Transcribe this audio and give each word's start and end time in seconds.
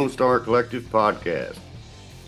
Lone 0.00 0.08
Star 0.08 0.40
Collective 0.40 0.84
podcast. 0.84 1.58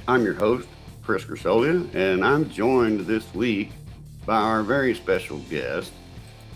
I'm 0.07 0.23
your 0.23 0.35
host, 0.35 0.69
Chris 1.03 1.25
Grisolia, 1.25 1.89
and 1.95 2.23
I'm 2.23 2.51
joined 2.51 3.07
this 3.07 3.33
week 3.35 3.71
by 4.27 4.37
our 4.37 4.62
very 4.62 4.95
special 4.95 5.39
guest, 5.48 5.91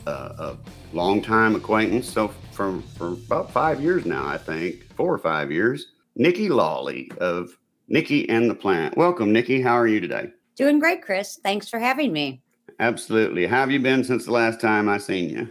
uh, 0.06 0.34
a 0.38 0.56
longtime 0.92 1.54
acquaintance, 1.56 2.06
so 2.06 2.28
from 2.52 2.82
for 2.82 3.14
about 3.14 3.50
five 3.50 3.80
years 3.80 4.04
now, 4.04 4.26
I 4.26 4.36
think, 4.36 4.92
four 4.94 5.14
or 5.14 5.16
five 5.16 5.50
years, 5.50 5.86
Nikki 6.16 6.50
Lawley 6.50 7.10
of 7.16 7.56
Nikki 7.88 8.28
and 8.28 8.50
the 8.50 8.54
Plant. 8.54 8.98
Welcome, 8.98 9.32
Nikki. 9.32 9.62
How 9.62 9.78
are 9.78 9.86
you 9.86 10.00
today? 10.00 10.28
Doing 10.54 10.78
great, 10.78 11.00
Chris. 11.00 11.40
Thanks 11.42 11.66
for 11.66 11.78
having 11.78 12.12
me. 12.12 12.42
Absolutely. 12.78 13.46
How 13.46 13.60
have 13.60 13.70
you 13.70 13.80
been 13.80 14.04
since 14.04 14.26
the 14.26 14.32
last 14.32 14.60
time 14.60 14.86
I 14.86 14.98
seen 14.98 15.30
you? 15.30 15.50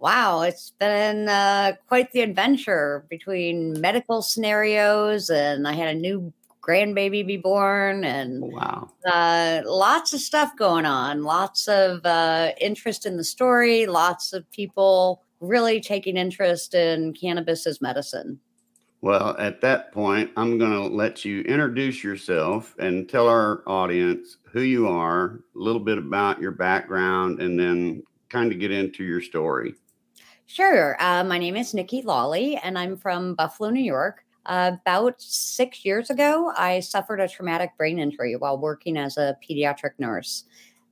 Wow, 0.00 0.40
it's 0.42 0.72
been 0.78 1.28
uh, 1.28 1.72
quite 1.86 2.10
the 2.12 2.22
adventure 2.22 3.04
between 3.10 3.78
medical 3.82 4.22
scenarios, 4.22 5.28
and 5.28 5.68
I 5.68 5.74
had 5.74 5.94
a 5.94 5.98
new 5.98 6.32
grandbaby 6.62 7.26
be 7.26 7.36
born, 7.36 8.04
and 8.04 8.40
wow, 8.40 8.90
uh, 9.04 9.60
lots 9.66 10.14
of 10.14 10.20
stuff 10.20 10.56
going 10.56 10.86
on. 10.86 11.22
Lots 11.22 11.68
of 11.68 12.04
uh, 12.06 12.52
interest 12.58 13.04
in 13.04 13.18
the 13.18 13.24
story. 13.24 13.84
Lots 13.84 14.32
of 14.32 14.50
people 14.52 15.22
really 15.40 15.82
taking 15.82 16.16
interest 16.16 16.74
in 16.74 17.12
cannabis 17.12 17.66
as 17.66 17.82
medicine. 17.82 18.40
Well, 19.02 19.36
at 19.38 19.60
that 19.60 19.92
point, 19.92 20.30
I'm 20.34 20.56
going 20.56 20.72
to 20.72 20.94
let 20.94 21.26
you 21.26 21.42
introduce 21.42 22.02
yourself 22.02 22.74
and 22.78 23.06
tell 23.06 23.28
our 23.28 23.62
audience 23.66 24.38
who 24.50 24.62
you 24.62 24.88
are, 24.88 25.40
a 25.54 25.58
little 25.58 25.80
bit 25.80 25.98
about 25.98 26.40
your 26.40 26.52
background, 26.52 27.40
and 27.42 27.60
then 27.60 28.02
kind 28.30 28.50
of 28.50 28.58
get 28.58 28.70
into 28.70 29.04
your 29.04 29.20
story. 29.20 29.74
Sure. 30.52 31.00
Uh, 31.00 31.22
my 31.22 31.38
name 31.38 31.54
is 31.54 31.74
Nikki 31.74 32.02
Lawley, 32.02 32.56
and 32.56 32.76
I'm 32.76 32.96
from 32.96 33.36
Buffalo, 33.36 33.70
New 33.70 33.84
York. 33.84 34.24
Uh, 34.46 34.72
about 34.80 35.22
six 35.22 35.84
years 35.84 36.10
ago, 36.10 36.52
I 36.56 36.80
suffered 36.80 37.20
a 37.20 37.28
traumatic 37.28 37.70
brain 37.78 38.00
injury 38.00 38.34
while 38.34 38.58
working 38.58 38.96
as 38.96 39.16
a 39.16 39.36
pediatric 39.48 39.92
nurse. 40.00 40.42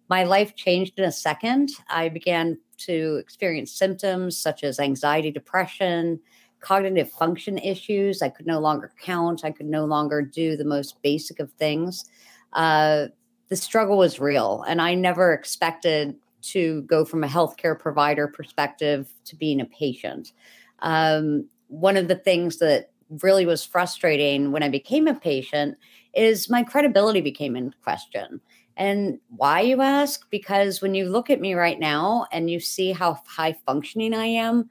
My 0.09 0.23
life 0.23 0.55
changed 0.55 1.01
in 1.01 1.07
a 1.07 1.11
second. 1.11 1.71
I 1.91 2.09
began 2.09 2.57
to 2.87 3.17
experience 3.17 3.73
symptoms 3.73 4.39
such 4.39 4.63
as 4.63 4.79
anxiety, 4.79 5.33
depression, 5.33 6.21
cognitive 6.61 7.11
function 7.11 7.59
issues. 7.59 8.23
I 8.23 8.29
could 8.29 8.47
no 8.47 8.61
longer 8.61 8.93
count. 9.03 9.45
I 9.45 9.51
could 9.51 9.67
no 9.67 9.87
longer 9.87 10.23
do 10.23 10.57
the 10.57 10.65
most 10.65 11.03
basic 11.03 11.41
of 11.41 11.51
things. 11.55 12.05
Uh, 12.53 13.07
the 13.49 13.57
struggle 13.57 13.99
was 13.99 14.21
real, 14.21 14.65
and 14.69 14.81
I 14.81 14.95
never 14.95 15.33
expected 15.33 16.15
to 16.41 16.83
go 16.83 17.05
from 17.05 17.25
a 17.25 17.29
healthcare 17.29 17.79
provider 17.79 18.29
perspective 18.29 19.13
to 19.25 19.37
being 19.37 19.61
a 19.61 19.67
patient. 19.67 20.33
Um, 20.81 21.47
one 21.69 21.97
of 21.97 22.09
the 22.09 22.17
things 22.17 22.59
that 22.59 22.91
really 23.23 23.47
was 23.47 23.65
frustrating 23.65 24.53
when 24.53 24.63
I 24.63 24.69
became 24.69 25.09
a 25.09 25.15
patient 25.15 25.77
is 26.15 26.51
my 26.51 26.63
credibility 26.63 27.21
became 27.21 27.57
in 27.57 27.75
question. 27.83 28.41
And 28.77 29.19
why, 29.37 29.61
you 29.63 29.83
ask? 29.83 30.31
Because 30.31 30.81
when 30.81 30.95
you 30.95 31.09
look 31.09 31.31
at 31.31 31.41
me 31.41 31.55
right 31.55 31.81
now 31.81 32.27
and 32.31 32.49
you 32.49 32.61
see 32.61 32.93
how 32.93 33.19
high 33.27 33.57
functioning 33.67 34.15
I 34.15 34.27
am, 34.27 34.69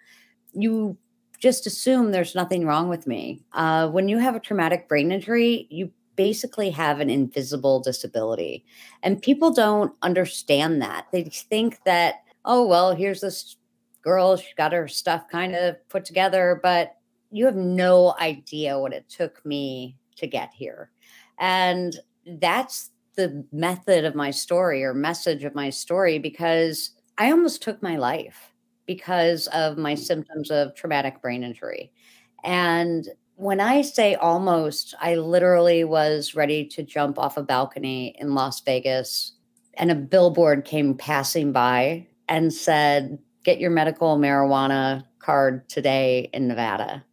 you 0.54 0.98
just 1.40 1.68
assume 1.68 2.12
there's 2.12 2.34
nothing 2.34 2.66
wrong 2.66 2.90
with 2.90 3.06
me. 3.06 3.42
Uh, 3.54 3.90
when 3.90 4.08
you 4.08 4.18
have 4.18 4.36
a 4.36 4.40
traumatic 4.40 4.88
brain 4.88 5.12
injury, 5.12 5.68
you 5.70 5.92
basically 6.18 6.70
have 6.72 7.00
an 7.00 7.10
invisible 7.10 7.80
disability. 7.80 8.66
And 9.04 9.22
people 9.22 9.54
don't 9.54 9.94
understand 10.02 10.82
that. 10.82 11.08
They 11.14 11.24
think 11.24 11.82
that, 11.86 12.16
oh, 12.44 12.68
well, 12.68 12.94
here's 12.94 13.22
this 13.22 13.56
girl, 14.02 14.36
she 14.36 14.48
got 14.58 14.74
her 14.74 14.90
stuff 14.90 15.30
kind 15.32 15.56
of 15.56 15.76
put 15.88 16.04
together, 16.04 16.60
but 16.62 16.98
you 17.32 17.46
have 17.46 17.56
no 17.56 18.16
idea 18.20 18.80
what 18.80 18.94
it 18.94 19.08
took 19.08 19.46
me 19.46 19.96
to 20.18 20.28
get 20.28 20.52
here. 20.54 20.92
And 21.40 21.96
that's 22.26 22.92
the 23.16 23.46
method 23.52 24.06
of 24.06 24.16
my 24.16 24.32
story 24.32 24.84
or 24.84 24.94
message 24.94 25.44
of 25.44 25.56
my 25.56 25.70
story 25.70 26.20
because 26.20 26.92
I 27.18 27.32
almost 27.32 27.62
took 27.62 27.82
my 27.82 27.98
life 27.98 28.54
because 28.86 29.48
of 29.48 29.78
my 29.78 29.94
mm. 29.94 30.00
symptoms 30.00 30.52
of 30.52 30.76
traumatic 30.76 31.22
brain 31.22 31.44
injury. 31.44 31.92
And 32.44 33.08
when 33.38 33.60
I 33.60 33.84
say 33.84 34.16
almost, 34.16 34.96
I 35.00 35.16
literally 35.16 35.84
was 35.84 36.34
ready 36.34 36.66
to 36.70 36.82
jump 36.82 37.20
off 37.20 37.38
a 37.38 37.44
balcony 37.44 38.16
in 38.18 38.34
Las 38.34 38.60
Vegas, 38.62 39.34
and 39.76 39.92
a 39.92 39.96
billboard 39.96 40.66
came 40.66 40.96
passing 40.96 41.52
by 41.52 42.08
and 42.28 42.52
said, 42.52 43.20
Get 43.44 43.60
your 43.60 43.70
medical 43.70 44.18
marijuana 44.18 45.06
card 45.20 45.70
today 45.70 46.32
in 46.34 46.48
Nevada. 46.48 47.06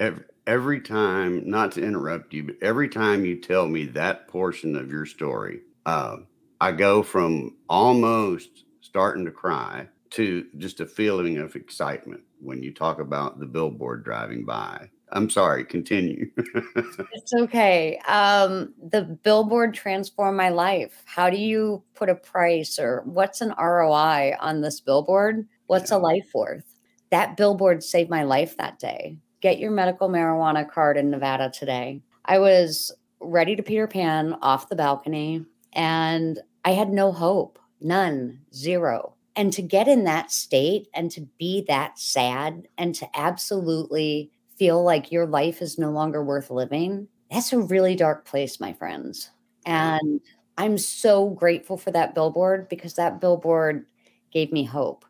Every, 0.00 0.24
every 0.46 0.80
time, 0.80 1.48
not 1.48 1.72
to 1.72 1.84
interrupt 1.84 2.32
you, 2.32 2.44
but 2.44 2.56
every 2.62 2.88
time 2.88 3.26
you 3.26 3.38
tell 3.38 3.68
me 3.68 3.84
that 3.88 4.26
portion 4.28 4.74
of 4.74 4.90
your 4.90 5.04
story, 5.04 5.60
uh, 5.84 6.16
I 6.58 6.72
go 6.72 7.02
from 7.02 7.54
almost 7.68 8.64
starting 8.80 9.26
to 9.26 9.30
cry 9.30 9.88
to 10.10 10.46
just 10.58 10.80
a 10.80 10.86
feeling 10.86 11.38
of 11.38 11.56
excitement 11.56 12.22
when 12.40 12.62
you 12.62 12.72
talk 12.72 13.00
about 13.00 13.40
the 13.40 13.46
billboard 13.46 14.04
driving 14.04 14.44
by. 14.44 14.90
I'm 15.12 15.30
sorry, 15.30 15.64
continue. 15.64 16.30
it's 16.36 17.32
okay. 17.34 17.98
Um, 18.08 18.74
the 18.90 19.02
billboard 19.02 19.74
transformed 19.74 20.36
my 20.36 20.48
life. 20.48 21.02
How 21.04 21.30
do 21.30 21.36
you 21.36 21.84
put 21.94 22.08
a 22.08 22.14
price 22.14 22.78
or 22.78 23.02
what's 23.04 23.40
an 23.40 23.54
ROI 23.58 24.34
on 24.40 24.60
this 24.60 24.80
billboard? 24.80 25.46
What's 25.66 25.90
yeah. 25.90 25.98
a 25.98 25.98
life 25.98 26.30
worth? 26.34 26.64
That 27.10 27.36
billboard 27.36 27.84
saved 27.84 28.10
my 28.10 28.24
life 28.24 28.56
that 28.56 28.78
day. 28.78 29.18
Get 29.40 29.58
your 29.58 29.70
medical 29.70 30.08
marijuana 30.08 30.68
card 30.68 30.96
in 30.96 31.10
Nevada 31.10 31.50
today. 31.50 32.02
I 32.24 32.38
was 32.38 32.90
ready 33.20 33.54
to 33.56 33.62
Peter 33.62 33.86
Pan 33.86 34.36
off 34.42 34.68
the 34.68 34.76
balcony 34.76 35.44
and 35.74 36.40
I 36.64 36.70
had 36.70 36.90
no 36.90 37.12
hope, 37.12 37.58
none, 37.80 38.40
zero. 38.52 39.13
And 39.36 39.52
to 39.52 39.62
get 39.62 39.88
in 39.88 40.04
that 40.04 40.30
state 40.30 40.88
and 40.94 41.10
to 41.10 41.22
be 41.38 41.64
that 41.68 41.98
sad 41.98 42.68
and 42.78 42.94
to 42.94 43.08
absolutely 43.18 44.30
feel 44.56 44.82
like 44.84 45.10
your 45.10 45.26
life 45.26 45.60
is 45.60 45.78
no 45.78 45.90
longer 45.90 46.22
worth 46.22 46.50
living, 46.50 47.08
that's 47.30 47.52
a 47.52 47.58
really 47.58 47.96
dark 47.96 48.24
place, 48.24 48.60
my 48.60 48.72
friends. 48.72 49.30
And 49.66 50.20
I'm 50.56 50.78
so 50.78 51.30
grateful 51.30 51.76
for 51.76 51.90
that 51.90 52.14
billboard 52.14 52.68
because 52.68 52.94
that 52.94 53.20
billboard 53.20 53.86
gave 54.32 54.52
me 54.52 54.62
hope. 54.62 55.04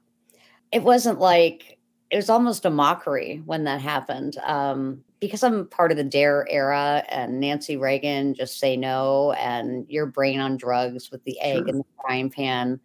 It 0.72 0.82
wasn't 0.82 1.20
like, 1.20 1.78
it 2.10 2.16
was 2.16 2.30
almost 2.30 2.64
a 2.64 2.70
mockery 2.70 3.42
when 3.44 3.64
that 3.64 3.80
happened. 3.80 4.38
Um, 4.38 5.04
because 5.20 5.42
I'm 5.42 5.66
part 5.68 5.90
of 5.90 5.96
the 5.96 6.04
DARE 6.04 6.46
era 6.50 7.02
and 7.08 7.40
Nancy 7.40 7.76
Reagan, 7.76 8.34
just 8.34 8.58
say 8.58 8.76
no, 8.76 9.32
and 9.32 9.86
your 9.88 10.06
brain 10.06 10.40
on 10.40 10.56
drugs 10.56 11.10
with 11.10 11.24
the 11.24 11.40
egg 11.40 11.58
sure. 11.58 11.68
in 11.68 11.78
the 11.78 11.84
frying 12.00 12.30
pan. 12.30 12.80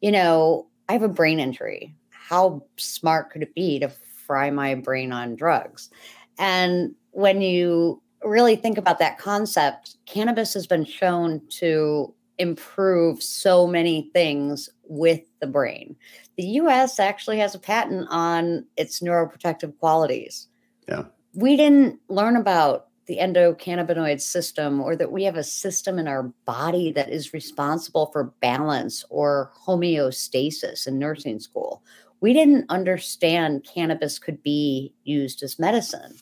You 0.00 0.12
know, 0.12 0.66
I 0.90 0.94
have 0.94 1.02
a 1.02 1.08
brain 1.08 1.38
injury. 1.38 1.94
How 2.10 2.64
smart 2.76 3.30
could 3.30 3.42
it 3.42 3.54
be 3.54 3.78
to 3.78 3.92
fry 4.30 4.48
my 4.48 4.76
brain 4.76 5.10
on 5.10 5.34
drugs. 5.34 5.90
And 6.38 6.94
when 7.10 7.40
you 7.40 8.00
really 8.22 8.54
think 8.54 8.78
about 8.78 9.00
that 9.00 9.18
concept, 9.18 9.96
cannabis 10.06 10.54
has 10.54 10.68
been 10.68 10.84
shown 10.84 11.42
to 11.58 12.14
improve 12.38 13.24
so 13.24 13.66
many 13.66 14.08
things 14.12 14.68
with 14.84 15.22
the 15.40 15.48
brain. 15.48 15.96
The 16.36 16.44
US 16.44 17.00
actually 17.00 17.38
has 17.38 17.56
a 17.56 17.58
patent 17.58 18.06
on 18.08 18.66
its 18.76 19.00
neuroprotective 19.00 19.76
qualities. 19.78 20.46
Yeah. 20.88 21.06
We 21.34 21.56
didn't 21.56 21.98
learn 22.08 22.36
about 22.36 22.86
the 23.10 23.18
endocannabinoid 23.18 24.20
system 24.20 24.80
or 24.80 24.94
that 24.94 25.10
we 25.10 25.24
have 25.24 25.36
a 25.36 25.42
system 25.42 25.98
in 25.98 26.06
our 26.06 26.32
body 26.46 26.92
that 26.92 27.10
is 27.10 27.34
responsible 27.34 28.06
for 28.12 28.32
balance 28.40 29.04
or 29.10 29.50
homeostasis 29.66 30.86
in 30.86 30.98
nursing 30.98 31.40
school 31.40 31.82
we 32.20 32.32
didn't 32.32 32.66
understand 32.68 33.66
cannabis 33.72 34.18
could 34.18 34.42
be 34.42 34.92
used 35.04 35.42
as 35.42 35.58
medicine. 35.58 36.16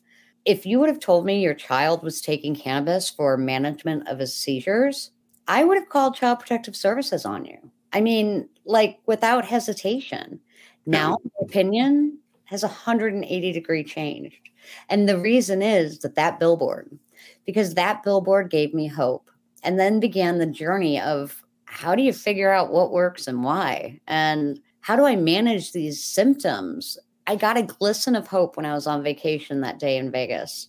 If 0.44 0.64
you 0.64 0.78
would 0.78 0.88
have 0.88 1.00
told 1.00 1.26
me 1.26 1.42
your 1.42 1.54
child 1.54 2.02
was 2.02 2.20
taking 2.20 2.54
cannabis 2.54 3.10
for 3.10 3.36
management 3.36 4.08
of 4.08 4.18
his 4.18 4.34
seizures, 4.34 5.10
I 5.46 5.64
would 5.64 5.76
have 5.76 5.88
called 5.88 6.14
Child 6.14 6.40
Protective 6.40 6.76
Services 6.76 7.24
on 7.24 7.44
you. 7.44 7.58
I 7.92 8.00
mean, 8.00 8.48
like 8.64 8.98
without 9.06 9.44
hesitation. 9.44 10.40
Now, 10.86 11.16
my 11.22 11.46
opinion 11.46 12.18
has 12.48 12.62
180 12.62 13.52
degree 13.52 13.84
changed. 13.84 14.48
And 14.88 15.08
the 15.08 15.18
reason 15.18 15.62
is 15.62 16.00
that 16.00 16.14
that 16.16 16.38
billboard, 16.38 16.98
because 17.46 17.74
that 17.74 18.02
billboard 18.02 18.50
gave 18.50 18.74
me 18.74 18.86
hope 18.86 19.30
and 19.62 19.78
then 19.78 20.00
began 20.00 20.38
the 20.38 20.46
journey 20.46 21.00
of 21.00 21.44
how 21.64 21.94
do 21.94 22.02
you 22.02 22.12
figure 22.12 22.50
out 22.50 22.72
what 22.72 22.92
works 22.92 23.26
and 23.26 23.44
why? 23.44 24.00
And 24.06 24.60
how 24.80 24.96
do 24.96 25.04
I 25.04 25.16
manage 25.16 25.72
these 25.72 26.02
symptoms? 26.02 26.98
I 27.26 27.36
got 27.36 27.58
a 27.58 27.62
glisten 27.62 28.16
of 28.16 28.26
hope 28.26 28.56
when 28.56 28.64
I 28.64 28.74
was 28.74 28.86
on 28.86 29.02
vacation 29.02 29.60
that 29.60 29.78
day 29.78 29.98
in 29.98 30.10
Vegas. 30.10 30.68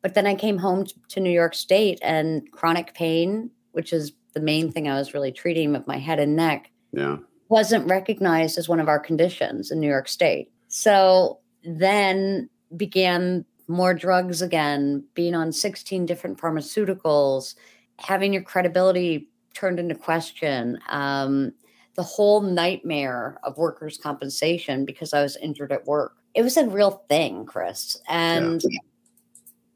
But 0.00 0.14
then 0.14 0.26
I 0.26 0.36
came 0.36 0.58
home 0.58 0.86
to 1.08 1.20
New 1.20 1.30
York 1.30 1.54
State 1.54 1.98
and 2.02 2.50
chronic 2.52 2.94
pain, 2.94 3.50
which 3.72 3.92
is 3.92 4.12
the 4.34 4.40
main 4.40 4.70
thing 4.70 4.88
I 4.88 4.94
was 4.94 5.14
really 5.14 5.32
treating 5.32 5.72
with 5.72 5.88
my 5.88 5.98
head 5.98 6.20
and 6.20 6.36
neck, 6.36 6.70
yeah. 6.92 7.16
wasn't 7.48 7.88
recognized 7.88 8.58
as 8.58 8.68
one 8.68 8.78
of 8.78 8.88
our 8.88 9.00
conditions 9.00 9.72
in 9.72 9.80
New 9.80 9.88
York 9.88 10.06
State. 10.06 10.52
So 10.68 11.40
then 11.64 12.48
began 12.76 13.44
more 13.66 13.92
drugs 13.94 14.40
again, 14.40 15.04
being 15.14 15.34
on 15.34 15.52
16 15.52 16.06
different 16.06 16.38
pharmaceuticals, 16.38 17.54
having 17.98 18.32
your 18.32 18.42
credibility 18.42 19.28
turned 19.54 19.78
into 19.78 19.94
question, 19.94 20.78
um, 20.88 21.52
the 21.94 22.02
whole 22.02 22.40
nightmare 22.40 23.38
of 23.42 23.58
workers' 23.58 23.98
compensation 23.98 24.84
because 24.84 25.12
I 25.12 25.22
was 25.22 25.36
injured 25.36 25.72
at 25.72 25.86
work. 25.86 26.16
It 26.34 26.42
was 26.42 26.56
a 26.56 26.68
real 26.68 27.02
thing, 27.08 27.44
Chris. 27.44 28.00
And 28.08 28.62
yeah. 28.62 28.78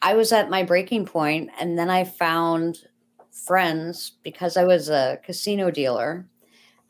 I 0.03 0.15
was 0.15 0.33
at 0.33 0.49
my 0.49 0.63
breaking 0.63 1.07
point, 1.07 1.51
and 1.59 1.79
then 1.79 1.91
I 1.91 2.05
found 2.05 2.79
friends 3.33 4.13
because 4.23 4.57
I 4.57 4.65
was 4.65 4.89
a 4.89 5.19
casino 5.25 5.71
dealer. 5.71 6.27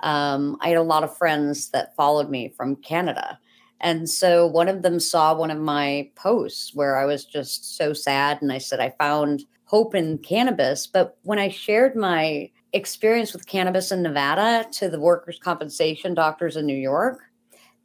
Um, 0.00 0.58
I 0.60 0.68
had 0.68 0.76
a 0.76 0.82
lot 0.82 1.04
of 1.04 1.16
friends 1.16 1.70
that 1.70 1.96
followed 1.96 2.28
me 2.28 2.52
from 2.56 2.76
Canada. 2.76 3.38
And 3.82 4.08
so 4.08 4.46
one 4.46 4.68
of 4.68 4.82
them 4.82 5.00
saw 5.00 5.34
one 5.34 5.50
of 5.50 5.58
my 5.58 6.10
posts 6.14 6.74
where 6.74 6.96
I 6.96 7.04
was 7.04 7.24
just 7.24 7.76
so 7.76 7.92
sad. 7.92 8.40
And 8.40 8.52
I 8.52 8.58
said, 8.58 8.80
I 8.80 8.94
found 8.98 9.44
hope 9.64 9.94
in 9.94 10.18
cannabis. 10.18 10.86
But 10.86 11.18
when 11.22 11.38
I 11.38 11.48
shared 11.48 11.96
my 11.96 12.50
experience 12.72 13.32
with 13.32 13.46
cannabis 13.46 13.90
in 13.90 14.02
Nevada 14.02 14.68
to 14.72 14.88
the 14.88 15.00
workers' 15.00 15.40
compensation 15.42 16.14
doctors 16.14 16.56
in 16.56 16.64
New 16.64 16.76
York, 16.76 17.20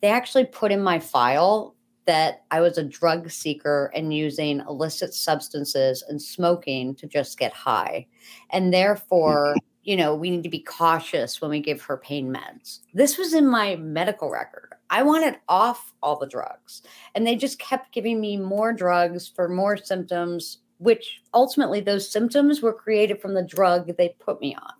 they 0.02 0.10
actually 0.10 0.46
put 0.46 0.72
in 0.72 0.82
my 0.82 1.00
file 1.00 1.76
that 2.06 2.44
I 2.52 2.62
was 2.62 2.78
a 2.78 2.84
drug 2.84 3.30
seeker 3.30 3.92
and 3.94 4.14
using 4.14 4.62
illicit 4.62 5.14
substances 5.14 6.04
and 6.08 6.22
smoking 6.22 6.96
to 6.96 7.08
just 7.08 7.38
get 7.38 7.54
high. 7.54 8.08
And 8.50 8.74
therefore, 8.74 9.50
mm-hmm. 9.50 9.68
you 9.84 9.98
know, 9.98 10.16
we 10.16 10.30
need 10.30 10.44
to 10.44 10.50
be 10.50 10.60
cautious 10.60 11.42
when 11.42 11.52
we 11.52 11.60
give 11.60 11.82
her 11.82 11.98
pain 11.98 12.34
meds. 12.34 12.80
This 12.94 13.18
was 13.18 13.34
in 13.34 13.48
my 13.48 13.76
medical 13.76 14.30
record. 14.30 14.67
I 14.90 15.04
wanted 15.04 15.38
off 15.48 15.94
all 16.02 16.18
the 16.18 16.28
drugs, 16.28 16.82
and 17.16 17.26
they 17.26 17.36
just 17.36 17.60
kept 17.60 17.92
giving 17.92 18.20
me 18.20 18.38
more 18.38 18.74
drugs 18.74 19.28
for 19.28 19.50
more 19.50 19.78
symptoms, 19.78 20.60
which 20.78 21.22
ultimately 21.34 21.82
those 21.82 22.12
symptoms 22.12 22.62
were 22.62 22.74
created 22.74 23.22
from 23.22 23.34
the 23.34 23.44
drug 23.44 23.96
they 23.98 24.16
put 24.20 24.40
me 24.40 24.56
on. 24.56 24.74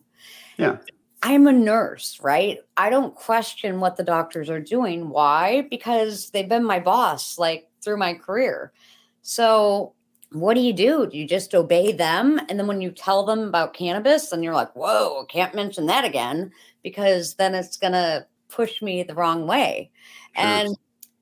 Yeah. 0.58 0.78
I'm 1.24 1.48
a 1.48 1.52
nurse, 1.52 2.20
right? 2.22 2.60
I 2.78 2.90
don't 2.90 3.16
question 3.16 3.80
what 3.80 3.98
the 3.98 4.04
doctors 4.04 4.50
are 4.50 4.60
doing. 4.60 5.10
Why? 5.10 5.68
Because 5.70 6.30
they've 6.30 6.48
been 6.48 6.64
my 6.64 6.80
boss 6.80 7.40
like 7.40 7.70
through 7.84 7.98
my 7.98 8.14
career. 8.14 8.72
So 9.24 9.94
what 10.32 10.54
do 10.54 10.62
you 10.62 10.74
do? 10.74 11.08
Do 11.08 11.18
you 11.18 11.28
just 11.28 11.56
obey 11.56 11.92
them? 11.92 12.40
And 12.50 12.60
then 12.60 12.68
when 12.68 12.82
you 12.82 12.92
tell 12.92 13.26
them 13.26 13.48
about 13.48 13.74
cannabis, 13.74 14.30
then 14.30 14.44
you're 14.44 14.54
like, 14.54 14.76
whoa, 14.76 15.26
can't 15.26 15.56
mention 15.56 15.88
that 15.88 16.06
again 16.06 16.52
because 16.84 17.36
then 17.36 17.56
it's 17.56 17.78
going 17.78 17.94
to 17.94 18.28
push 18.50 18.82
me 18.82 19.04
the 19.04 19.16
wrong 19.16 19.48
way. 19.48 19.92
Sure. 20.36 20.46
And 20.46 20.78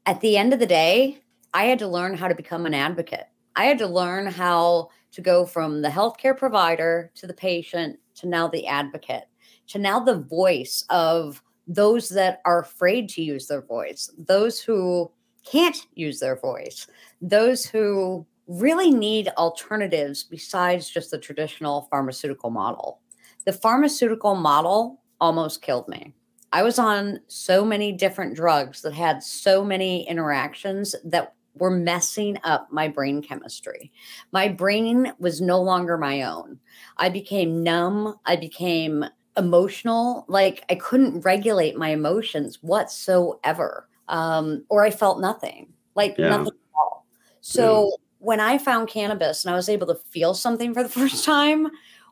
at 0.06 0.22
the 0.22 0.38
end 0.38 0.54
of 0.54 0.60
the 0.60 0.66
day, 0.66 1.20
I 1.54 1.66
had 1.66 1.80
to 1.80 1.88
learn 1.88 2.16
how 2.16 2.28
to 2.28 2.36
become 2.36 2.66
an 2.66 2.74
advocate. 2.74 3.28
I 3.56 3.66
had 3.66 3.78
to 3.80 3.88
learn 3.88 4.28
how 4.28 4.90
to 5.14 5.22
go 5.22 5.46
from 5.46 5.82
the 5.82 5.90
healthcare 5.90 6.38
provider 6.38 7.12
to 7.16 7.28
the 7.28 7.34
patient 7.34 8.00
to 8.16 8.28
now 8.28 8.48
the 8.48 8.68
advocate 8.68 9.24
to 9.68 9.80
now 9.80 10.00
the 10.00 10.20
voice 10.20 10.86
of 10.90 11.42
those 11.68 12.10
that 12.10 12.42
are 12.46 12.62
afraid 12.62 13.10
to 13.10 13.24
use 13.24 13.48
their 13.48 13.62
voice, 13.62 14.12
those 14.18 14.60
who 14.62 15.12
can't 15.46 15.88
use 15.96 16.20
their 16.20 16.36
voice, 16.36 16.88
those 17.22 17.66
who 17.66 18.26
really 18.48 18.92
need 18.92 19.30
alternatives 19.38 20.24
besides 20.24 20.90
just 20.90 21.10
the 21.10 21.18
traditional 21.18 21.88
pharmaceutical 21.90 22.52
model. 22.52 23.00
The 23.46 23.54
pharmaceutical 23.54 24.36
model 24.36 25.02
almost 25.20 25.62
killed 25.62 25.88
me. 25.88 26.14
I 26.56 26.64
was 26.64 26.80
on 26.80 27.20
so 27.28 27.66
many 27.66 27.92
different 27.92 28.34
drugs 28.34 28.82
that 28.84 28.94
had 28.94 29.22
so 29.22 29.62
many 29.62 30.08
interactions 30.08 30.96
that 31.04 31.34
were 31.56 31.70
messing 31.70 32.38
up 32.46 32.70
my 32.72 32.88
brain 32.88 33.22
chemistry. 33.22 33.92
My 34.32 34.48
brain 34.48 35.12
was 35.20 35.42
no 35.42 35.62
longer 35.62 35.98
my 35.98 36.22
own. 36.22 36.58
I 36.96 37.10
became 37.10 37.62
numb. 37.62 38.16
I 38.26 38.38
became 38.38 39.04
emotional. 39.36 40.24
Like 40.30 40.64
I 40.70 40.76
couldn't 40.76 41.26
regulate 41.26 41.76
my 41.76 41.90
emotions 41.90 42.64
whatsoever. 42.64 43.90
Um, 44.08 44.64
or 44.70 44.86
I 44.86 44.92
felt 44.92 45.20
nothing, 45.20 45.74
like 45.94 46.16
yeah. 46.18 46.30
nothing 46.30 46.54
at 46.54 46.78
all. 46.80 47.06
So 47.42 47.90
yeah 47.92 47.96
when 48.20 48.40
I 48.40 48.58
found 48.58 48.88
cannabis 48.88 49.46
and 49.46 49.54
I 49.54 49.56
was 49.56 49.70
able 49.70 49.86
to 49.86 50.00
feel 50.10 50.34
something 50.34 50.74
for 50.74 50.82
the 50.82 50.90
first 51.00 51.24
time 51.24 51.68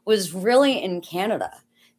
was 0.06 0.32
really 0.32 0.84
in 0.84 1.02
Canada 1.02 1.50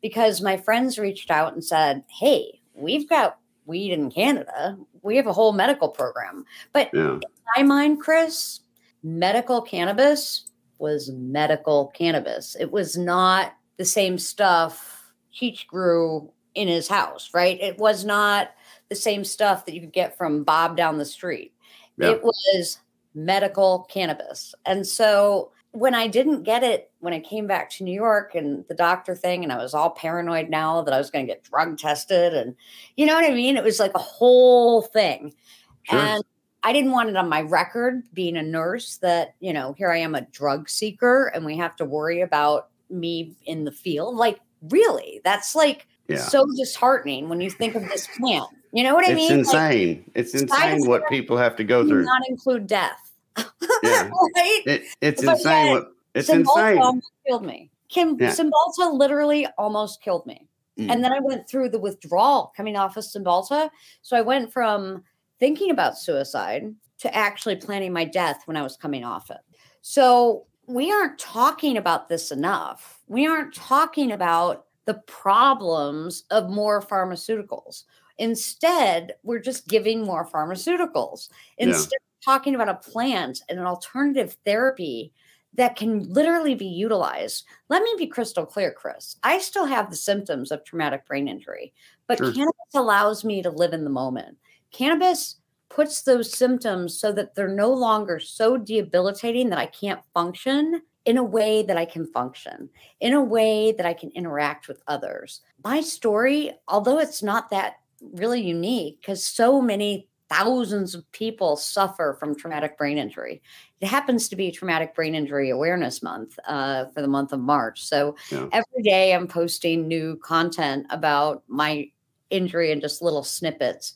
because 0.05 0.43
my 0.43 0.55
friends 0.55 0.99
reached 0.99 1.31
out 1.31 1.55
and 1.55 1.65
said, 1.65 2.05
Hey, 2.11 2.61
we've 2.75 3.09
got 3.09 3.39
weed 3.65 3.91
in 3.91 4.11
Canada. 4.11 4.77
We 5.01 5.17
have 5.17 5.27
a 5.27 5.33
whole 5.33 5.55
medical 5.55 5.89
program. 5.89 6.45
But 6.75 6.91
yeah. 6.93 7.15
in 7.15 7.21
my 7.57 7.63
mind, 7.63 8.01
Chris, 8.03 8.61
medical 9.03 9.63
cannabis 9.63 10.51
was 10.77 11.11
medical 11.11 11.87
cannabis. 11.97 12.55
It 12.61 12.71
was 12.71 12.99
not 12.99 13.55
the 13.79 13.87
same 13.87 14.19
stuff 14.19 15.11
Cheech 15.35 15.67
grew 15.67 16.31
in 16.55 16.69
his 16.69 16.87
house, 16.87 17.31
right? 17.33 17.59
It 17.59 17.79
was 17.79 18.05
not 18.05 18.51
the 18.91 18.95
same 18.95 19.25
stuff 19.25 19.65
that 19.65 19.75
you 19.75 19.81
could 19.81 19.95
get 19.95 20.19
from 20.19 20.45
Bob 20.45 20.77
down 20.77 20.99
the 20.99 21.07
street. 21.07 21.55
Yeah. 21.97 22.11
It 22.11 22.23
was 22.23 22.79
medical 23.15 23.87
cannabis. 23.89 24.55
And 24.67 24.87
so 24.87 25.53
when 25.75 25.93
I 25.93 26.07
didn't 26.07 26.45
get 26.45 26.63
it, 26.63 26.91
when 27.01 27.13
I 27.13 27.19
came 27.19 27.49
back 27.49 27.69
to 27.71 27.85
New 27.85 27.93
York 27.93 28.35
and 28.37 28.65
the 28.69 28.75
doctor 28.75 29.15
thing, 29.15 29.43
and 29.43 29.53
I 29.53 29.59
was 29.59 29.75
all 29.75 29.91
paranoid 29.91 30.49
now 30.49 30.83
that 30.83 30.95
I 30.95 30.99
was 30.99 31.11
going 31.11 31.27
to 31.27 31.33
get 31.33 31.43
drug 31.43 31.79
tested, 31.79 32.33
and 32.33 32.55
you 32.97 33.07
know 33.07 33.15
what 33.15 33.29
I 33.29 33.35
mean? 33.35 33.57
It 33.57 33.65
was 33.65 33.81
like 33.81 33.95
a 33.95 33.99
whole 33.99 34.83
thing. 34.83 35.35
Sure. 35.83 35.99
And 35.99 36.25
I 36.63 36.73
didn't 36.73 36.93
want 36.93 37.11
it 37.11 37.17
on 37.17 37.29
my 37.29 37.43
record 37.43 38.05
being 38.15 38.37
a 38.37 38.43
nurse 38.43 38.99
that, 38.99 39.35
you 39.41 39.53
know, 39.53 39.75
here 39.77 39.91
I 39.91 39.99
am 39.99 40.15
a 40.15 40.23
drug 40.23 40.69
seeker 40.71 41.27
and 41.35 41.45
we 41.45 41.57
have 41.59 41.77
to 41.77 41.85
worry 41.85 42.23
about 42.23 42.69
me 42.89 43.37
in 43.45 43.65
the 43.65 43.73
field. 43.73 44.17
Like, 44.17 44.41
really? 44.71 45.21
That's 45.25 45.55
like 45.55 45.87
yeah. 46.09 46.19
so 46.19 46.47
disheartening 46.57 47.29
when 47.29 47.41
you 47.41 47.51
think 47.51 47.75
of 47.75 47.83
this 47.89 48.09
plant. 48.19 48.49
You 48.73 48.83
know 48.83 48.95
what 48.95 49.05
I 49.05 49.15
mean? 49.15 49.25
it's 49.25 49.31
mean? 49.31 49.39
Insane. 49.41 49.97
Like, 49.99 50.11
it's 50.15 50.35
insane 50.35 50.87
what 50.87 51.07
people 51.09 51.37
have 51.37 51.55
to 51.57 51.65
go 51.65 51.87
through. 51.87 52.05
Not 52.05 52.23
include 52.29 52.67
death. 52.67 53.04
Yeah. 53.37 54.11
right? 54.37 54.63
It, 54.67 54.83
it's 55.01 55.25
but 55.25 55.37
insane. 55.37 55.71
what 55.73 55.93
it's 56.15 56.31
Cymbalta 56.31 56.71
insane. 56.71 56.79
Almost 56.79 57.13
killed 57.27 57.47
me. 57.47 57.71
Kim 57.89 58.17
yeah. 58.19 58.31
Cymbalta 58.31 58.93
literally 58.93 59.47
almost 59.59 60.03
killed 60.03 60.27
me. 60.27 60.47
Mm. 60.79 60.91
And 60.91 61.05
then 61.05 61.13
I 61.13 61.21
went 61.21 61.49
through 61.49 61.69
the 61.69 61.79
withdrawal 61.79 62.53
coming 62.57 62.77
off 62.77 62.97
of 62.97 63.05
Cymbalta. 63.05 63.71
So 64.03 64.17
I 64.17 64.23
went 64.23 64.53
from 64.53 65.05
thinking 65.39 65.71
about 65.71 65.99
suicide 65.99 66.75
to 66.99 67.15
actually 67.15 67.57
planning 67.57 67.93
my 67.93 68.05
death 68.05 68.43
when 68.47 68.57
I 68.57 68.63
was 68.63 68.77
coming 68.77 69.05
off 69.05 69.31
it. 69.31 69.39
So 69.83 70.47
we 70.67 70.91
aren't 70.91 71.19
talking 71.19 71.77
about 71.77 72.09
this 72.09 72.31
enough. 72.31 73.01
We 73.07 73.27
aren't 73.27 73.55
talking 73.55 74.13
about 74.13 74.67
the 74.87 74.95
problems 75.07 76.25
of 76.31 76.51
more 76.51 76.81
pharmaceuticals. 76.81 77.85
Instead, 78.19 79.15
we're 79.23 79.41
just 79.41 79.67
giving 79.69 80.05
more 80.05 80.27
pharmaceuticals. 80.27 81.29
Instead 81.59 81.99
yeah. 82.01 82.14
Talking 82.25 82.55
about 82.55 82.69
a 82.69 82.75
plant 82.75 83.43
and 83.49 83.59
an 83.59 83.67
alternative 83.67 84.37
therapy 84.45 85.13
that 85.57 85.77
can 85.77 86.03
literally 86.13 86.55
be 86.55 86.67
utilized. 86.67 87.45
Let 87.69 87.83
me 87.83 87.95
be 87.97 88.07
crystal 88.07 88.45
clear, 88.45 88.73
Chris. 88.73 89.17
I 89.23 89.39
still 89.39 89.67
have 89.67 89.91
the 89.91 89.97
symptoms 89.97 90.51
of 90.51 90.65
traumatic 90.65 91.07
brain 91.07 91.29
injury, 91.29 91.73
but 92.09 92.19
sure. 92.19 92.33
cannabis 92.33 92.75
allows 92.75 93.25
me 93.25 93.43
to 93.43 93.51
live 93.51 93.73
in 93.73 93.85
the 93.85 93.91
moment. 93.91 94.37
Cannabis 94.73 95.37
puts 95.69 96.03
those 96.03 96.33
symptoms 96.33 96.99
so 96.99 97.13
that 97.13 97.35
they're 97.35 97.49
no 97.49 97.73
longer 97.73 98.19
so 98.19 98.57
debilitating 98.57 99.51
that 99.51 99.59
I 99.59 99.67
can't 99.67 100.01
function 100.13 100.83
in 101.05 101.19
a 101.19 101.25
way 101.25 101.63
that 101.63 101.77
I 101.77 101.85
can 101.85 102.07
function, 102.07 102.71
in 103.01 103.13
a 103.13 103.23
way 103.23 103.73
that 103.73 103.85
I 103.87 103.93
can 103.93 104.11
interact 104.11 104.69
with 104.69 104.83
others. 104.87 105.43
My 105.63 105.81
story, 105.81 106.53
although 106.67 106.99
it's 106.99 107.23
not 107.23 107.51
that 107.51 107.75
really 108.13 108.41
unique 108.41 109.01
because 109.01 109.25
so 109.25 109.61
many 109.61 110.09
thousands 110.35 110.95
of 110.95 111.11
people 111.13 111.57
suffer 111.57 112.17
from 112.19 112.35
traumatic 112.35 112.77
brain 112.77 112.99
injury. 112.99 113.43
It 113.81 113.87
happens 113.87 114.29
to 114.29 114.37
be 114.37 114.51
Traumatic 114.51 114.95
Brain 114.95 115.15
Injury 115.15 115.51
Awareness 115.51 116.03
Month 116.03 116.39
uh, 116.47 116.87
for 116.87 117.03
the 117.03 117.09
month 117.09 117.33
of 117.33 117.41
March. 117.41 117.85
So 117.85 118.17
yeah. 118.31 118.47
every 118.53 118.83
day 118.83 119.15
I'm 119.15 119.29
posting 119.29 119.87
new 119.87 120.17
content 120.17 120.87
about 120.91 121.43
my 121.49 121.91
injury 122.31 122.73
and 122.73 122.81
just 122.81 123.03
little 123.03 123.23
snippets. 123.23 123.95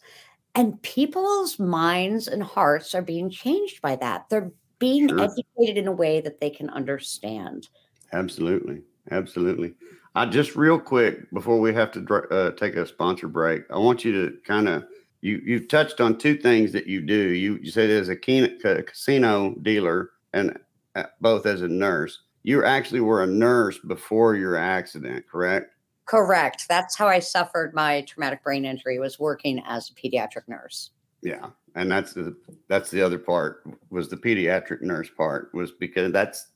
And 0.55 0.81
people's 0.83 1.59
minds 1.59 2.29
and 2.29 2.43
hearts 2.43 2.95
are 2.95 3.03
being 3.03 3.31
changed 3.31 3.81
by 3.81 3.97
that. 3.97 4.29
They're 4.29 4.51
being 4.79 5.09
sure. 5.09 5.21
educated 5.21 5.79
in 5.79 5.89
a 5.89 5.93
way 5.93 6.21
that 6.21 6.41
they 6.41 6.51
can 6.51 6.71
understand. 6.71 7.69
Absolutely. 8.13 8.83
Absolutely. 9.11 9.75
I 10.15 10.27
just 10.27 10.57
real 10.57 10.79
quick 10.79 11.31
before 11.33 11.61
we 11.61 11.73
have 11.75 11.93
to 11.93 12.15
uh, 12.31 12.51
take 12.53 12.77
a 12.77 12.87
sponsor 12.87 13.29
break, 13.29 13.63
I 13.71 13.79
want 13.79 14.05
you 14.05 14.13
to 14.13 14.37
kind 14.45 14.69
of 14.69 14.85
you 15.21 15.41
you've 15.45 15.69
touched 15.69 16.01
on 16.01 16.19
two 16.19 16.37
things 16.37 16.73
that 16.73 16.87
you 16.87 17.01
do. 17.01 17.31
You 17.31 17.59
you 17.63 17.71
said 17.71 17.91
as 17.91 18.09
a 18.09 18.17
casino 18.17 19.55
dealer 19.63 20.11
and 20.33 20.59
uh, 20.95 21.05
both 21.21 21.47
as 21.47 21.63
a 21.63 21.69
nurse. 21.69 22.21
You 22.43 22.65
actually 22.65 23.01
were 23.01 23.23
a 23.23 23.27
nurse 23.27 23.79
before 23.79 24.35
your 24.35 24.57
accident, 24.57 25.27
correct? 25.31 25.75
Correct. 26.07 26.65
That's 26.69 26.97
how 26.97 27.07
I 27.07 27.19
suffered 27.19 27.75
my 27.75 28.03
traumatic 28.03 28.43
brain 28.43 28.65
injury. 28.65 28.99
Was 28.99 29.19
working 29.19 29.63
as 29.67 29.91
a 29.91 29.95
pediatric 29.95 30.49
nurse. 30.49 30.91
Yeah, 31.23 31.49
and 31.75 31.91
that's 31.91 32.13
the 32.13 32.37
that's 32.69 32.91
the 32.91 33.03
other 33.03 33.19
part 33.19 33.63
was 33.91 34.09
the 34.09 34.17
pediatric 34.17 34.83
nurse 34.83 35.11
part 35.17 35.51
was 35.53 35.73
because 35.73 36.13
that's 36.13 36.49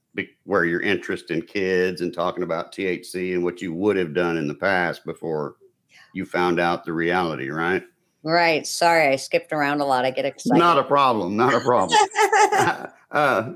where 0.45 0.65
your 0.65 0.81
interest 0.81 1.31
in 1.31 1.43
kids 1.43 2.01
and 2.01 2.13
talking 2.13 2.43
about 2.43 2.73
THC 2.73 3.35
and 3.35 3.43
what 3.43 3.63
you 3.63 3.73
would 3.73 3.97
have 3.97 4.15
done 4.15 4.37
in 4.37 4.47
the 4.47 4.55
past 4.55 5.05
before 5.05 5.57
you 6.13 6.27
found 6.27 6.61
out 6.61 6.85
the 6.85 6.93
reality, 6.93 7.49
right? 7.49 7.83
Right. 8.25 8.67
Sorry, 8.67 9.09
I 9.09 9.17
skipped 9.17 9.53
around 9.53 9.81
a 9.81 9.85
lot. 9.85 10.05
I 10.05 10.11
get 10.11 10.25
excited. 10.25 10.59
Not 10.59 10.79
a 10.79 10.85
problem. 10.85 11.37
Not 11.37 11.55
a 11.55 11.61
problem. 11.61 11.99
uh, 13.11 13.53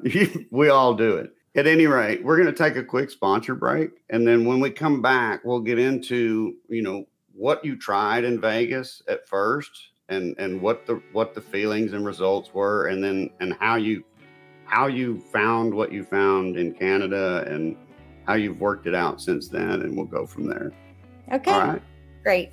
we 0.51 0.69
all 0.69 0.95
do 0.95 1.17
it. 1.17 1.33
At 1.55 1.67
any 1.67 1.87
rate, 1.87 2.23
we're 2.23 2.37
going 2.37 2.53
to 2.53 2.65
take 2.65 2.77
a 2.77 2.85
quick 2.85 3.11
sponsor 3.11 3.55
break, 3.55 3.91
and 4.11 4.27
then 4.27 4.45
when 4.45 4.61
we 4.61 4.71
come 4.71 5.01
back, 5.01 5.43
we'll 5.43 5.61
get 5.61 5.79
into 5.79 6.57
you 6.69 6.83
know 6.83 7.07
what 7.33 7.65
you 7.65 7.77
tried 7.79 8.25
in 8.25 8.39
Vegas 8.41 9.03
at 9.09 9.27
first, 9.27 9.71
and 10.11 10.35
and 10.39 10.61
what 10.61 10.85
the 10.85 11.01
what 11.13 11.35
the 11.35 11.41
feelings 11.41 11.95
and 11.95 12.05
results 12.05 12.53
were, 12.53 12.89
and 12.89 13.03
then 13.03 13.31
and 13.41 13.55
how 13.59 13.77
you 13.77 14.05
how 14.67 14.87
you 14.87 15.19
found 15.33 15.73
what 15.73 15.93
you 15.93 16.05
found 16.05 16.59
in 16.59 16.75
Canada, 16.75 17.43
and 17.49 17.75
how 18.27 18.35
you've 18.35 18.61
worked 18.61 18.87
it 18.87 18.95
out 18.95 19.23
since 19.23 19.49
then, 19.49 19.81
and 19.81 19.97
we'll 19.97 20.05
go 20.05 20.27
from 20.27 20.47
there. 20.47 20.73
Okay. 21.33 21.53
All 21.53 21.61
right. 21.61 21.83
Great 22.23 22.51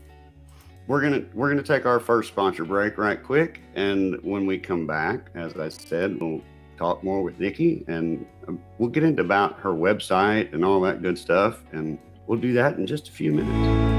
we're 0.87 1.01
gonna 1.01 1.23
we're 1.33 1.49
gonna 1.49 1.63
take 1.63 1.85
our 1.85 1.99
first 1.99 2.29
sponsor 2.29 2.65
break 2.65 2.97
right 2.97 3.21
quick, 3.21 3.61
and 3.75 4.21
when 4.21 4.45
we 4.45 4.57
come 4.57 4.85
back, 4.85 5.29
as 5.35 5.55
I 5.55 5.69
said, 5.69 6.19
we'll 6.19 6.41
talk 6.77 7.03
more 7.03 7.23
with 7.23 7.39
Nikki, 7.39 7.85
and 7.87 8.25
um, 8.47 8.59
we'll 8.77 8.89
get 8.89 9.03
into 9.03 9.21
about 9.21 9.59
her 9.59 9.71
website 9.71 10.53
and 10.53 10.65
all 10.65 10.81
that 10.81 11.01
good 11.01 11.17
stuff, 11.17 11.63
and 11.71 11.97
we'll 12.27 12.39
do 12.39 12.53
that 12.53 12.77
in 12.77 12.85
just 12.85 13.07
a 13.07 13.11
few 13.11 13.31
minutes. 13.31 13.93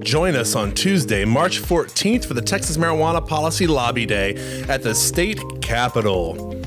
Join 0.00 0.34
us 0.34 0.56
on 0.56 0.72
Tuesday, 0.72 1.24
March 1.24 1.62
14th 1.62 2.24
for 2.24 2.34
the 2.34 2.42
Texas 2.42 2.76
Marijuana 2.76 3.24
Policy 3.24 3.68
Lobby 3.68 4.06
Day 4.06 4.64
at 4.68 4.82
the 4.82 4.92
state 4.94 5.40
capitol. 5.62 6.60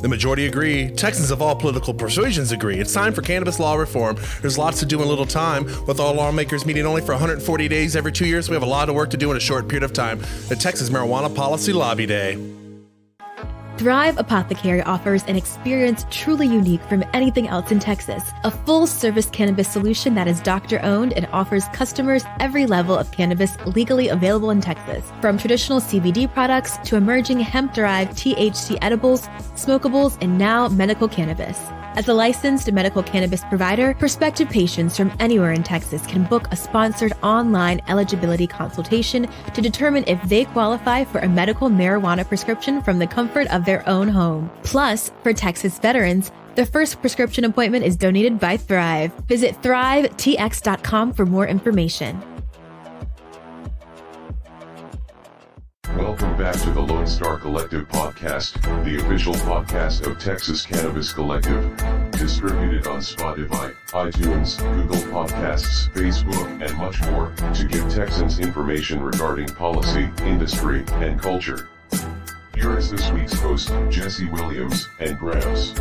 The 0.00 0.08
majority 0.08 0.46
agree. 0.46 0.90
Texans 0.90 1.30
of 1.30 1.42
all 1.42 1.54
political 1.54 1.92
persuasions 1.92 2.52
agree. 2.52 2.78
It's 2.78 2.92
time 2.92 3.12
for 3.12 3.20
cannabis 3.20 3.58
law 3.58 3.74
reform. 3.74 4.16
There's 4.40 4.56
lots 4.56 4.80
to 4.80 4.86
do 4.86 5.02
in 5.02 5.08
little 5.08 5.26
time. 5.26 5.64
With 5.86 6.00
all 6.00 6.14
lawmakers 6.14 6.64
meeting 6.64 6.86
only 6.86 7.02
for 7.02 7.12
140 7.12 7.68
days 7.68 7.96
every 7.96 8.12
two 8.12 8.26
years, 8.26 8.48
we 8.48 8.54
have 8.54 8.62
a 8.62 8.66
lot 8.66 8.88
of 8.88 8.94
work 8.94 9.10
to 9.10 9.16
do 9.16 9.30
in 9.30 9.36
a 9.36 9.40
short 9.40 9.68
period 9.68 9.82
of 9.82 9.92
time. 9.92 10.20
The 10.48 10.56
Texas 10.56 10.88
Marijuana 10.88 11.34
Policy 11.34 11.72
Lobby 11.72 12.06
Day. 12.06 12.38
Thrive 13.80 14.18
Apothecary 14.18 14.82
offers 14.82 15.24
an 15.24 15.36
experience 15.36 16.04
truly 16.10 16.46
unique 16.46 16.82
from 16.82 17.02
anything 17.14 17.48
else 17.48 17.72
in 17.72 17.78
Texas. 17.78 18.30
A 18.44 18.50
full 18.50 18.86
service 18.86 19.30
cannabis 19.30 19.68
solution 19.68 20.14
that 20.16 20.28
is 20.28 20.38
doctor 20.42 20.78
owned 20.82 21.14
and 21.14 21.26
offers 21.32 21.64
customers 21.68 22.22
every 22.40 22.66
level 22.66 22.94
of 22.94 23.10
cannabis 23.10 23.56
legally 23.64 24.08
available 24.08 24.50
in 24.50 24.60
Texas. 24.60 25.10
From 25.22 25.38
traditional 25.38 25.80
CBD 25.80 26.30
products 26.30 26.76
to 26.84 26.96
emerging 26.96 27.40
hemp 27.40 27.72
derived 27.72 28.12
THC 28.18 28.76
edibles, 28.82 29.22
smokables, 29.56 30.18
and 30.20 30.36
now 30.36 30.68
medical 30.68 31.08
cannabis. 31.08 31.58
As 31.96 32.06
a 32.06 32.14
licensed 32.14 32.70
medical 32.70 33.02
cannabis 33.02 33.42
provider, 33.44 33.94
prospective 33.94 34.48
patients 34.48 34.96
from 34.96 35.12
anywhere 35.18 35.50
in 35.50 35.64
Texas 35.64 36.06
can 36.06 36.22
book 36.22 36.46
a 36.52 36.56
sponsored 36.56 37.12
online 37.20 37.82
eligibility 37.88 38.46
consultation 38.46 39.28
to 39.54 39.60
determine 39.60 40.04
if 40.06 40.22
they 40.22 40.44
qualify 40.44 41.02
for 41.02 41.18
a 41.18 41.28
medical 41.28 41.68
marijuana 41.68 42.26
prescription 42.26 42.80
from 42.80 43.00
the 43.00 43.08
comfort 43.08 43.48
of 43.48 43.64
their 43.70 43.88
own 43.88 44.08
home. 44.08 44.50
Plus, 44.64 45.12
for 45.22 45.32
Texas 45.32 45.78
veterans, 45.78 46.32
the 46.56 46.66
first 46.66 47.00
prescription 47.00 47.44
appointment 47.44 47.84
is 47.84 47.96
donated 47.96 48.40
by 48.40 48.56
Thrive. 48.56 49.12
Visit 49.28 49.54
thrivetx.com 49.62 51.12
for 51.12 51.24
more 51.24 51.46
information. 51.46 52.20
Welcome 55.96 56.36
back 56.36 56.56
to 56.62 56.70
the 56.72 56.80
Lone 56.80 57.06
Star 57.06 57.38
Collective 57.38 57.86
podcast, 57.88 58.60
the 58.84 58.96
official 58.96 59.34
podcast 59.34 60.04
of 60.04 60.18
Texas 60.18 60.66
Cannabis 60.66 61.12
Collective. 61.12 61.62
Distributed 62.10 62.88
on 62.88 62.98
Spotify, 62.98 63.72
iTunes, 63.90 64.58
Google 64.74 65.04
Podcasts, 65.12 65.88
Facebook, 65.92 66.48
and 66.60 66.76
much 66.76 67.00
more, 67.10 67.32
to 67.54 67.64
give 67.66 67.88
Texans 67.94 68.40
information 68.40 69.00
regarding 69.00 69.46
policy, 69.46 70.10
industry, 70.24 70.84
and 70.94 71.20
culture. 71.20 71.68
Here 72.60 72.76
is 72.76 72.90
this 72.90 73.10
week's 73.12 73.32
host, 73.40 73.72
Jesse 73.88 74.28
Williams, 74.28 74.86
and 74.98 75.18
Grams. 75.18 75.72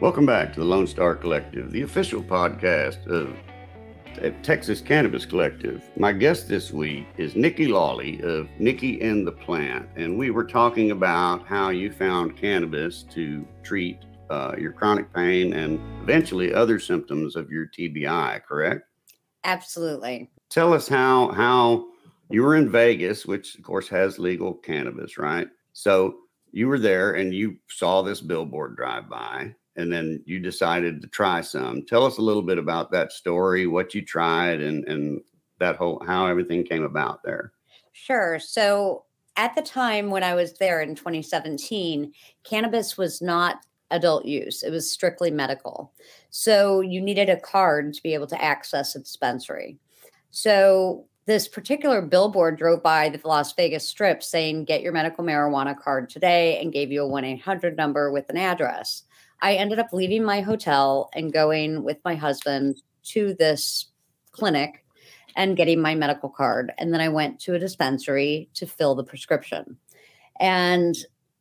Welcome 0.00 0.24
back 0.24 0.52
to 0.52 0.60
the 0.60 0.64
Lone 0.64 0.86
Star 0.86 1.16
Collective, 1.16 1.72
the 1.72 1.82
official 1.82 2.22
podcast 2.22 3.04
of 3.08 3.36
Texas 4.42 4.80
Cannabis 4.80 5.24
Collective. 5.24 5.82
My 5.96 6.12
guest 6.12 6.48
this 6.48 6.72
week 6.72 7.06
is 7.16 7.34
Nikki 7.34 7.66
Lawley 7.66 8.20
of 8.22 8.48
Nikki 8.58 9.00
and 9.00 9.26
the 9.26 9.32
Plant, 9.32 9.88
and 9.96 10.16
we 10.16 10.30
were 10.30 10.44
talking 10.44 10.92
about 10.92 11.46
how 11.46 11.70
you 11.70 11.90
found 11.90 12.36
cannabis 12.36 13.02
to 13.14 13.46
treat 13.64 13.98
uh, 14.30 14.54
your 14.56 14.72
chronic 14.72 15.12
pain 15.12 15.52
and 15.54 15.80
eventually 16.02 16.54
other 16.54 16.78
symptoms 16.78 17.34
of 17.34 17.50
your 17.50 17.66
TBI. 17.66 18.44
Correct? 18.44 18.82
Absolutely. 19.44 20.30
Tell 20.48 20.72
us 20.72 20.86
how 20.86 21.32
how 21.32 21.86
you 22.30 22.42
were 22.42 22.56
in 22.56 22.70
Vegas, 22.70 23.26
which 23.26 23.56
of 23.56 23.64
course 23.64 23.88
has 23.88 24.18
legal 24.18 24.54
cannabis, 24.54 25.18
right? 25.18 25.48
So 25.72 26.16
you 26.52 26.68
were 26.68 26.78
there 26.78 27.14
and 27.14 27.34
you 27.34 27.56
saw 27.68 28.02
this 28.02 28.20
billboard 28.20 28.76
drive 28.76 29.08
by 29.08 29.54
and 29.76 29.92
then 29.92 30.22
you 30.26 30.38
decided 30.38 31.00
to 31.00 31.08
try 31.08 31.40
some. 31.40 31.82
Tell 31.82 32.04
us 32.04 32.18
a 32.18 32.22
little 32.22 32.42
bit 32.42 32.58
about 32.58 32.90
that 32.92 33.12
story, 33.12 33.66
what 33.66 33.94
you 33.94 34.02
tried, 34.02 34.60
and 34.60 34.84
and 34.86 35.20
that 35.58 35.76
whole 35.76 36.02
how 36.06 36.26
everything 36.26 36.64
came 36.64 36.82
about 36.82 37.22
there. 37.22 37.52
Sure. 37.92 38.38
So 38.38 39.04
at 39.36 39.54
the 39.54 39.62
time 39.62 40.10
when 40.10 40.22
I 40.22 40.34
was 40.34 40.54
there 40.54 40.80
in 40.82 40.94
2017, 40.94 42.12
cannabis 42.44 42.98
was 42.98 43.22
not 43.22 43.64
adult 43.90 44.24
use; 44.24 44.62
it 44.62 44.70
was 44.70 44.90
strictly 44.90 45.30
medical. 45.30 45.92
So 46.30 46.80
you 46.80 47.00
needed 47.00 47.28
a 47.28 47.40
card 47.40 47.94
to 47.94 48.02
be 48.02 48.14
able 48.14 48.26
to 48.28 48.42
access 48.42 48.94
a 48.94 49.00
dispensary. 49.00 49.78
So 50.30 51.06
this 51.24 51.46
particular 51.46 52.02
billboard 52.02 52.58
drove 52.58 52.82
by 52.82 53.08
the 53.08 53.20
Las 53.26 53.52
Vegas 53.54 53.88
Strip 53.88 54.22
saying, 54.22 54.64
"Get 54.64 54.82
your 54.82 54.92
medical 54.92 55.24
marijuana 55.24 55.78
card 55.78 56.10
today," 56.10 56.60
and 56.60 56.72
gave 56.72 56.90
you 56.90 57.02
a 57.02 57.08
one 57.08 57.24
eight 57.24 57.40
hundred 57.40 57.76
number 57.76 58.10
with 58.10 58.28
an 58.28 58.36
address. 58.36 59.04
I 59.42 59.54
ended 59.54 59.78
up 59.78 59.92
leaving 59.92 60.24
my 60.24 60.40
hotel 60.40 61.10
and 61.14 61.32
going 61.32 61.82
with 61.82 61.98
my 62.04 62.14
husband 62.14 62.80
to 63.06 63.34
this 63.34 63.86
clinic 64.30 64.84
and 65.36 65.56
getting 65.56 65.80
my 65.80 65.94
medical 65.94 66.28
card. 66.28 66.72
And 66.78 66.94
then 66.94 67.00
I 67.00 67.08
went 67.08 67.40
to 67.40 67.54
a 67.54 67.58
dispensary 67.58 68.48
to 68.54 68.66
fill 68.66 68.94
the 68.94 69.04
prescription. 69.04 69.76
And 70.38 70.96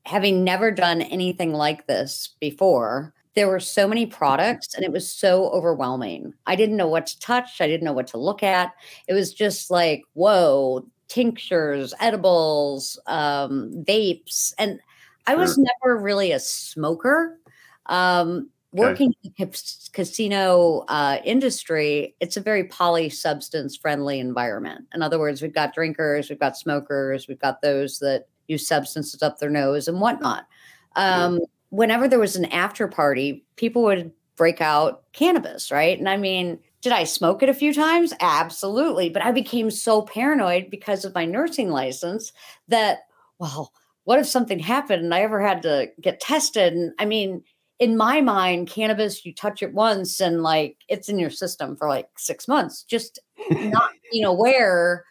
having 0.05 0.43
never 0.43 0.71
done 0.71 1.01
anything 1.03 1.53
like 1.53 1.85
this 1.85 2.35
before, 2.39 3.13
there 3.35 3.47
were 3.47 3.59
so 3.59 3.87
many 3.87 4.05
products 4.05 4.73
and 4.73 4.83
it 4.83 4.91
was 4.91 5.09
so 5.09 5.49
overwhelming. 5.49 6.33
I 6.47 6.55
didn't 6.55 6.77
know 6.77 6.87
what 6.87 7.05
to 7.07 7.19
touch, 7.19 7.61
I 7.61 7.67
didn't 7.67 7.85
know 7.85 7.93
what 7.93 8.07
to 8.07 8.17
look 8.17 8.43
at. 8.43 8.73
It 9.07 9.13
was 9.13 9.33
just 9.33 9.69
like, 9.69 10.03
whoa, 10.13 10.85
tinctures, 11.07 11.93
edibles, 11.99 12.99
um, 13.05 13.71
vapes. 13.87 14.53
And 14.57 14.79
I 15.27 15.35
was 15.35 15.57
never 15.57 15.97
really 15.97 16.31
a 16.31 16.39
smoker. 16.39 17.39
Um, 17.87 18.49
working 18.73 19.09
okay. 19.09 19.33
in 19.39 19.49
the 19.49 19.89
casino 19.91 20.85
uh, 20.87 21.17
industry, 21.25 22.15
it's 22.19 22.37
a 22.37 22.41
very 22.41 22.65
poly 22.65 23.09
substance 23.09 23.75
friendly 23.75 24.19
environment. 24.19 24.87
In 24.93 25.01
other 25.01 25.19
words, 25.19 25.41
we've 25.41 25.53
got 25.53 25.73
drinkers, 25.73 26.29
we've 26.29 26.39
got 26.39 26.57
smokers, 26.57 27.27
we've 27.27 27.39
got 27.39 27.61
those 27.61 27.99
that 27.99 28.27
use 28.47 28.67
substances 28.67 29.21
up 29.21 29.39
their 29.39 29.49
nose 29.49 29.87
and 29.87 29.99
whatnot. 29.99 30.47
Um, 30.95 31.35
yeah. 31.35 31.45
Whenever 31.69 32.07
there 32.07 32.19
was 32.19 32.35
an 32.35 32.45
after 32.45 32.87
party, 32.87 33.45
people 33.55 33.83
would 33.83 34.11
break 34.35 34.61
out 34.61 35.03
cannabis, 35.13 35.71
right? 35.71 35.97
And 35.97 36.09
I 36.09 36.17
mean, 36.17 36.59
did 36.81 36.91
I 36.91 37.03
smoke 37.03 37.43
it 37.43 37.49
a 37.49 37.53
few 37.53 37.73
times? 37.73 38.13
Absolutely. 38.19 39.09
But 39.09 39.21
I 39.21 39.31
became 39.31 39.69
so 39.69 40.01
paranoid 40.01 40.69
because 40.69 41.05
of 41.05 41.13
my 41.13 41.25
nursing 41.25 41.69
license 41.69 42.33
that, 42.67 42.99
well, 43.37 43.71
what 44.03 44.19
if 44.19 44.25
something 44.25 44.59
happened 44.59 45.03
and 45.03 45.13
I 45.13 45.21
ever 45.21 45.39
had 45.39 45.61
to 45.61 45.91
get 46.01 46.19
tested? 46.19 46.73
And 46.73 46.91
I 46.97 47.05
mean, 47.05 47.43
in 47.81 47.97
my 47.97 48.21
mind, 48.21 48.69
cannabis, 48.69 49.25
you 49.25 49.33
touch 49.33 49.63
it 49.63 49.73
once 49.73 50.21
and 50.21 50.43
like 50.43 50.77
it's 50.87 51.09
in 51.09 51.17
your 51.17 51.31
system 51.31 51.75
for 51.75 51.89
like 51.89 52.07
six 52.15 52.47
months, 52.47 52.83
just 52.83 53.17
not 53.49 53.89
being 54.11 54.23
aware 54.23 55.03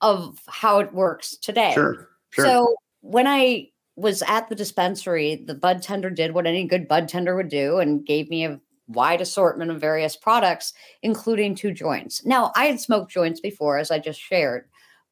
of 0.00 0.38
how 0.48 0.78
it 0.78 0.94
works 0.94 1.36
today. 1.36 1.72
Sure, 1.74 2.08
sure. 2.30 2.44
So 2.46 2.76
when 3.02 3.26
I 3.26 3.68
was 3.94 4.22
at 4.22 4.48
the 4.48 4.54
dispensary, 4.54 5.44
the 5.46 5.54
bud 5.54 5.82
tender 5.82 6.08
did 6.08 6.32
what 6.32 6.46
any 6.46 6.66
good 6.66 6.88
bud 6.88 7.08
tender 7.08 7.36
would 7.36 7.50
do 7.50 7.76
and 7.76 8.06
gave 8.06 8.30
me 8.30 8.46
a 8.46 8.58
wide 8.86 9.20
assortment 9.20 9.70
of 9.70 9.78
various 9.78 10.16
products, 10.16 10.72
including 11.02 11.54
two 11.54 11.72
joints. 11.72 12.24
Now, 12.24 12.52
I 12.56 12.66
had 12.66 12.80
smoked 12.80 13.12
joints 13.12 13.40
before, 13.40 13.76
as 13.76 13.90
I 13.90 13.98
just 13.98 14.18
shared, 14.18 14.66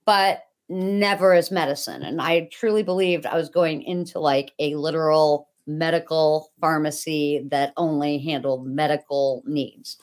but 0.07 0.45
never 0.71 1.35
as 1.35 1.51
medicine. 1.51 2.03
And 2.03 2.23
I 2.23 2.49
truly 2.51 2.83
believed 2.83 3.27
I 3.27 3.37
was 3.37 3.51
going 3.51 3.83
into 3.83 4.19
like 4.19 4.53
a 4.59 4.77
literal 4.77 5.51
medical 5.67 6.53
pharmacy 6.61 7.47
that 7.51 7.73
only 7.77 8.19
handled 8.19 8.67
medical 8.67 9.43
needs. 9.47 9.97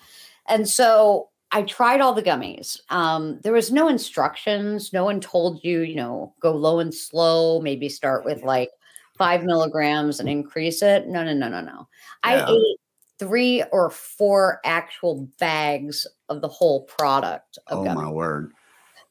And 0.48 0.67
so 0.67 1.29
I 1.51 1.62
tried 1.62 2.01
all 2.01 2.13
the 2.13 2.24
gummies. 2.24 2.79
Um, 2.89 3.39
there 3.43 3.53
was 3.53 3.72
no 3.72 3.88
instructions. 3.88 4.91
No 4.91 5.03
one 5.05 5.20
told 5.20 5.63
you, 5.63 5.82
you 5.82 5.96
know, 5.96 6.34
go 6.39 6.51
low 6.51 6.79
and 6.79 6.93
slow, 6.93 7.62
maybe 7.62 7.89
start 7.89 8.25
with 8.25 8.43
like 8.43 8.72
five 9.17 9.43
milligrams 9.43 10.20
and 10.20 10.27
increase 10.27 10.82
it. 10.82 11.08
No, 11.08 11.24
no, 11.24 11.34
no, 11.34 11.48
no, 11.50 11.62
no. 11.62 11.88
Yeah. 12.25 12.46
I 12.46 12.51
ate 12.51 12.77
three 13.20 13.63
or 13.72 13.89
four 13.89 14.60
actual 14.65 15.29
bags 15.39 16.08
of 16.29 16.41
the 16.41 16.48
whole 16.48 16.84
product. 16.84 17.60
oh, 17.67 17.84
gummy. 17.84 18.01
my 18.01 18.10
word. 18.10 18.51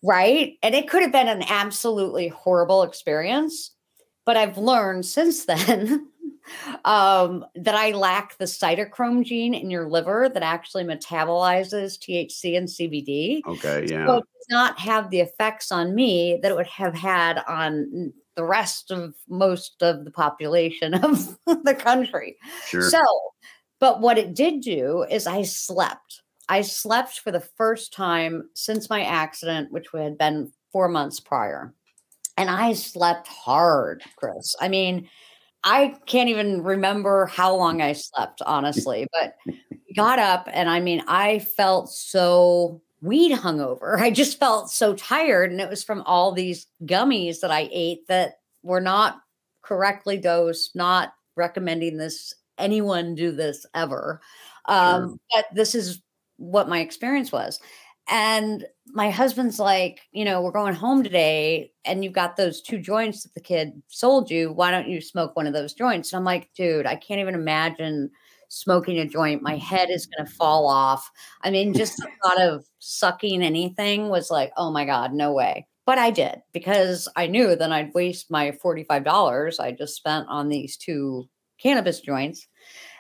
Right. 0.03 0.59
And 0.63 0.75
it 0.75 0.89
could 0.89 1.03
have 1.03 1.13
been 1.13 1.29
an 1.29 1.45
absolutely 1.49 2.29
horrible 2.29 2.83
experience. 2.83 3.71
But 4.25 4.37
I've 4.37 4.59
learned 4.59 5.07
since 5.07 5.45
then 5.47 6.09
um, 6.85 7.45
that 7.55 7.75
I 7.75 7.93
lack 7.93 8.39
the 8.39 8.45
cytochrome 8.45 9.25
gene 9.25 9.55
in 9.55 9.71
your 9.71 9.89
liver 9.89 10.31
that 10.33 10.43
actually 10.43 10.85
metabolizes 10.85 11.99
THC 11.99 12.57
and 12.57 12.69
CBD. 12.69 13.41
Okay, 13.47 13.87
yeah. 13.89 14.07
So 14.07 14.17
it 14.19 14.25
does 14.25 14.47
not 14.51 14.79
have 14.79 15.11
the 15.11 15.21
effects 15.21 15.73
on 15.73 15.95
me 15.95 16.39
that 16.43 16.51
it 16.51 16.55
would 16.55 16.67
have 16.67 16.95
had 16.95 17.43
on 17.47 18.13
the 18.35 18.45
rest 18.45 18.91
of 18.91 19.15
most 19.29 19.83
of 19.83 20.05
the 20.05 20.11
population 20.11 20.95
of 21.05 21.39
the 21.47 21.75
country. 21.75 22.37
Sure. 22.67 22.89
So, 22.89 23.03
but 23.79 24.01
what 24.01 24.19
it 24.19 24.35
did 24.35 24.61
do 24.61 25.05
is 25.11 25.27
I 25.27 25.43
slept. 25.43 26.23
I 26.49 26.63
slept 26.63 27.21
for 27.21 27.31
the 27.31 27.41
first 27.41 27.93
time 27.93 28.49
since 28.55 28.91
my 28.91 29.03
accident, 29.03 29.73
which 29.73 29.87
had 29.95 30.19
been 30.19 30.53
four 30.73 30.89
months 30.89 31.21
prior. 31.21 31.75
And 32.37 32.51
I 32.51 32.73
slept 32.73 33.29
hard, 33.29 34.03
Chris. 34.17 34.57
I 34.61 34.69
mean, 34.69 35.09
I 35.65 35.95
can't 36.07 36.29
even 36.29 36.63
remember 36.63 37.27
how 37.27 37.55
long 37.55 37.81
I 37.81 37.93
slept, 37.93 38.43
honestly, 38.45 39.07
but 39.13 39.37
got 39.95 40.19
up 40.19 40.49
and 40.53 40.69
I 40.69 40.81
mean, 40.81 41.03
I 41.07 41.39
felt 41.39 41.91
so 41.91 42.81
weed 43.01 43.37
hungover. 43.37 43.99
I 44.01 44.11
just 44.11 44.39
felt 44.39 44.71
so 44.71 44.95
tired. 44.95 45.51
And 45.51 45.61
it 45.61 45.69
was 45.69 45.85
from 45.85 46.03
all 46.03 46.33
these 46.33 46.67
gummies 46.85 47.41
that 47.41 47.51
I 47.51 47.69
ate 47.71 48.07
that 48.09 48.35
were 48.63 48.81
not 48.81 49.21
correctly 49.63 50.17
dosed, 50.17 50.75
not 50.75 51.13
recommending 51.37 51.97
this 51.97 52.35
anyone 52.59 53.15
do 53.15 53.33
this 53.33 53.67
ever. 53.75 54.21
Um, 54.67 55.03
sure. 55.03 55.19
But 55.33 55.47
this 55.55 55.75
is 55.75 56.03
what 56.37 56.69
my 56.69 56.81
experience 56.81 57.31
was. 57.31 57.61
And 58.09 58.67
my 58.87 59.11
husband's 59.11 59.59
like, 59.59 60.03
you 60.13 60.25
know, 60.25 60.43
we're 60.43 60.51
going 60.51 60.75
home 60.75 61.03
today 61.03 61.73
and 61.85 62.05
you've 62.05 62.13
got 62.13 62.37
those 62.37 62.61
two 62.61 62.79
joints 62.79 63.23
that 63.23 63.35
the 63.35 63.41
kid 63.41 63.81
sold 63.89 64.31
you. 64.31 64.53
Why 64.53 64.71
don't 64.71 64.89
you 64.89 65.01
smoke 65.01 65.35
one 65.35 65.47
of 65.47 65.53
those 65.53 65.73
joints? 65.73 66.13
And 66.13 66.19
I'm 66.19 66.25
like, 66.25 66.53
dude, 66.55 66.87
I 66.87 66.97
can't 66.97 67.21
even 67.21 67.35
imagine 67.35 68.11
smoking 68.49 68.99
a 68.99 69.07
joint. 69.07 69.41
My 69.41 69.57
head 69.57 69.89
is 69.89 70.07
going 70.07 70.27
to 70.27 70.33
fall 70.33 70.69
off. 70.69 71.11
I 71.43 71.51
mean, 71.51 71.73
just 71.73 71.97
the 71.97 72.09
thought 72.23 72.41
of 72.41 72.67
sucking 72.81 73.43
anything 73.43 74.09
was 74.09 74.31
like, 74.31 74.53
oh 74.57 74.71
my 74.71 74.85
God, 74.85 75.15
no 75.15 75.33
way. 75.33 75.67
But 75.87 75.99
I 75.99 76.11
did 76.11 76.43
because 76.53 77.09
I 77.17 77.27
knew 77.27 77.57
then 77.57 77.73
I'd 77.73 77.95
waste 77.95 78.31
my 78.31 78.51
$45 78.51 79.59
I 79.59 79.73
just 79.73 79.97
spent 79.97 80.29
on 80.29 80.49
these 80.49 80.77
two 80.77 81.29
cannabis 81.59 82.01
joints. 82.01 82.47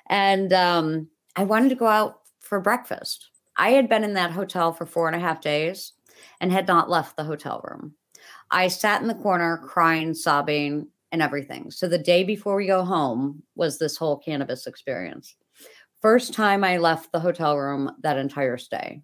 And 0.08 0.52
um, 0.52 1.08
I 1.36 1.44
wanted 1.44 1.68
to 1.68 1.74
go 1.74 1.86
out 1.86 2.20
for 2.40 2.60
breakfast 2.60 3.28
I 3.56 3.70
had 3.70 3.88
been 3.88 4.04
in 4.04 4.14
that 4.14 4.32
hotel 4.32 4.72
for 4.72 4.86
four 4.86 5.06
and 5.06 5.16
a 5.16 5.20
half 5.20 5.40
days 5.40 5.92
and 6.40 6.52
had 6.52 6.66
not 6.66 6.90
left 6.90 7.16
the 7.16 7.24
hotel 7.24 7.60
room. 7.64 7.94
I 8.50 8.68
sat 8.68 9.02
in 9.02 9.08
the 9.08 9.14
corner 9.14 9.58
crying, 9.66 10.14
sobbing, 10.14 10.88
and 11.10 11.22
everything. 11.22 11.70
So 11.70 11.88
the 11.88 11.98
day 11.98 12.24
before 12.24 12.56
we 12.56 12.66
go 12.66 12.84
home 12.84 13.42
was 13.54 13.78
this 13.78 13.96
whole 13.96 14.18
cannabis 14.18 14.66
experience. 14.66 15.36
First 16.00 16.34
time 16.34 16.64
I 16.64 16.78
left 16.78 17.12
the 17.12 17.20
hotel 17.20 17.56
room 17.56 17.92
that 18.02 18.18
entire 18.18 18.58
stay. 18.58 19.02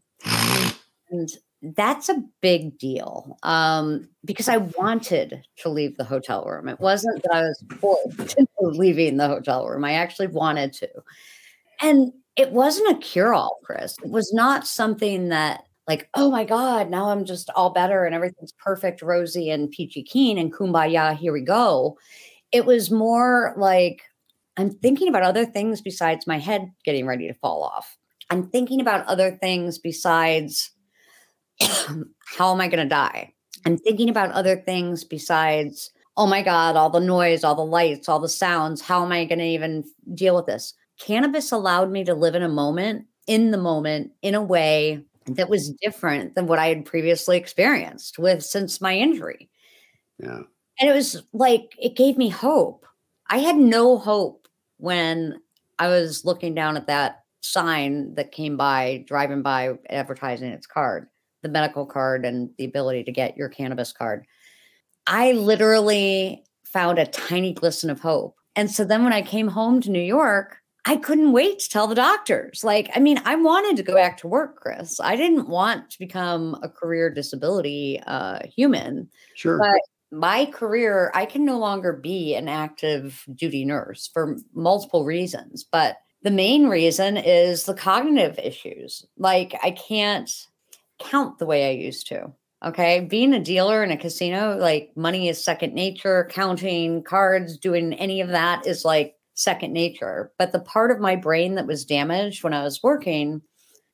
And 1.11 1.29
that's 1.63 2.09
a 2.09 2.23
big 2.41 2.79
deal 2.79 3.39
um, 3.43 4.09
because 4.25 4.49
I 4.49 4.59
wanted 4.59 5.43
to 5.59 5.69
leave 5.69 5.97
the 5.97 6.05
hotel 6.05 6.45
room. 6.45 6.69
It 6.69 6.81
wasn't 6.81 7.23
that 7.23 7.35
I 7.35 7.43
was 7.43 7.65
forced 7.81 8.37
leaving 8.61 9.17
the 9.17 9.29
hotel 9.29 9.67
room. 9.67 9.85
I 9.85 9.93
actually 9.93 10.29
wanted 10.29 10.73
to. 10.75 10.89
And 11.81 12.13
it 12.39 12.53
wasn't 12.53 12.97
a 12.97 13.01
cure 13.01 13.35
all, 13.35 13.59
mm-hmm. 13.63 13.67
Chris. 13.67 13.97
It 14.03 14.11
was 14.11 14.33
not 14.33 14.67
something 14.67 15.29
that, 15.29 15.65
like, 15.87 16.09
oh 16.15 16.31
my 16.31 16.45
God, 16.45 16.89
now 16.89 17.11
I'm 17.11 17.25
just 17.25 17.51
all 17.57 17.71
better 17.71 18.05
and 18.05 18.15
everything's 18.15 18.53
perfect, 18.53 19.03
rosy 19.03 19.51
and 19.51 19.71
peachy 19.71 20.03
keen 20.03 20.39
and 20.39 20.55
kumbaya, 20.55 21.17
here 21.17 21.33
we 21.33 21.43
go. 21.43 21.99
It 22.53 22.65
was 22.65 22.91
more 22.91 23.55
like, 23.57 24.03
I'm 24.57 24.71
thinking 24.71 25.09
about 25.09 25.23
other 25.23 25.45
things 25.45 25.81
besides 25.81 26.27
my 26.27 26.39
head 26.39 26.71
getting 26.85 27.07
ready 27.07 27.27
to 27.27 27.35
fall 27.35 27.63
off. 27.63 27.97
I'm 28.31 28.49
thinking 28.49 28.81
about 28.81 29.07
other 29.07 29.33
things 29.33 29.79
besides 29.79 30.71
how 31.61 32.53
am 32.53 32.61
I 32.61 32.69
going 32.69 32.83
to 32.83 32.89
die? 32.89 33.33
I'm 33.65 33.79
thinking 33.79 34.09
about 34.09 34.31
other 34.33 34.57
things 34.57 35.05
besides, 35.05 35.91
oh 36.17 36.27
my 36.27 36.43
God, 36.43 36.77
all 36.77 36.91
the 36.91 37.01
noise, 37.01 37.45
all 37.45 37.55
the 37.55 37.65
lights, 37.65 38.09
all 38.09 38.21
the 38.21 38.29
sounds. 38.29 38.81
How 38.81 39.05
am 39.05 39.11
I 39.11 39.25
going 39.25 39.39
to 39.39 39.45
even 39.45 39.85
deal 40.15 40.37
with 40.37 40.47
this? 40.47 40.75
Cannabis 40.99 41.53
allowed 41.53 41.91
me 41.91 42.05
to 42.05 42.15
live 42.15 42.35
in 42.35 42.43
a 42.43 42.49
moment, 42.49 43.07
in 43.27 43.51
the 43.51 43.59
moment, 43.59 44.13
in 44.23 44.35
a 44.35 44.43
way 44.43 45.05
that 45.27 45.49
was 45.49 45.71
mm-hmm. 45.71 45.77
different 45.83 46.35
than 46.35 46.47
what 46.47 46.59
I 46.59 46.69
had 46.69 46.85
previously 46.85 47.37
experienced 47.37 48.19
with 48.19 48.45
since 48.45 48.81
my 48.81 48.95
injury. 48.95 49.49
Yeah. 50.19 50.43
And 50.81 50.91
it 50.91 50.95
was 50.95 51.23
like, 51.33 51.75
it 51.79 51.97
gave 51.97 52.17
me 52.17 52.29
hope. 52.29 52.87
I 53.31 53.39
had 53.39 53.57
no 53.57 53.99
hope 53.99 54.49
when 54.79 55.41
I 55.79 55.89
was 55.89 56.25
looking 56.25 56.55
down 56.55 56.77
at 56.77 56.87
that 56.87 57.25
sign 57.41 58.15
that 58.15 58.33
came 58.33 58.57
by, 58.57 59.05
driving 59.07 59.43
by, 59.43 59.75
advertising 59.91 60.51
its 60.51 60.67
card, 60.67 61.09
the 61.43 61.49
medical 61.49 61.87
card, 61.87 62.25
and 62.25 62.51
the 62.59 62.65
ability 62.65 63.05
to 63.05 63.13
get 63.13 63.37
your 63.37 63.49
cannabis 63.49 63.93
card. 63.93 64.25
I 65.07 65.33
literally 65.33 66.45
found 66.65 66.99
a 66.99 67.07
tiny 67.07 67.53
glisten 67.53 67.91
of 67.91 68.01
hope. 68.01 68.37
And 68.57 68.71
so 68.71 68.85
then 68.85 69.05
when 69.05 69.13
I 69.13 69.23
came 69.23 69.49
home 69.49 69.81
to 69.83 69.91
New 69.91 70.01
York, 70.01 70.59
I 70.89 70.97
couldn't 70.97 71.33
wait 71.33 71.59
to 71.59 71.69
tell 71.69 71.87
the 71.87 71.95
doctors. 71.95 72.65
Like, 72.65 72.89
I 72.95 72.99
mean, 72.99 73.21
I 73.27 73.37
wanted 73.37 73.77
to 73.77 73.83
go 73.83 73.93
back 73.93 74.17
to 74.19 74.27
work, 74.27 74.57
Chris. 74.57 74.99
I 74.99 75.17
didn't 75.17 75.47
want 75.47 75.91
to 75.91 75.99
become 75.99 76.59
a 76.63 76.69
career 76.71 77.11
disability 77.11 78.01
uh, 78.07 78.39
human. 78.47 79.11
Sure. 79.35 79.59
But 79.59 79.83
my 80.11 80.47
career, 80.47 81.13
I 81.15 81.27
can 81.27 81.45
no 81.45 81.59
longer 81.59 81.93
be 81.93 82.35
an 82.35 82.49
active 82.49 83.23
duty 83.35 83.67
nurse 83.67 84.09
for 84.15 84.39
multiple 84.55 85.05
reasons. 85.05 85.63
But 85.63 85.99
the 86.23 86.31
main 86.31 86.69
reason 86.69 87.19
is 87.19 87.65
the 87.65 87.75
cognitive 87.75 88.39
issues. 88.39 89.05
Like, 89.19 89.55
I 89.63 89.73
can't 89.73 90.31
count 90.99 91.39
the 91.39 91.45
way 91.45 91.69
I 91.69 91.73
used 91.73 92.07
to. 92.07 92.33
Okay. 92.65 93.01
Being 93.01 93.35
a 93.35 93.45
dealer 93.45 93.85
in 93.85 93.91
a 93.91 93.97
casino, 93.99 94.57
like 94.57 94.93
money 94.97 95.29
is 95.29 95.45
second 95.45 95.75
nature, 95.75 96.31
counting 96.33 97.03
cards, 97.03 97.59
doing 97.59 97.93
any 97.93 98.23
of 98.23 98.31
that 98.31 98.67
is 98.67 98.87
like 98.87 99.18
second 99.39 99.73
nature. 99.73 100.33
But 100.37 100.51
the 100.51 100.59
part 100.59 100.91
of 100.91 100.99
my 100.99 101.15
brain 101.15 101.55
that 101.55 101.67
was 101.67 101.85
damaged 101.85 102.43
when 102.43 102.53
I 102.53 102.65
was 102.65 102.83
working, 102.83 103.41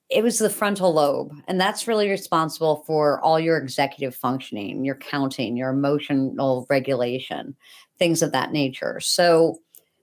it 0.09 0.25
was 0.25 0.39
the 0.39 0.49
frontal 0.49 0.95
lobe. 0.95 1.33
And 1.47 1.61
that's 1.61 1.87
really 1.87 2.09
responsible 2.09 2.83
for 2.87 3.21
all 3.21 3.39
your 3.39 3.59
executive 3.59 4.17
functioning, 4.17 4.85
your 4.85 4.95
counting, 4.95 5.57
your 5.57 5.69
emotional 5.69 6.67
regulation, 6.71 7.55
things 7.99 8.23
of 8.23 8.33
that 8.33 8.53
nature. 8.53 9.01
So 9.01 9.59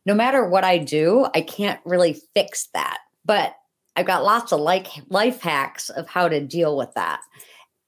no 0.05 0.13
matter 0.13 0.47
what 0.47 0.63
I 0.63 0.77
do, 0.77 1.25
I 1.33 1.41
can't 1.41 1.79
really 1.85 2.21
fix 2.35 2.67
that. 2.75 2.99
But 3.25 3.55
I've 3.95 4.05
got 4.05 4.23
lots 4.23 4.51
of 4.51 4.59
like 4.59 4.87
life 5.09 5.41
hacks 5.41 5.89
of 5.89 6.07
how 6.07 6.27
to 6.27 6.39
deal 6.39 6.77
with 6.77 6.93
that. 6.93 7.21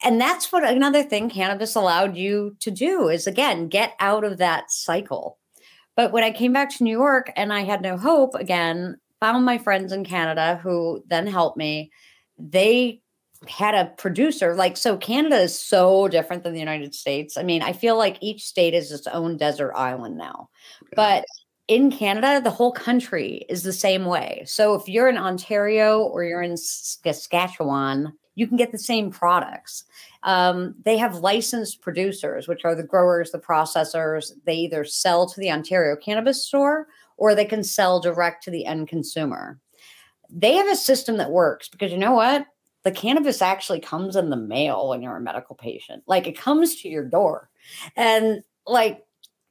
And 0.03 0.19
that's 0.19 0.51
what 0.51 0.67
another 0.67 1.03
thing 1.03 1.29
cannabis 1.29 1.75
allowed 1.75 2.17
you 2.17 2.57
to 2.61 2.71
do 2.71 3.09
is 3.09 3.27
again, 3.27 3.67
get 3.67 3.93
out 3.99 4.23
of 4.23 4.39
that 4.39 4.71
cycle 4.71 5.37
but 5.95 6.11
when 6.11 6.23
I 6.23 6.31
came 6.31 6.53
back 6.53 6.69
to 6.75 6.83
New 6.83 6.97
York 6.97 7.31
and 7.35 7.53
I 7.53 7.61
had 7.61 7.81
no 7.81 7.97
hope 7.97 8.35
again, 8.35 8.97
found 9.19 9.45
my 9.45 9.57
friends 9.57 9.91
in 9.91 10.03
Canada 10.03 10.59
who 10.61 11.03
then 11.07 11.27
helped 11.27 11.57
me. 11.57 11.91
They 12.37 13.01
had 13.47 13.75
a 13.75 13.91
producer 13.97 14.55
like 14.55 14.77
so 14.77 14.97
Canada 14.97 15.37
is 15.37 15.57
so 15.57 16.07
different 16.07 16.43
than 16.43 16.53
the 16.53 16.59
United 16.59 16.95
States. 16.95 17.37
I 17.37 17.43
mean, 17.43 17.61
I 17.61 17.73
feel 17.73 17.97
like 17.97 18.17
each 18.21 18.43
state 18.43 18.73
is 18.73 18.91
its 18.91 19.07
own 19.07 19.37
desert 19.37 19.73
island 19.75 20.17
now. 20.17 20.49
But 20.95 21.25
in 21.67 21.91
Canada, 21.91 22.41
the 22.43 22.49
whole 22.49 22.71
country 22.71 23.45
is 23.49 23.63
the 23.63 23.73
same 23.73 24.05
way. 24.05 24.43
So 24.45 24.75
if 24.75 24.87
you're 24.87 25.09
in 25.09 25.17
Ontario 25.17 26.01
or 26.01 26.23
you're 26.23 26.41
in 26.41 26.57
Saskatchewan, 26.57 28.13
you 28.35 28.47
can 28.47 28.57
get 28.57 28.71
the 28.71 28.79
same 28.79 29.11
products. 29.11 29.83
Um, 30.23 30.75
they 30.85 30.97
have 30.97 31.17
licensed 31.17 31.81
producers, 31.81 32.47
which 32.47 32.65
are 32.65 32.75
the 32.75 32.83
growers, 32.83 33.31
the 33.31 33.39
processors. 33.39 34.31
They 34.45 34.55
either 34.55 34.83
sell 34.85 35.27
to 35.27 35.39
the 35.39 35.51
Ontario 35.51 35.95
cannabis 35.95 36.45
store 36.45 36.87
or 37.17 37.35
they 37.35 37.45
can 37.45 37.63
sell 37.63 37.99
direct 37.99 38.43
to 38.43 38.51
the 38.51 38.65
end 38.65 38.87
consumer. 38.87 39.59
they 40.29 40.53
have 40.53 40.67
a 40.67 40.75
system 40.75 41.17
that 41.17 41.31
works 41.31 41.69
because 41.69 41.91
you 41.91 41.97
know 41.97 42.13
what? 42.13 42.47
The 42.83 42.91
cannabis 42.91 43.41
actually 43.41 43.79
comes 43.79 44.15
in 44.15 44.29
the 44.29 44.35
mail 44.35 44.89
when 44.89 45.01
you're 45.01 45.15
a 45.15 45.21
medical 45.21 45.55
patient. 45.55 46.03
Like 46.07 46.27
it 46.27 46.37
comes 46.37 46.81
to 46.81 46.89
your 46.89 47.05
door. 47.05 47.49
And 47.95 48.43
like 48.65 49.03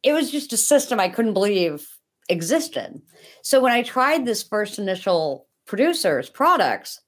it 0.03 0.13
was 0.13 0.31
just 0.31 0.53
a 0.53 0.57
system 0.57 0.99
I 0.99 1.09
couldn't 1.09 1.35
believe 1.35 1.89
existed. 2.29 3.01
So 3.43 3.61
when 3.61 3.73
I 3.73 3.83
tried 3.83 4.25
this 4.25 4.43
first 4.43 4.79
initial 4.79 5.47
producers 5.67 6.29
products, 6.29 7.01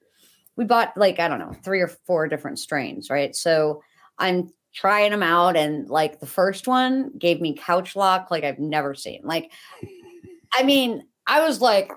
we 0.57 0.65
bought 0.65 0.97
like, 0.97 1.19
I 1.19 1.29
don't 1.29 1.39
know, 1.39 1.55
three 1.63 1.81
or 1.81 1.89
four 1.89 2.29
different 2.29 2.59
strains, 2.59 3.11
right? 3.11 3.35
So 3.35 3.83
I'm 4.19 4.51
trying 4.73 5.11
them 5.11 5.23
out. 5.23 5.57
And 5.57 5.89
like 5.89 6.21
the 6.21 6.27
first 6.27 6.67
one 6.67 7.11
gave 7.19 7.41
me 7.41 7.55
couch 7.55 7.97
lock 7.97 8.31
like 8.31 8.45
I've 8.45 8.59
never 8.59 8.95
seen. 8.95 9.21
Like, 9.25 9.53
I 10.53 10.63
mean, 10.63 11.07
I 11.27 11.45
was 11.45 11.61
like, 11.61 11.91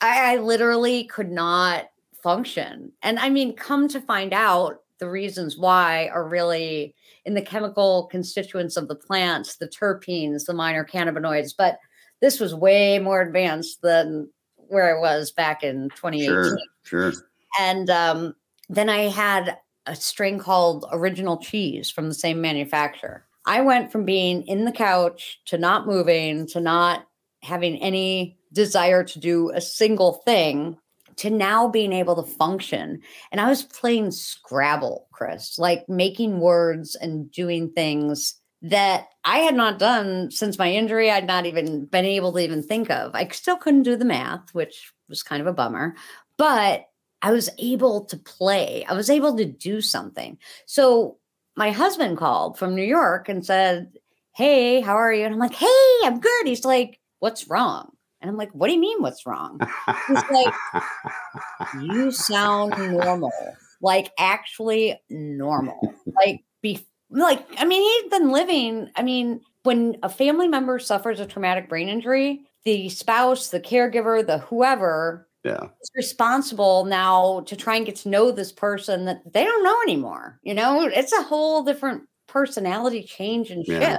I, 0.00 0.34
I 0.34 0.36
literally 0.38 1.04
could 1.04 1.30
not 1.30 1.86
function. 2.22 2.92
And 3.02 3.18
I 3.18 3.30
mean, 3.30 3.54
come 3.54 3.88
to 3.88 4.00
find 4.00 4.32
out, 4.32 4.80
the 4.98 5.08
reasons 5.08 5.56
why 5.56 6.08
are 6.08 6.26
really 6.26 6.94
in 7.24 7.34
the 7.34 7.42
chemical 7.42 8.08
constituents 8.10 8.76
of 8.76 8.88
the 8.88 8.94
plants, 8.94 9.56
the 9.56 9.68
terpenes, 9.68 10.46
the 10.46 10.54
minor 10.54 10.84
cannabinoids. 10.84 11.52
But 11.56 11.78
this 12.20 12.40
was 12.40 12.54
way 12.54 12.98
more 12.98 13.20
advanced 13.20 13.82
than 13.82 14.30
where 14.56 14.96
I 14.96 15.00
was 15.00 15.32
back 15.32 15.62
in 15.62 15.90
2018. 15.90 16.26
Sure, 16.26 16.58
sure. 16.84 17.12
And 17.58 17.88
um, 17.90 18.34
then 18.68 18.88
I 18.88 19.08
had 19.08 19.58
a 19.86 19.94
strain 19.94 20.38
called 20.38 20.86
Original 20.92 21.38
Cheese 21.38 21.90
from 21.90 22.08
the 22.08 22.14
same 22.14 22.40
manufacturer. 22.40 23.26
I 23.46 23.60
went 23.60 23.92
from 23.92 24.04
being 24.04 24.42
in 24.42 24.64
the 24.64 24.72
couch 24.72 25.40
to 25.46 25.58
not 25.58 25.86
moving 25.86 26.46
to 26.48 26.60
not 26.60 27.06
having 27.42 27.76
any 27.76 28.38
desire 28.52 29.04
to 29.04 29.18
do 29.20 29.50
a 29.50 29.60
single 29.60 30.14
thing 30.24 30.76
to 31.16 31.30
now 31.30 31.68
being 31.68 31.92
able 31.92 32.22
to 32.22 32.30
function. 32.30 33.00
And 33.32 33.40
I 33.40 33.48
was 33.48 33.62
playing 33.62 34.10
Scrabble, 34.10 35.06
Chris, 35.12 35.58
like 35.58 35.88
making 35.88 36.40
words 36.40 36.94
and 36.94 37.30
doing 37.30 37.70
things 37.70 38.34
that 38.62 39.08
I 39.24 39.38
had 39.38 39.54
not 39.54 39.78
done 39.78 40.30
since 40.30 40.58
my 40.58 40.72
injury. 40.72 41.10
I'd 41.10 41.26
not 41.26 41.46
even 41.46 41.86
been 41.86 42.04
able 42.04 42.32
to 42.32 42.38
even 42.40 42.62
think 42.62 42.90
of. 42.90 43.14
I 43.14 43.28
still 43.28 43.56
couldn't 43.56 43.84
do 43.84 43.96
the 43.96 44.04
math, 44.04 44.52
which 44.52 44.92
was 45.08 45.22
kind 45.22 45.40
of 45.40 45.46
a 45.46 45.52
bummer, 45.52 45.94
but 46.36 46.86
I 47.26 47.32
was 47.32 47.50
able 47.58 48.04
to 48.04 48.16
play. 48.16 48.84
I 48.88 48.94
was 48.94 49.10
able 49.10 49.36
to 49.36 49.44
do 49.44 49.80
something. 49.80 50.38
So 50.64 51.18
my 51.56 51.72
husband 51.72 52.18
called 52.18 52.56
from 52.56 52.76
New 52.76 52.84
York 52.84 53.28
and 53.28 53.44
said, 53.44 53.90
Hey, 54.32 54.80
how 54.80 54.94
are 54.94 55.12
you? 55.12 55.24
And 55.24 55.34
I'm 55.34 55.40
like, 55.40 55.54
Hey, 55.54 55.96
I'm 56.04 56.20
good. 56.20 56.46
He's 56.46 56.64
like, 56.64 57.00
What's 57.18 57.48
wrong? 57.48 57.90
And 58.20 58.30
I'm 58.30 58.36
like, 58.36 58.52
What 58.52 58.68
do 58.68 58.74
you 58.74 58.80
mean, 58.80 59.02
what's 59.02 59.26
wrong? 59.26 59.58
He's 60.06 60.22
like, 60.30 60.54
You 61.80 62.12
sound 62.12 62.78
normal, 62.92 63.32
like 63.82 64.12
actually 64.20 64.96
normal. 65.10 65.96
Like, 66.24 66.44
be 66.62 66.86
like, 67.10 67.44
I 67.58 67.64
mean, 67.64 67.82
he's 67.82 68.10
been 68.12 68.30
living. 68.30 68.90
I 68.94 69.02
mean, 69.02 69.40
when 69.64 69.96
a 70.04 70.08
family 70.08 70.46
member 70.46 70.78
suffers 70.78 71.18
a 71.18 71.26
traumatic 71.26 71.68
brain 71.68 71.88
injury, 71.88 72.42
the 72.62 72.88
spouse, 72.88 73.48
the 73.48 73.58
caregiver, 73.58 74.24
the 74.24 74.38
whoever 74.38 75.25
yeah. 75.46 75.68
is 75.80 75.90
responsible 75.94 76.84
now 76.84 77.40
to 77.46 77.56
try 77.56 77.76
and 77.76 77.86
get 77.86 77.96
to 77.96 78.08
know 78.08 78.30
this 78.30 78.52
person 78.52 79.04
that 79.06 79.20
they 79.32 79.44
don't 79.44 79.64
know 79.64 79.80
anymore. 79.82 80.38
You 80.42 80.54
know, 80.54 80.82
it's 80.82 81.12
a 81.12 81.22
whole 81.22 81.62
different 81.62 82.02
personality 82.26 83.02
change 83.02 83.50
and 83.50 83.64
shift. 83.64 83.82
Yeah. 83.82 83.98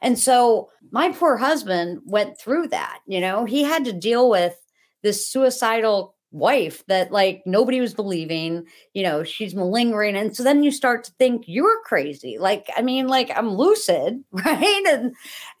And 0.00 0.18
so 0.18 0.70
my 0.90 1.10
poor 1.10 1.36
husband 1.36 2.00
went 2.04 2.38
through 2.38 2.68
that. 2.68 3.00
You 3.06 3.20
know, 3.20 3.44
he 3.44 3.62
had 3.62 3.84
to 3.84 3.92
deal 3.92 4.30
with 4.30 4.56
this 5.02 5.26
suicidal 5.26 6.14
wife 6.30 6.84
that 6.88 7.10
like 7.10 7.42
nobody 7.46 7.80
was 7.80 7.94
believing 7.94 8.62
you 8.92 9.02
know 9.02 9.24
she's 9.24 9.54
malingering 9.54 10.14
and 10.14 10.36
so 10.36 10.42
then 10.42 10.62
you 10.62 10.70
start 10.70 11.02
to 11.02 11.12
think 11.12 11.44
you're 11.46 11.82
crazy 11.84 12.36
like 12.36 12.68
i 12.76 12.82
mean 12.82 13.06
like 13.06 13.30
i'm 13.34 13.48
lucid 13.48 14.22
right 14.32 14.84
and 14.88 15.14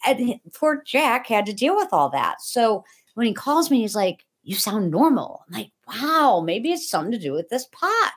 and 0.06 0.38
poor 0.54 0.82
jack 0.84 1.26
had 1.26 1.46
to 1.46 1.54
deal 1.54 1.74
with 1.74 1.88
all 1.90 2.10
that 2.10 2.42
so 2.42 2.84
when 3.14 3.26
he 3.26 3.32
calls 3.32 3.70
me 3.70 3.80
he's 3.80 3.96
like 3.96 4.26
you 4.48 4.54
sound 4.56 4.90
normal. 4.90 5.44
I'm 5.48 5.54
like 5.60 5.72
wow 5.86 6.42
maybe 6.44 6.72
it's 6.72 6.88
something 6.88 7.12
to 7.12 7.18
do 7.18 7.32
with 7.32 7.48
this 7.50 7.66
pot. 7.66 8.12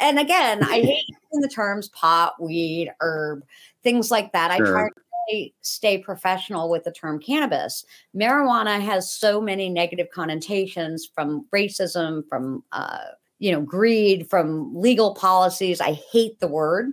And 0.00 0.18
again 0.18 0.62
i 0.62 0.80
hate 0.80 1.04
using 1.32 1.40
the 1.40 1.48
terms 1.48 1.88
pot 1.90 2.34
weed 2.42 2.92
herb 3.00 3.44
things 3.84 4.10
like 4.10 4.32
that. 4.32 4.50
I 4.50 4.58
Sure. 4.58 4.66
try 4.66 4.88
to 4.88 4.94
really 5.30 5.54
stay 5.62 5.98
professional 5.98 6.68
with 6.68 6.82
the 6.82 6.90
term 6.90 7.20
cannabis. 7.20 7.84
Marijuana 8.14 8.80
has 8.80 9.12
so 9.12 9.40
many 9.40 9.68
negative 9.68 10.08
connotations 10.12 11.08
from 11.14 11.46
racism 11.54 12.28
from 12.28 12.64
uh, 12.72 13.04
you 13.38 13.52
know 13.52 13.60
greed 13.60 14.28
from 14.28 14.74
legal 14.74 15.14
policies. 15.14 15.80
I 15.80 15.92
hate 15.92 16.40
the 16.40 16.48
word 16.48 16.86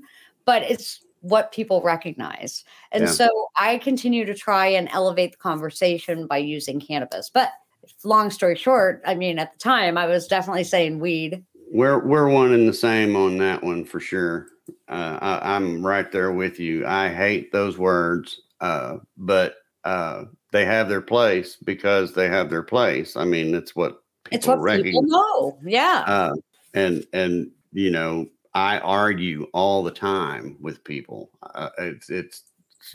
but 0.45 0.62
it's 0.62 1.02
what 1.21 1.52
people 1.52 1.82
recognize. 1.82 2.63
And 2.91 3.06
Yeah. 3.06 3.12
so 3.13 3.48
i 3.58 3.80
continue 3.80 4.26
to 4.26 4.36
try 4.36 4.67
and 4.67 4.88
elevate 4.91 5.32
the 5.32 5.38
conversation 5.38 6.28
by 6.28 6.38
using 6.38 6.80
cannabis. 6.80 7.32
But 7.34 7.50
long 8.04 8.30
story 8.32 8.56
short 8.56 9.02
i 9.06 9.15
mean 9.15 9.39
at 9.39 9.54
the 9.54 9.60
time 9.60 9.98
i 9.98 10.06
was 10.06 10.28
definitely 10.28 10.63
saying 10.63 11.00
weed 11.00 11.43
We're 11.71 12.00
we're 12.06 12.30
one 12.30 12.54
and 12.54 12.67
the 12.67 12.74
same 12.74 13.15
on 13.15 13.38
that 13.39 13.63
one 13.63 13.84
for 13.86 14.00
sure. 14.00 14.48
Uh, 14.88 15.17
I, 15.21 15.56
I'm 15.56 15.86
right 15.86 16.12
there 16.12 16.32
with 16.32 16.60
you. 16.60 16.86
I 16.86 17.10
hate 17.10 17.52
those 17.52 17.78
words, 17.78 18.41
uh, 18.62 18.98
but 19.17 19.56
uh, 19.84 20.26
they 20.52 20.65
have 20.65 20.88
their 20.89 21.02
place 21.02 21.58
because 21.58 22.13
they 22.13 22.28
have 22.30 22.50
their 22.50 22.63
place. 22.63 23.15
I 23.15 23.26
mean, 23.26 23.54
it's 23.54 23.76
what 23.76 24.02
people 24.24 24.38
it's 24.38 24.48
what 24.48 24.56
people 24.58 24.63
recognize. 24.63 25.04
know 25.04 25.58
yeah 25.63 26.04
Uh, 26.08 26.36
and 26.74 27.06
and 27.13 27.52
you 27.74 27.91
know, 27.91 28.28
I 28.54 28.80
argue 28.80 29.48
all 29.54 29.84
the 29.84 29.91
time 29.91 30.58
with 30.62 30.84
people. 30.84 31.30
Uh, 31.41 31.69
it's 31.80 32.10
it's 32.10 32.43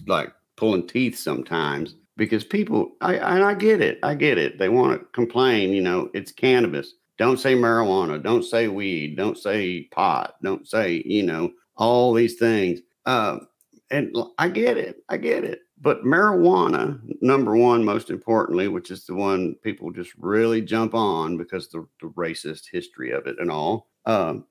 like 0.07 0.33
pulling 0.57 0.87
teeth 0.87 1.19
sometimes 1.19 1.97
because 2.21 2.45
people. 2.45 2.93
I 3.01 3.15
and 3.15 3.43
I 3.43 3.55
get 3.55 3.81
it. 3.81 3.99
I 4.03 4.15
get 4.15 4.37
it. 4.37 4.59
They 4.59 4.69
want 4.69 5.01
to 5.01 5.07
complain. 5.07 5.71
You 5.73 5.81
know, 5.81 6.11
it's 6.13 6.31
cannabis. 6.31 6.93
Don't 7.17 7.41
say 7.41 7.55
marijuana. 7.55 8.23
Don't 8.23 8.45
say 8.45 8.69
weed. 8.69 9.17
Don't 9.17 9.39
say 9.39 9.85
pot. 9.85 10.35
Don't 10.43 10.69
say 10.69 11.03
you 11.07 11.23
know 11.23 11.51
all 11.77 12.13
these 12.13 12.37
things. 12.37 12.81
Um, 13.07 13.49
and 13.91 14.15
I 14.37 14.51
get 14.51 14.77
it. 14.77 15.03
I 15.09 15.17
get 15.17 15.45
it. 15.45 15.61
But 15.81 16.05
marijuana, 16.05 17.01
number 17.23 17.57
one, 17.57 17.83
most 17.83 18.11
importantly, 18.11 18.69
which 18.69 18.91
is 18.91 19.07
the 19.07 19.15
one 19.15 19.55
people 19.63 19.91
just 19.91 20.13
really 20.19 20.61
jump 20.61 20.95
on 20.95 21.39
because 21.39 21.71
the, 21.71 21.87
the 22.03 22.09
racist 22.09 22.65
history 22.71 23.13
of 23.13 23.27
it 23.27 23.37
and 23.39 23.51
all, 23.51 23.89
um, 24.05 24.45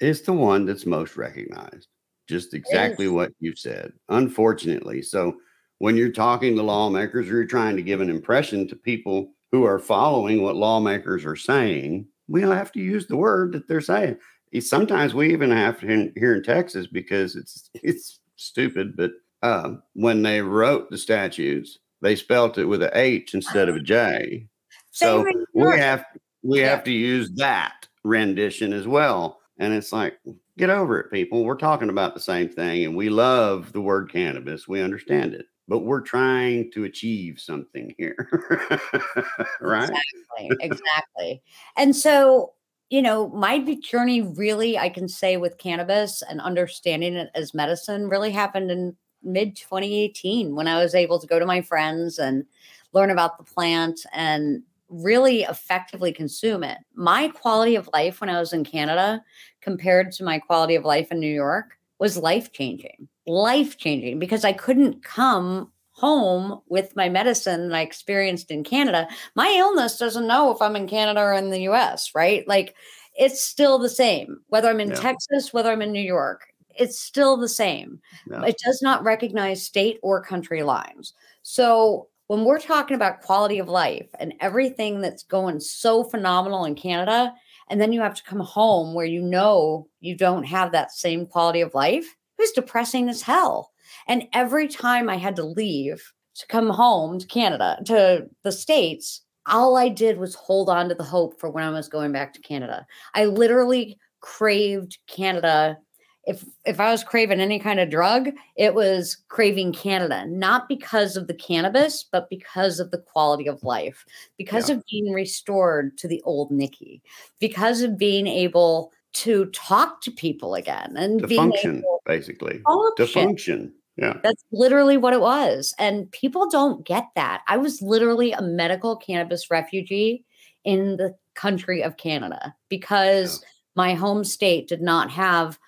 is 0.00 0.20
the 0.20 0.34
one 0.34 0.66
that's 0.66 0.84
most 0.84 1.16
recognized. 1.16 1.88
Just 2.28 2.52
exactly 2.52 3.08
what 3.08 3.32
you 3.40 3.56
said, 3.56 3.94
unfortunately. 4.10 5.00
So 5.00 5.36
when 5.78 5.96
you're 5.96 6.10
talking 6.12 6.56
to 6.56 6.62
lawmakers 6.62 7.28
or 7.28 7.34
you're 7.34 7.44
trying 7.44 7.76
to 7.76 7.82
give 7.82 8.00
an 8.00 8.10
impression 8.10 8.66
to 8.68 8.76
people 8.76 9.32
who 9.52 9.64
are 9.64 9.78
following 9.78 10.42
what 10.42 10.56
lawmakers 10.56 11.24
are 11.24 11.36
saying, 11.36 12.06
we 12.28 12.42
have 12.42 12.72
to 12.72 12.80
use 12.80 13.06
the 13.06 13.16
word 13.16 13.52
that 13.52 13.68
they're 13.68 13.80
saying. 13.80 14.16
Sometimes 14.60 15.14
we 15.14 15.32
even 15.32 15.50
have 15.50 15.80
to 15.80 15.86
in, 15.88 16.12
here 16.16 16.34
in 16.34 16.42
Texas 16.42 16.86
because 16.86 17.36
it's 17.36 17.70
it's 17.74 18.20
stupid, 18.36 18.96
but 18.96 19.12
um, 19.42 19.82
when 19.94 20.22
they 20.22 20.40
wrote 20.40 20.90
the 20.90 20.98
statutes, 20.98 21.78
they 22.00 22.16
spelt 22.16 22.58
it 22.58 22.64
with 22.64 22.82
a 22.82 22.90
H 22.98 23.34
instead 23.34 23.68
of 23.68 23.76
a 23.76 23.80
J. 23.80 24.46
So 24.92 25.24
Same 25.24 25.26
in 25.28 25.46
New 25.54 25.66
we 25.72 25.78
have 25.78 26.04
we 26.42 26.60
Yeah. 26.60 26.70
have 26.70 26.84
to 26.84 26.92
use 26.92 27.30
that 27.36 27.86
rendition 28.04 28.72
as 28.72 28.86
well. 28.86 29.40
And 29.58 29.74
it's 29.74 29.92
like, 29.92 30.18
get 30.58 30.70
over 30.70 31.00
it, 31.00 31.10
people. 31.10 31.44
We're 31.44 31.56
talking 31.56 31.88
about 31.90 32.14
the 32.14 32.20
same 32.20 32.48
thing, 32.48 32.84
and 32.84 32.96
we 32.96 33.08
love 33.08 33.72
the 33.72 33.80
word 33.80 34.10
cannabis. 34.12 34.68
We 34.68 34.80
understand 34.80 35.34
it, 35.34 35.46
but 35.68 35.80
we're 35.80 36.00
trying 36.00 36.70
to 36.72 36.84
achieve 36.84 37.40
something 37.40 37.94
here, 37.98 38.28
right? 39.60 39.90
Exactly. 39.90 40.50
Exactly. 40.60 41.42
and 41.76 41.94
so, 41.94 42.52
you 42.90 43.02
know, 43.02 43.28
my 43.30 43.58
journey 43.82 44.22
really, 44.22 44.78
I 44.78 44.88
can 44.88 45.08
say 45.08 45.36
with 45.36 45.58
cannabis 45.58 46.22
and 46.22 46.40
understanding 46.40 47.14
it 47.14 47.30
as 47.34 47.54
medicine 47.54 48.08
really 48.08 48.30
happened 48.30 48.70
in 48.70 48.96
mid 49.22 49.56
2018 49.56 50.54
when 50.54 50.68
I 50.68 50.80
was 50.80 50.94
able 50.94 51.18
to 51.18 51.26
go 51.26 51.38
to 51.38 51.46
my 51.46 51.62
friends 51.62 52.18
and 52.18 52.44
learn 52.92 53.10
about 53.10 53.38
the 53.38 53.44
plant 53.44 54.00
and 54.12 54.62
really 54.88 55.42
effectively 55.42 56.12
consume 56.12 56.62
it. 56.62 56.78
My 56.94 57.28
quality 57.28 57.74
of 57.74 57.90
life 57.92 58.20
when 58.20 58.30
I 58.30 58.38
was 58.38 58.52
in 58.52 58.64
Canada 58.64 59.22
compared 59.60 60.12
to 60.12 60.24
my 60.24 60.38
quality 60.38 60.76
of 60.76 60.84
life 60.84 61.10
in 61.10 61.18
New 61.18 61.32
York 61.32 61.75
was 61.98 62.16
life 62.16 62.52
changing, 62.52 63.08
life 63.26 63.78
changing 63.78 64.18
because 64.18 64.44
I 64.44 64.52
couldn't 64.52 65.02
come 65.02 65.72
home 65.90 66.60
with 66.68 66.94
my 66.94 67.08
medicine 67.08 67.68
that 67.68 67.76
I 67.76 67.80
experienced 67.80 68.50
in 68.50 68.62
Canada 68.62 69.08
my 69.34 69.54
illness 69.56 69.98
doesn't 69.98 70.26
know 70.26 70.52
if 70.54 70.60
I'm 70.60 70.76
in 70.76 70.86
Canada 70.86 71.20
or 71.20 71.32
in 71.32 71.50
the 71.50 71.68
US, 71.70 72.10
right? 72.14 72.46
Like 72.46 72.74
it's 73.18 73.42
still 73.42 73.78
the 73.78 73.88
same, 73.88 74.40
whether 74.48 74.68
I'm 74.68 74.80
in. 74.80 74.90
Texas, 74.90 75.52
whether 75.52 75.70
I'm 75.70 75.82
in 75.82 75.92
New 75.92 76.00
York, 76.00 76.46
it's 76.78 77.00
still 77.00 77.36
the 77.36 77.48
same. 77.48 78.00
It 78.46 78.58
does 78.64 78.82
not 78.82 79.04
recognize 79.04 79.64
state 79.64 79.98
or 80.02 80.22
country 80.22 80.62
lines. 80.62 81.14
So 81.42 82.08
when 82.26 82.44
we're 82.44 82.58
talking 82.58 82.94
about 82.94 83.22
quality 83.22 83.58
of 83.58 83.68
life 83.68 84.08
and 84.18 84.34
everything 84.40 85.00
that's 85.00 85.22
going 85.22 85.60
so 85.60 86.04
phenomenal 86.04 86.64
in 86.64 86.74
Canada, 86.74 87.32
and 87.68 87.80
then 87.80 87.92
you 87.92 88.00
have 88.00 88.14
to 88.14 88.22
come 88.22 88.40
home 88.40 88.94
where 88.94 89.06
you 89.06 89.22
know 89.22 89.88
you 90.00 90.16
don't 90.16 90.44
have 90.44 90.72
that 90.72 90.92
same 90.92 91.26
quality 91.26 91.60
of 91.60 91.74
life, 91.74 92.04
it 92.38 92.42
was 92.42 92.50
depressing 92.52 93.08
as 93.08 93.22
hell. 93.22 93.72
And 94.06 94.28
every 94.32 94.68
time 94.68 95.08
I 95.08 95.16
had 95.16 95.36
to 95.36 95.44
leave 95.44 96.12
to 96.36 96.46
come 96.46 96.68
home 96.68 97.18
to 97.18 97.26
Canada, 97.26 97.78
to 97.86 98.26
the 98.42 98.52
States, 98.52 99.22
all 99.46 99.76
I 99.76 99.88
did 99.88 100.18
was 100.18 100.34
hold 100.34 100.68
on 100.68 100.88
to 100.88 100.94
the 100.94 101.04
hope 101.04 101.38
for 101.40 101.50
when 101.50 101.64
I 101.64 101.70
was 101.70 101.88
going 101.88 102.12
back 102.12 102.32
to 102.34 102.40
Canada. 102.40 102.86
I 103.14 103.26
literally 103.26 103.98
craved 104.20 104.98
Canada 105.06 105.78
if 106.26 106.44
if 106.64 106.80
I 106.80 106.90
was 106.90 107.04
craving 107.04 107.40
any 107.40 107.58
kind 107.58 107.78
of 107.78 107.88
drug, 107.88 108.30
it 108.56 108.74
was 108.74 109.16
craving 109.28 109.72
Canada, 109.72 110.26
not 110.26 110.68
because 110.68 111.16
of 111.16 111.28
the 111.28 111.34
cannabis, 111.34 112.04
but 112.10 112.28
because 112.28 112.80
of 112.80 112.90
the 112.90 112.98
quality 112.98 113.48
of 113.48 113.62
life, 113.62 114.04
because 114.36 114.68
yeah. 114.68 114.76
of 114.76 114.84
being 114.90 115.12
restored 115.12 115.96
to 115.98 116.08
the 116.08 116.20
old 116.24 116.50
Nikki, 116.50 117.02
because 117.38 117.80
of 117.80 117.96
being 117.96 118.26
able 118.26 118.92
to 119.14 119.46
talk 119.46 120.02
to 120.02 120.10
people 120.10 120.54
again 120.54 120.94
and 120.96 121.20
to 121.20 121.28
function, 121.28 121.82
basically, 122.04 122.60
function. 122.64 123.06
to 123.06 123.06
function. 123.06 123.74
Yeah. 123.96 124.18
That's 124.22 124.44
literally 124.52 124.98
what 124.98 125.14
it 125.14 125.22
was. 125.22 125.74
And 125.78 126.10
people 126.10 126.50
don't 126.50 126.84
get 126.84 127.06
that. 127.14 127.42
I 127.48 127.56
was 127.56 127.80
literally 127.80 128.32
a 128.32 128.42
medical 128.42 128.94
cannabis 128.94 129.50
refugee 129.50 130.22
in 130.64 130.98
the 130.98 131.14
country 131.34 131.82
of 131.82 131.96
Canada 131.96 132.54
because 132.68 133.40
yeah. 133.40 133.48
my 133.74 133.94
home 133.94 134.22
state 134.22 134.68
did 134.68 134.82
not 134.82 135.10
have 135.10 135.58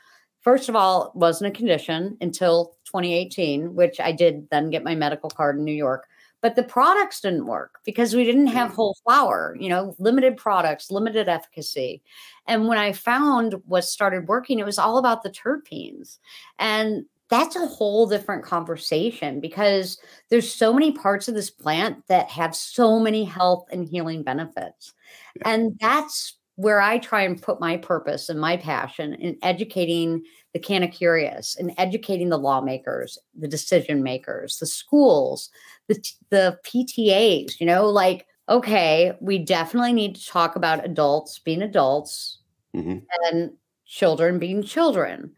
first 0.48 0.70
of 0.70 0.74
all, 0.74 1.12
wasn't 1.14 1.46
a 1.46 1.54
condition 1.54 2.16
until 2.22 2.74
2018, 2.86 3.74
which 3.74 4.00
I 4.00 4.12
did 4.12 4.48
then 4.50 4.70
get 4.70 4.82
my 4.82 4.94
medical 4.94 5.28
card 5.28 5.58
in 5.58 5.64
New 5.66 5.74
York. 5.74 6.06
But 6.40 6.56
the 6.56 6.62
products 6.62 7.20
didn't 7.20 7.44
work 7.44 7.80
because 7.84 8.16
we 8.16 8.24
didn't 8.24 8.46
have 8.46 8.70
mm. 8.70 8.74
whole 8.74 8.96
flower, 9.04 9.54
you 9.60 9.68
know, 9.68 9.94
limited 9.98 10.38
products, 10.38 10.90
limited 10.90 11.28
efficacy. 11.28 12.00
And 12.46 12.66
when 12.66 12.78
I 12.78 12.92
found 12.92 13.56
what 13.66 13.84
started 13.84 14.26
working, 14.26 14.58
it 14.58 14.64
was 14.64 14.78
all 14.78 14.96
about 14.96 15.22
the 15.22 15.28
terpenes. 15.28 16.16
And 16.58 17.04
that's 17.28 17.54
a 17.54 17.66
whole 17.66 18.06
different 18.06 18.42
conversation 18.42 19.40
because 19.40 19.98
there's 20.30 20.50
so 20.50 20.72
many 20.72 20.92
parts 20.92 21.28
of 21.28 21.34
this 21.34 21.50
plant 21.50 22.06
that 22.06 22.30
have 22.30 22.56
so 22.56 22.98
many 22.98 23.24
health 23.24 23.66
and 23.70 23.86
healing 23.86 24.22
benefits. 24.22 24.94
Yeah. 25.36 25.50
And 25.50 25.78
that's 25.78 26.37
where 26.58 26.80
I 26.80 26.98
try 26.98 27.22
and 27.22 27.40
put 27.40 27.60
my 27.60 27.76
purpose 27.76 28.28
and 28.28 28.40
my 28.40 28.56
passion 28.56 29.14
in 29.14 29.38
educating 29.42 30.24
the 30.52 30.58
Canna 30.58 30.88
Curious 30.88 31.54
and 31.54 31.72
educating 31.78 32.30
the 32.30 32.36
lawmakers, 32.36 33.16
the 33.38 33.46
decision 33.46 34.02
makers, 34.02 34.58
the 34.58 34.66
schools, 34.66 35.50
the, 35.86 36.04
the 36.30 36.58
PTAs, 36.66 37.60
you 37.60 37.66
know, 37.66 37.88
like, 37.88 38.26
okay, 38.48 39.12
we 39.20 39.38
definitely 39.38 39.92
need 39.92 40.16
to 40.16 40.26
talk 40.26 40.56
about 40.56 40.84
adults 40.84 41.38
being 41.38 41.62
adults 41.62 42.38
mm-hmm. 42.74 42.98
and 43.26 43.52
children 43.86 44.40
being 44.40 44.64
children. 44.64 45.30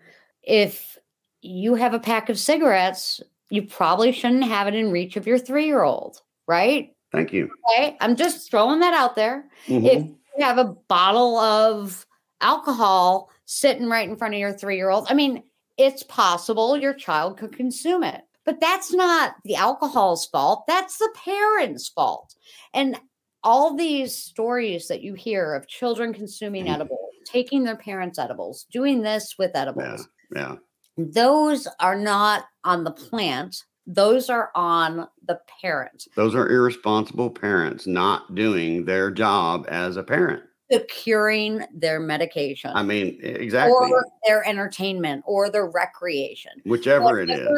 If 0.43 0.97
you 1.43 1.75
have 1.75 1.93
a 1.93 2.01
pack 2.01 2.31
of 2.31 2.39
cigarettes, 2.39 3.21
you 3.51 3.61
probably 3.61 4.13
shouldn't 4.13 4.45
have 4.45 4.69
it 4.69 4.75
in 4.75 4.91
reach 4.91 5.19
of 5.19 5.27
your 5.27 5.39
three 5.39 5.67
year 5.67 5.83
old, 5.83 6.23
right? 6.47 6.97
Thank 7.13 7.35
you. 7.35 7.51
Okay. 7.75 7.99
I'm 8.01 8.17
just 8.17 8.51
throwing 8.51 8.81
that 8.81 8.95
out 8.95 9.17
there. 9.17 9.45
Mm-hmm. 9.67 9.87
If 9.87 10.07
have 10.39 10.59
a 10.59 10.75
bottle 10.89 11.39
of 11.39 12.07
alcohol 12.41 13.31
sitting 13.45 13.89
right 13.89 14.09
in 14.09 14.17
front 14.17 14.35
of 14.35 14.41
your 14.41 14.53
three 14.53 14.77
year 14.77 14.91
old. 14.91 15.07
I 15.11 15.15
mean, 15.15 15.43
it's 15.77 16.03
possible 16.03 16.77
your 16.77 16.95
child 16.95 17.39
could 17.39 17.57
consume 17.57 18.03
it, 18.03 18.23
but 18.45 18.61
that's 18.61 18.93
not 18.93 19.35
the 19.45 19.57
alcohol's 19.57 20.27
fault. 20.27 20.65
That's 20.67 20.99
the 20.99 21.13
parents' 21.25 21.89
fault. 21.89 22.35
And 22.75 22.99
all 23.43 23.75
these 23.75 24.15
stories 24.15 24.89
that 24.89 25.03
you 25.03 25.15
hear 25.15 25.55
of 25.55 25.67
children 25.67 26.13
consuming 26.13 26.67
mm. 26.67 26.75
edibles, 26.75 26.99
taking 27.25 27.65
their 27.65 27.77
parents' 27.77 28.19
edibles, 28.19 28.67
doing 28.71 29.03
this 29.03 29.37
with 29.39 29.53
edibles. 29.55 30.07
Yeah. 30.35 30.41
yeah. 30.41 30.57
Those 30.99 31.67
are 31.79 31.97
not 31.97 32.45
on 32.65 32.85
the 32.85 32.91
plant 32.91 33.65
those 33.95 34.31
are 34.31 34.51
on 34.55 35.09
the 35.27 35.41
parent. 35.61 36.07
Those 36.15 36.35
are 36.35 36.49
irresponsible 36.49 37.31
parents 37.31 37.87
not 37.87 38.35
doing 38.35 38.85
their 38.85 39.11
job 39.11 39.67
as 39.69 39.97
a 39.97 40.03
parent. 40.03 40.43
Securing 40.71 41.65
their 41.75 41.99
medication. 41.99 42.71
I 42.73 42.85
mean, 42.85 43.19
exactly. 43.21 43.73
Or 43.73 44.07
their 44.25 44.47
entertainment 44.47 45.25
or 45.27 45.51
their 45.51 45.67
recreation. 45.67 46.53
Whichever 46.65 47.21
it 47.21 47.31
is. 47.31 47.49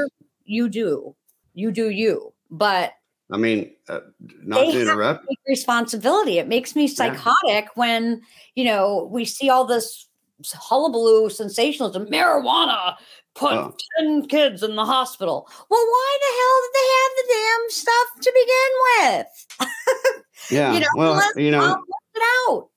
You 0.45 0.71
do. 0.71 1.15
You 1.53 1.71
do 1.71 1.91
you. 1.91 2.33
But 2.51 2.95
I 3.31 3.37
mean, 3.37 3.71
uh, 3.89 4.01
not 4.43 4.61
to 4.73 4.81
interrupt. 4.81 5.27
To 5.29 5.37
responsibility. 5.47 6.39
It 6.39 6.49
makes 6.49 6.75
me 6.75 6.89
psychotic 6.89 7.35
yeah. 7.45 7.67
when, 7.75 8.23
you 8.55 8.65
know, 8.65 9.09
we 9.11 9.27
see 9.27 9.51
all 9.51 9.67
this 9.67 10.09
hullabaloo 10.43 11.31
sensationalism, 11.31 12.07
marijuana, 12.07 12.97
put 13.35 13.53
oh. 13.53 13.75
10 13.99 14.27
kids 14.27 14.63
in 14.63 14.77
the 14.77 14.85
hospital. 14.85 15.49
Well, 15.71 15.85
why 15.85 16.19
the 16.21 16.33
hell 16.39 16.59
did 16.63 16.75
they 16.75 16.89
have 16.99 17.13
the 17.17 17.27
damn 17.35 17.71
stuff 17.71 18.09
to 18.21 18.33
begin 18.41 18.73
with? 18.99 20.23
yeah. 20.51 20.73
you 20.73 20.81
know, 20.81 20.89
well, 20.97 21.23
you 21.37 21.51
know, 21.51 21.83
it 22.15 22.23
out. 22.49 22.69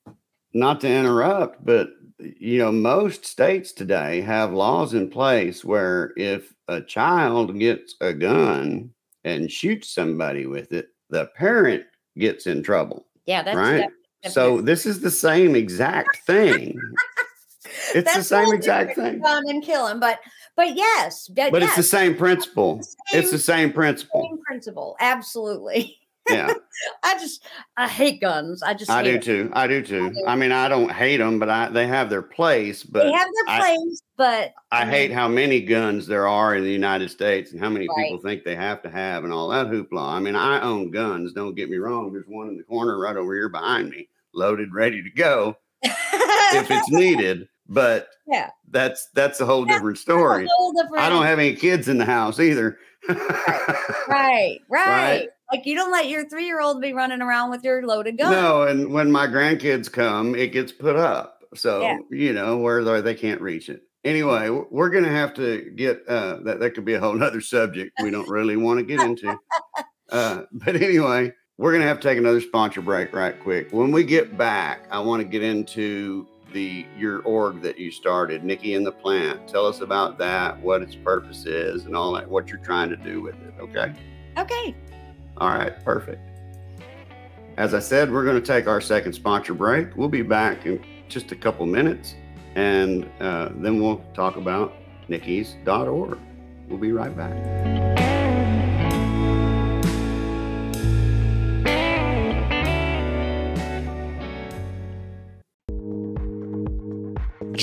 Not 0.54 0.80
to 0.80 0.88
interrupt, 0.88 1.64
but 1.64 1.90
you 2.18 2.58
know, 2.58 2.72
most 2.72 3.26
states 3.26 3.72
today 3.72 4.20
have 4.22 4.52
laws 4.52 4.94
in 4.94 5.10
place 5.10 5.64
where 5.64 6.12
if 6.16 6.54
a 6.68 6.80
child 6.80 7.58
gets 7.58 7.94
a 8.00 8.12
gun 8.12 8.90
and 9.24 9.50
shoots 9.50 9.90
somebody 9.90 10.46
with 10.46 10.72
it, 10.72 10.88
the 11.10 11.26
parent 11.36 11.84
gets 12.18 12.46
in 12.46 12.62
trouble. 12.62 13.06
Yeah, 13.26 13.42
that's 13.42 13.56
right. 13.56 13.90
so 14.24 14.60
this 14.60 14.86
is 14.86 15.00
the 15.00 15.10
same 15.10 15.54
exact 15.54 16.18
thing. 16.26 16.78
It's 17.94 18.14
the 18.14 18.22
same 18.22 18.52
exact 18.52 18.96
thing. 18.96 19.20
Gun 19.20 19.44
and 19.48 19.62
kill 19.62 19.86
him, 19.86 20.00
but 20.00 20.20
but 20.56 20.76
yes, 20.76 21.28
but 21.28 21.52
yes, 21.52 21.62
it's 21.62 21.76
the 21.76 21.82
same 21.82 22.16
principle. 22.16 22.78
It's 22.78 22.94
the 22.94 22.96
same, 23.12 23.20
it's 23.20 23.30
the 23.30 23.38
same 23.38 23.72
principle. 23.72 24.22
Same 24.22 24.42
principle, 24.42 24.96
absolutely. 25.00 25.98
Yeah, 26.28 26.52
I 27.02 27.18
just 27.18 27.44
I 27.76 27.88
hate 27.88 28.20
guns. 28.20 28.62
I 28.62 28.74
just 28.74 28.90
I 28.90 29.02
do 29.02 29.18
too. 29.18 29.50
I 29.52 29.66
do 29.66 29.82
too. 29.82 30.06
I, 30.06 30.08
do. 30.08 30.24
I, 30.26 30.36
mean, 30.36 30.52
I 30.52 30.68
don't 30.68 30.90
hate 30.90 31.18
them, 31.18 31.38
but 31.38 31.48
I 31.48 31.68
they 31.68 31.86
have 31.86 32.10
their 32.10 32.22
place. 32.22 32.82
But 32.82 33.04
they 33.04 33.12
have 33.12 33.28
their 33.34 33.58
place. 33.58 34.02
I, 34.02 34.06
but 34.16 34.54
I, 34.72 34.80
I 34.80 34.84
mean, 34.84 34.94
hate 34.94 35.12
how 35.12 35.28
many 35.28 35.60
guns 35.60 36.06
there 36.06 36.26
are 36.26 36.56
in 36.56 36.64
the 36.64 36.72
United 36.72 37.10
States 37.10 37.52
and 37.52 37.60
how 37.60 37.68
many 37.68 37.86
right. 37.88 38.04
people 38.04 38.18
think 38.18 38.44
they 38.44 38.56
have 38.56 38.82
to 38.82 38.90
have 38.90 39.24
and 39.24 39.32
all 39.32 39.48
that 39.48 39.68
hoopla. 39.68 40.00
I 40.00 40.20
mean, 40.20 40.36
I 40.36 40.60
own 40.60 40.90
guns. 40.90 41.32
Don't 41.32 41.54
get 41.54 41.70
me 41.70 41.76
wrong. 41.76 42.12
There's 42.12 42.26
one 42.26 42.48
in 42.48 42.56
the 42.56 42.64
corner 42.64 42.98
right 42.98 43.16
over 43.16 43.34
here 43.34 43.48
behind 43.48 43.90
me, 43.90 44.08
loaded, 44.34 44.72
ready 44.72 45.02
to 45.02 45.10
go 45.10 45.56
if 45.82 46.70
it's 46.70 46.88
needed. 46.90 47.48
But 47.68 48.08
yeah, 48.26 48.50
that's 48.70 49.08
that's 49.14 49.40
a 49.40 49.46
whole 49.46 49.64
different 49.64 49.98
story. 49.98 50.46
Whole 50.56 50.72
different 50.72 51.02
I 51.02 51.08
don't 51.08 51.24
have 51.24 51.38
any 51.38 51.54
kids 51.54 51.88
in 51.88 51.98
the 51.98 52.04
house 52.04 52.38
either. 52.38 52.78
right, 53.08 54.06
right, 54.08 54.60
right. 54.68 55.28
Like 55.52 55.64
you 55.64 55.74
don't 55.74 55.92
let 55.92 56.08
your 56.08 56.28
three 56.28 56.46
year 56.46 56.60
old 56.60 56.80
be 56.80 56.92
running 56.92 57.22
around 57.22 57.50
with 57.50 57.62
your 57.62 57.86
loaded 57.86 58.18
gun. 58.18 58.32
No, 58.32 58.62
and 58.62 58.92
when 58.92 59.10
my 59.10 59.26
grandkids 59.26 59.90
come, 59.90 60.34
it 60.34 60.52
gets 60.52 60.72
put 60.72 60.96
up. 60.96 61.44
So 61.54 61.82
yeah. 61.82 61.98
you 62.10 62.32
know 62.32 62.58
where 62.58 63.00
they 63.00 63.14
can't 63.14 63.40
reach 63.40 63.68
it. 63.68 63.82
Anyway, 64.04 64.48
we're 64.70 64.90
gonna 64.90 65.08
have 65.08 65.34
to 65.34 65.70
get 65.74 66.02
uh, 66.08 66.38
that. 66.44 66.60
That 66.60 66.74
could 66.74 66.84
be 66.84 66.94
a 66.94 67.00
whole 67.00 67.20
other 67.22 67.40
subject 67.40 67.92
we 68.02 68.10
don't 68.10 68.28
really 68.28 68.56
want 68.56 68.78
to 68.78 68.84
get 68.84 69.00
into. 69.00 69.36
Uh, 70.10 70.42
but 70.52 70.76
anyway, 70.76 71.32
we're 71.58 71.72
gonna 71.72 71.84
have 71.84 71.98
to 71.98 72.08
take 72.08 72.18
another 72.18 72.40
sponsor 72.40 72.80
break 72.80 73.12
right 73.12 73.40
quick. 73.40 73.72
When 73.72 73.90
we 73.90 74.04
get 74.04 74.38
back, 74.38 74.86
I 74.90 75.00
want 75.00 75.22
to 75.22 75.28
get 75.28 75.42
into 75.42 76.28
the 76.56 76.86
your 76.96 77.20
org 77.20 77.60
that 77.60 77.78
you 77.78 77.90
started, 77.90 78.42
Nikki 78.42 78.72
and 78.74 78.86
the 78.86 78.90
Plant. 78.90 79.46
Tell 79.46 79.66
us 79.66 79.82
about 79.82 80.16
that, 80.16 80.58
what 80.58 80.80
its 80.80 80.94
purpose 80.96 81.44
is, 81.44 81.84
and 81.84 81.94
all 81.94 82.12
that, 82.14 82.26
what 82.26 82.48
you're 82.48 82.56
trying 82.60 82.88
to 82.88 82.96
do 82.96 83.20
with 83.20 83.34
it. 83.42 83.52
Okay. 83.60 83.92
Okay. 84.38 84.74
All 85.36 85.50
right. 85.50 85.84
Perfect. 85.84 86.22
As 87.58 87.74
I 87.74 87.78
said, 87.78 88.10
we're 88.10 88.24
going 88.24 88.40
to 88.40 88.46
take 88.46 88.66
our 88.66 88.80
second 88.80 89.12
sponsor 89.12 89.52
break. 89.52 89.94
We'll 89.96 90.08
be 90.08 90.22
back 90.22 90.64
in 90.64 90.82
just 91.08 91.30
a 91.30 91.36
couple 91.36 91.66
minutes, 91.66 92.14
and 92.54 93.06
uh, 93.20 93.50
then 93.56 93.78
we'll 93.78 94.02
talk 94.14 94.36
about 94.36 94.72
Nikki's.org. 95.08 96.18
We'll 96.68 96.78
be 96.78 96.92
right 96.92 97.14
back. 97.14 98.15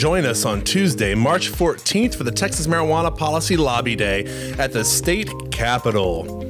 Join 0.04 0.26
us 0.26 0.44
on 0.44 0.62
Tuesday, 0.66 1.16
March 1.16 1.50
14th 1.50 2.16
for 2.16 2.26
the 2.26 2.32
Texas 2.32 2.68
Marijuana 2.68 3.18
Policy 3.18 3.56
Lobby 3.56 3.96
Day 3.96 4.26
at 4.60 4.74
the 4.74 4.84
state 4.84 5.32
capitol. 5.50 6.42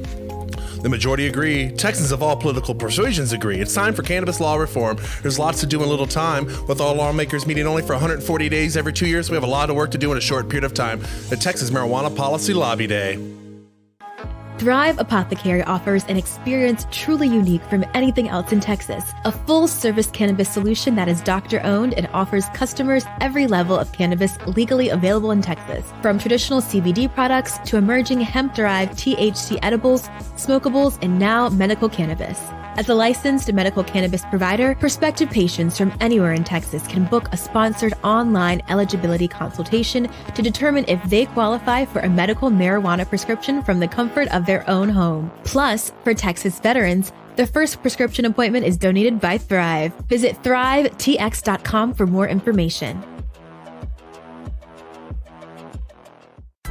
The 0.82 0.88
majority 0.88 1.28
agree. 1.28 1.70
Texans 1.70 2.10
of 2.10 2.20
all 2.20 2.36
political 2.36 2.74
persuasions 2.74 3.32
agree. 3.32 3.60
It's 3.60 3.72
time 3.72 3.94
for 3.94 4.02
cannabis 4.02 4.40
law 4.40 4.56
reform. 4.56 4.98
There's 5.22 5.38
lots 5.38 5.60
to 5.60 5.66
do 5.66 5.80
in 5.84 5.88
little 5.88 6.08
time. 6.08 6.46
With 6.66 6.80
all 6.80 6.96
lawmakers 6.96 7.46
meeting 7.46 7.68
only 7.68 7.82
for 7.82 7.92
140 7.92 8.48
days 8.48 8.76
every 8.76 8.92
two 8.92 9.06
years, 9.06 9.30
we 9.30 9.36
have 9.36 9.44
a 9.44 9.46
lot 9.46 9.70
of 9.70 9.76
work 9.76 9.92
to 9.92 9.98
do 9.98 10.10
in 10.10 10.18
a 10.18 10.20
short 10.20 10.48
period 10.48 10.64
of 10.64 10.74
time. 10.74 10.98
The 11.28 11.36
Texas 11.36 11.70
Marijuana 11.70 12.16
Policy 12.16 12.54
Lobby 12.54 12.88
Day. 12.88 13.43
Thrive 14.64 14.98
Apothecary 14.98 15.62
offers 15.64 16.06
an 16.06 16.16
experience 16.16 16.86
truly 16.90 17.28
unique 17.28 17.62
from 17.64 17.84
anything 17.92 18.30
else 18.30 18.50
in 18.50 18.60
Texas. 18.60 19.04
A 19.26 19.30
full 19.30 19.68
service 19.68 20.06
cannabis 20.06 20.48
solution 20.48 20.94
that 20.94 21.06
is 21.06 21.20
doctor 21.20 21.60
owned 21.64 21.92
and 21.92 22.08
offers 22.14 22.48
customers 22.54 23.04
every 23.20 23.46
level 23.46 23.76
of 23.76 23.92
cannabis 23.92 24.38
legally 24.46 24.88
available 24.88 25.32
in 25.32 25.42
Texas. 25.42 25.84
From 26.00 26.18
traditional 26.18 26.62
CBD 26.62 27.12
products 27.12 27.58
to 27.66 27.76
emerging 27.76 28.22
hemp 28.22 28.54
derived 28.54 28.94
THC 28.94 29.58
edibles, 29.62 30.08
smokables, 30.36 30.98
and 31.02 31.18
now 31.18 31.50
medical 31.50 31.90
cannabis. 31.90 32.40
As 32.76 32.88
a 32.88 32.94
licensed 32.94 33.52
medical 33.52 33.84
cannabis 33.84 34.24
provider, 34.24 34.74
prospective 34.74 35.30
patients 35.30 35.78
from 35.78 35.92
anywhere 36.00 36.32
in 36.32 36.42
Texas 36.42 36.84
can 36.88 37.04
book 37.04 37.28
a 37.30 37.36
sponsored 37.36 37.94
online 38.02 38.62
eligibility 38.68 39.28
consultation 39.28 40.08
to 40.34 40.42
determine 40.42 40.84
if 40.88 41.00
they 41.04 41.26
qualify 41.26 41.84
for 41.84 42.00
a 42.00 42.08
medical 42.08 42.50
marijuana 42.50 43.08
prescription 43.08 43.62
from 43.62 43.78
the 43.78 43.86
comfort 43.86 44.26
of 44.34 44.44
their 44.44 44.68
own 44.68 44.88
home. 44.88 45.30
Plus, 45.44 45.92
for 46.02 46.14
Texas 46.14 46.58
veterans, 46.58 47.12
the 47.36 47.46
first 47.46 47.80
prescription 47.80 48.24
appointment 48.24 48.66
is 48.66 48.76
donated 48.76 49.20
by 49.20 49.38
Thrive. 49.38 49.94
Visit 50.08 50.42
thrivetx.com 50.42 51.94
for 51.94 52.06
more 52.08 52.26
information. 52.26 53.13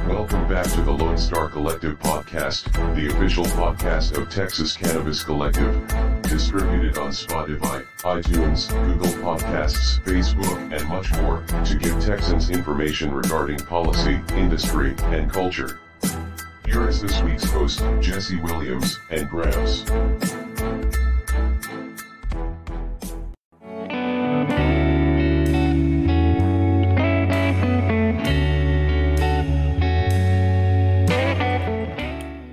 Welcome 0.08 0.46
back 0.46 0.66
to 0.72 0.82
the 0.82 0.92
Lone 0.92 1.16
Star 1.16 1.48
Collective 1.48 1.98
podcast, 1.98 2.70
the 2.94 3.08
official 3.08 3.44
podcast 3.44 4.16
of 4.18 4.28
Texas 4.28 4.76
Cannabis 4.76 5.24
Collective. 5.24 5.74
Distributed 6.22 6.98
on 6.98 7.10
Spotify, 7.10 7.86
iTunes, 8.00 8.68
Google 8.86 9.12
Podcasts, 9.22 10.00
Facebook, 10.02 10.58
and 10.76 10.86
much 10.90 11.10
more, 11.22 11.42
to 11.64 11.76
give 11.76 11.98
Texans 12.04 12.50
information 12.50 13.12
regarding 13.14 13.58
policy, 13.60 14.20
industry, 14.34 14.94
and 15.04 15.32
culture. 15.32 15.80
Here 16.66 16.86
is 16.86 17.00
this 17.00 17.22
week's 17.22 17.50
host, 17.50 17.82
Jesse 18.00 18.40
Williams, 18.40 18.98
and 19.10 19.26
Gramps. 19.30 19.84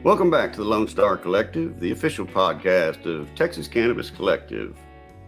Welcome 0.03 0.31
back 0.31 0.51
to 0.53 0.63
the 0.63 0.67
Lone 0.67 0.87
Star 0.87 1.15
Collective, 1.15 1.79
the 1.79 1.91
official 1.91 2.25
podcast 2.25 3.05
of 3.05 3.33
Texas 3.35 3.67
Cannabis 3.67 4.09
Collective. 4.09 4.75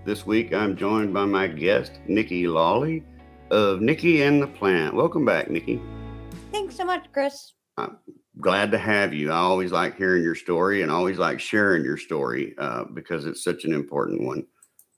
This 0.04 0.26
week 0.26 0.52
I'm 0.52 0.76
joined 0.76 1.14
by 1.14 1.26
my 1.26 1.46
guest, 1.46 2.00
Nikki 2.08 2.48
Lawley 2.48 3.04
of 3.52 3.82
Nikki 3.82 4.24
and 4.24 4.42
the 4.42 4.48
Plant. 4.48 4.96
Welcome 4.96 5.26
back, 5.26 5.52
Nikki. 5.52 5.80
Thanks 6.52 6.76
so 6.76 6.86
much, 6.86 7.06
Chris. 7.14 7.54
I'm 7.78 7.98
glad 8.40 8.72
to 8.72 8.80
have 8.80 9.14
you. 9.14 9.32
I 9.32 9.36
always 9.36 9.72
like 9.72 9.96
hearing 9.96 10.24
your 10.24 10.34
story 10.34 10.82
and 10.82 10.90
always 10.90 11.20
like 11.20 11.40
sharing 11.40 11.84
your 11.84 11.98
story 11.98 12.56
uh, 12.58 12.86
because 12.96 13.28
it's 13.28 13.44
such 13.44 13.66
an 13.66 13.74
important 13.74 14.24
one. 14.24 14.44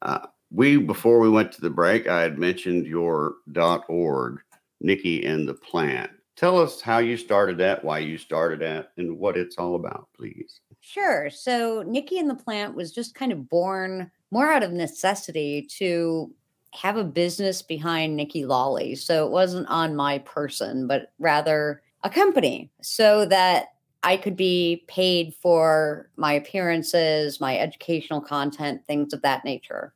Uh, 0.02 0.20
we, 0.52 0.78
before 0.78 1.20
we 1.20 1.30
went 1.30 1.52
to 1.52 1.60
the 1.60 1.70
break, 1.70 2.08
I 2.08 2.22
had 2.22 2.40
mentioned 2.40 2.88
your 2.88 3.36
dot 3.52 3.84
.org, 3.90 4.40
Nikki 4.80 5.26
and 5.26 5.46
the 5.46 5.54
Plant. 5.54 6.12
Tell 6.36 6.62
us 6.62 6.82
how 6.82 6.98
you 6.98 7.16
started 7.16 7.58
that, 7.60 7.84
why 7.84 8.00
you 8.00 8.18
started 8.18 8.60
that, 8.62 8.92
and 8.98 9.18
what 9.18 9.38
it's 9.38 9.58
all 9.58 9.76
about, 9.76 10.10
please. 10.16 10.60
Sure. 10.82 11.30
So, 11.30 11.84
Nikki 11.88 12.20
and 12.20 12.30
the 12.30 12.36
Plant 12.36 12.76
was 12.76 12.92
just 12.92 13.16
kind 13.16 13.32
of 13.32 13.50
born 13.50 14.12
more 14.32 14.52
out 14.52 14.64
of 14.64 14.72
necessity 14.74 15.66
to 15.78 16.32
have 16.74 16.98
a 16.98 17.06
business 17.06 17.62
behind 17.62 18.16
Nikki 18.16 18.46
Lawley. 18.46 18.96
So, 18.96 19.26
it 19.26 19.32
wasn't 19.32 19.68
on 19.70 19.96
my 19.96 20.20
person, 20.20 20.88
but 20.88 21.14
rather 21.20 21.82
a 22.04 22.10
company 22.10 22.70
so 22.82 23.26
that 23.26 23.70
I 24.04 24.18
could 24.18 24.36
be 24.36 24.84
paid 24.88 25.34
for 25.42 26.10
my 26.18 26.34
appearances, 26.34 27.40
my 27.40 27.58
educational 27.58 28.22
content, 28.22 28.86
things 28.86 29.14
of 29.14 29.22
that 29.24 29.46
nature. 29.46 29.94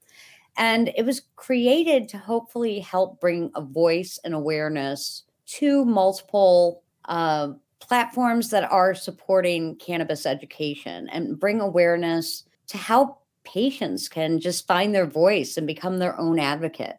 And 0.58 0.92
it 0.98 1.06
was 1.06 1.22
created 1.36 2.10
to 2.10 2.18
hopefully 2.18 2.80
help 2.80 3.22
bring 3.22 3.52
a 3.56 3.62
voice 3.62 4.20
and 4.24 4.34
awareness 4.34 5.24
to 5.50 5.84
multiple 5.86 6.84
uh, 7.06 7.50
platforms 7.80 8.50
that 8.52 8.72
are 8.72 8.94
supporting 8.94 9.76
cannabis 9.78 10.26
education 10.26 11.10
and 11.10 11.40
bring 11.40 11.60
awareness 11.60 12.44
to 12.68 12.78
how 12.78 13.18
patients 13.44 14.08
can 14.08 14.40
just 14.40 14.68
find 14.68 14.94
their 14.94 15.08
voice 15.08 15.58
and 15.58 15.66
become 15.66 15.98
their 15.98 16.20
own 16.20 16.40
advocate. 16.40 16.98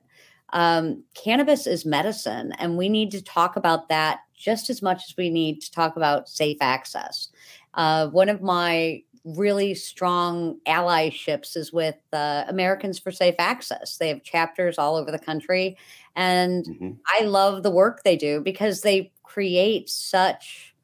Um, 0.53 1.05
cannabis 1.15 1.69
is 1.69 1.87
medicine, 1.87 2.53
and 2.59 2.77
we 2.77 2.89
need 2.89 3.13
to 3.13 3.23
talk 3.23 3.55
about 3.55 3.89
that 3.89 4.21
just 4.37 4.69
as 4.69 4.83
much 4.83 5.05
as 5.09 5.17
we 5.17 5.31
need 5.31 5.61
to 5.61 5.71
talk 5.71 5.97
about 5.97 6.29
safe 6.29 6.57
access. 6.61 7.29
Uh, 7.75 8.09
one 8.09 8.29
of 8.29 8.43
my 8.43 9.03
really 9.25 9.75
strong 9.75 10.59
allyships 10.67 11.57
is 11.57 11.73
with 11.73 11.97
uh, 12.13 12.45
Americans 12.49 12.99
for 12.99 13.11
Safe 13.11 13.35
Access. 13.39 13.97
They 13.97 14.09
have 14.09 14.23
chapters 14.23 14.79
all 14.79 14.97
over 14.97 15.11
the 15.11 15.19
country. 15.19 15.77
And 16.17 16.65
mm-hmm. 16.65 16.91
I 17.21 17.25
love 17.25 17.63
the 17.63 17.71
work 17.71 18.03
they 18.03 18.17
do 18.17 18.41
because 18.41 18.81
they 18.81 19.13
create 19.23 19.89
such 19.89 20.75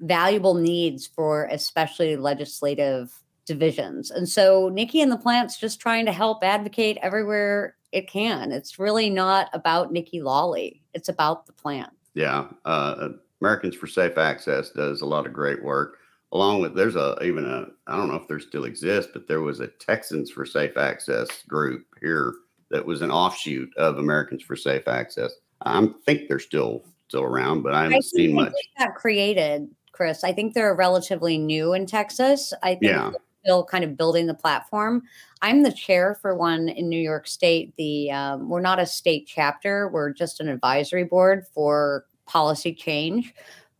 valuable 0.00 0.54
needs 0.54 1.06
for 1.06 1.48
especially 1.50 2.16
legislative 2.16 3.12
divisions. 3.46 4.10
And 4.10 4.28
so 4.28 4.68
Nikki 4.68 5.00
and 5.00 5.10
the 5.10 5.16
Plant's 5.16 5.58
just 5.58 5.80
trying 5.80 6.06
to 6.06 6.12
help 6.12 6.44
advocate 6.44 6.98
everywhere 7.00 7.76
it 7.92 8.08
can. 8.08 8.52
It's 8.52 8.78
really 8.78 9.08
not 9.08 9.48
about 9.52 9.92
Nikki 9.92 10.20
Lawley, 10.20 10.82
it's 10.92 11.08
about 11.08 11.46
the 11.46 11.52
plant. 11.52 11.90
Yeah. 12.14 12.46
Uh, 12.64 13.10
Americans 13.40 13.76
for 13.76 13.86
Safe 13.86 14.18
Access 14.18 14.70
does 14.70 15.00
a 15.00 15.06
lot 15.06 15.26
of 15.26 15.32
great 15.32 15.62
work 15.62 15.98
along 16.32 16.60
with 16.60 16.74
there's 16.74 16.96
a 16.96 17.16
even 17.22 17.44
a 17.44 17.66
I 17.86 17.96
don't 17.96 18.08
know 18.08 18.16
if 18.16 18.28
there 18.28 18.40
still 18.40 18.64
exists, 18.64 19.10
but 19.12 19.28
there 19.28 19.42
was 19.42 19.60
a 19.60 19.68
Texans 19.68 20.30
for 20.30 20.44
Safe 20.44 20.76
Access 20.76 21.42
group 21.44 21.86
here 22.00 22.34
that 22.70 22.84
was 22.84 23.02
an 23.02 23.10
offshoot 23.10 23.70
of 23.76 23.98
Americans 23.98 24.42
for 24.42 24.56
Safe 24.56 24.88
Access. 24.88 25.32
I 25.62 25.88
think 26.04 26.28
they're 26.28 26.38
still 26.38 26.84
still 27.08 27.22
around, 27.22 27.62
but 27.62 27.74
I 27.74 27.84
haven't 27.84 27.98
I 27.98 28.00
seen 28.00 28.34
much. 28.34 28.52
Got 28.78 28.94
created, 28.94 29.68
Chris. 29.92 30.24
I 30.24 30.32
think 30.32 30.54
they're 30.54 30.74
relatively 30.74 31.38
new 31.38 31.72
in 31.72 31.86
Texas. 31.86 32.52
I 32.62 32.70
think 32.70 32.92
yeah. 32.92 33.12
still 33.42 33.64
kind 33.64 33.84
of 33.84 33.96
building 33.96 34.26
the 34.26 34.34
platform. 34.34 35.02
I'm 35.42 35.62
the 35.62 35.72
chair 35.72 36.18
for 36.20 36.34
one 36.34 36.68
in 36.68 36.88
New 36.88 37.00
York 37.00 37.26
State. 37.26 37.74
The 37.76 38.10
um, 38.10 38.48
we're 38.48 38.60
not 38.60 38.80
a 38.80 38.86
state 38.86 39.26
chapter; 39.26 39.88
we're 39.88 40.12
just 40.12 40.40
an 40.40 40.48
advisory 40.48 41.04
board 41.04 41.46
for 41.54 42.04
policy 42.26 42.74
change, 42.74 43.32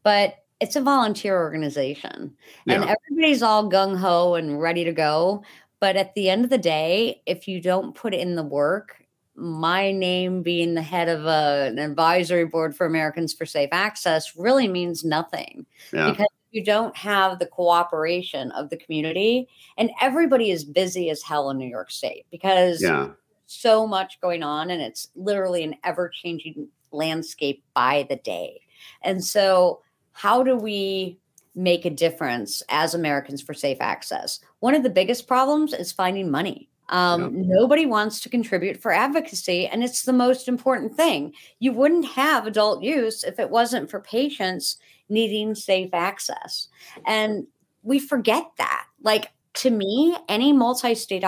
but 0.05 0.37
it's 0.61 0.77
a 0.77 0.81
volunteer 0.81 1.39
organization 1.39 2.35
and 2.67 2.85
yeah. 2.85 2.95
everybody's 3.09 3.43
all 3.43 3.71
gung 3.71 3.97
ho 3.97 4.35
and 4.35 4.61
ready 4.61 4.85
to 4.85 4.93
go. 4.93 5.43
But 5.81 5.97
at 5.97 6.15
the 6.15 6.31
end 6.31 6.45
of 6.45 6.51
the 6.51 6.59
day, 6.59 7.23
if 7.27 7.47
you 7.47 7.61
don't 7.61 7.95
put 7.95 8.15
in 8.15 8.35
the 8.35 8.43
work, 8.43 8.97
my 9.35 9.93
name 9.93 10.43
being 10.43 10.75
the 10.75 10.83
head 10.83 11.09
of 11.09 11.27
a, 11.27 11.67
an 11.71 11.79
advisory 11.79 12.47
board 12.47 12.75
for 12.75 12.87
Americans 12.87 13.35
for 13.35 13.45
Safe 13.45 13.69
Access 13.73 14.35
really 14.37 14.67
means 14.67 15.05
nothing 15.05 15.67
yeah. 15.93 16.11
because 16.11 16.27
you 16.53 16.65
don't 16.65 16.97
have 16.97 17.39
the 17.39 17.47
cooperation 17.47 18.51
of 18.53 18.71
the 18.71 18.79
community 18.79 19.47
and 19.77 19.91
everybody 20.01 20.51
is 20.51 20.65
busy 20.65 21.11
as 21.11 21.23
hell 21.23 21.51
in 21.51 21.59
New 21.59 21.69
York 21.69 21.91
State 21.91 22.25
because 22.31 22.81
yeah. 22.81 23.09
so 23.45 23.87
much 23.87 24.19
going 24.23 24.43
on 24.43 24.71
and 24.71 24.81
it's 24.81 25.09
literally 25.15 25.63
an 25.63 25.75
ever 25.85 26.09
changing 26.09 26.69
landscape 26.93 27.63
by 27.75 28.07
the 28.09 28.17
day. 28.17 28.63
And 29.03 29.23
so 29.23 29.83
how 30.17 30.43
do 30.43 30.57
we 30.57 31.19
make 31.55 31.85
a 31.85 31.91
difference 31.91 32.63
as 32.71 32.95
Americans 32.95 33.43
for 33.43 33.53
safe 33.53 33.77
access? 33.81 34.41
One 34.61 34.75
of 34.75 34.83
the 34.83 34.89
biggest 34.89 35.29
problems 35.29 35.75
is 35.75 35.93
finding 35.93 36.31
money. 36.31 36.71
Um, 36.89 37.37
yeah. 37.37 37.43
Nobody 37.47 37.85
wants 37.85 38.21
to 38.21 38.31
contribute 38.31 38.81
for 38.81 38.93
advocacy, 38.93 39.67
and 39.67 39.85
it's 39.85 40.05
the 40.05 40.15
most 40.15 40.49
important 40.49 40.97
thing. 40.97 41.35
You 41.59 41.73
wouldn't 41.73 42.07
have 42.07 42.47
adult 42.47 42.83
use 42.83 43.25
if 43.25 43.39
it 43.39 43.51
wasn't 43.51 43.91
for 43.91 44.01
patients 44.01 44.79
needing 45.11 45.55
safe 45.55 45.91
access. 45.93 46.69
And 47.05 47.47
we 47.83 47.99
forget 47.99 48.47
that. 48.57 48.87
Like, 49.03 49.33
to 49.55 49.71
me, 49.71 50.17
any 50.31 50.55
multi 50.55 50.95
state 50.95 51.25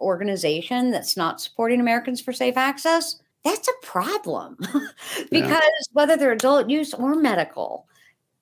organization 0.00 0.90
that's 0.90 1.18
not 1.18 1.40
supporting 1.40 1.80
Americans 1.80 2.22
for 2.22 2.32
safe 2.32 2.56
access, 2.56 3.20
that's 3.44 3.68
a 3.68 3.86
problem 3.86 4.56
because 5.30 5.50
yeah. 5.50 5.92
whether 5.92 6.16
they're 6.16 6.32
adult 6.32 6.70
use 6.70 6.94
or 6.94 7.14
medical, 7.14 7.86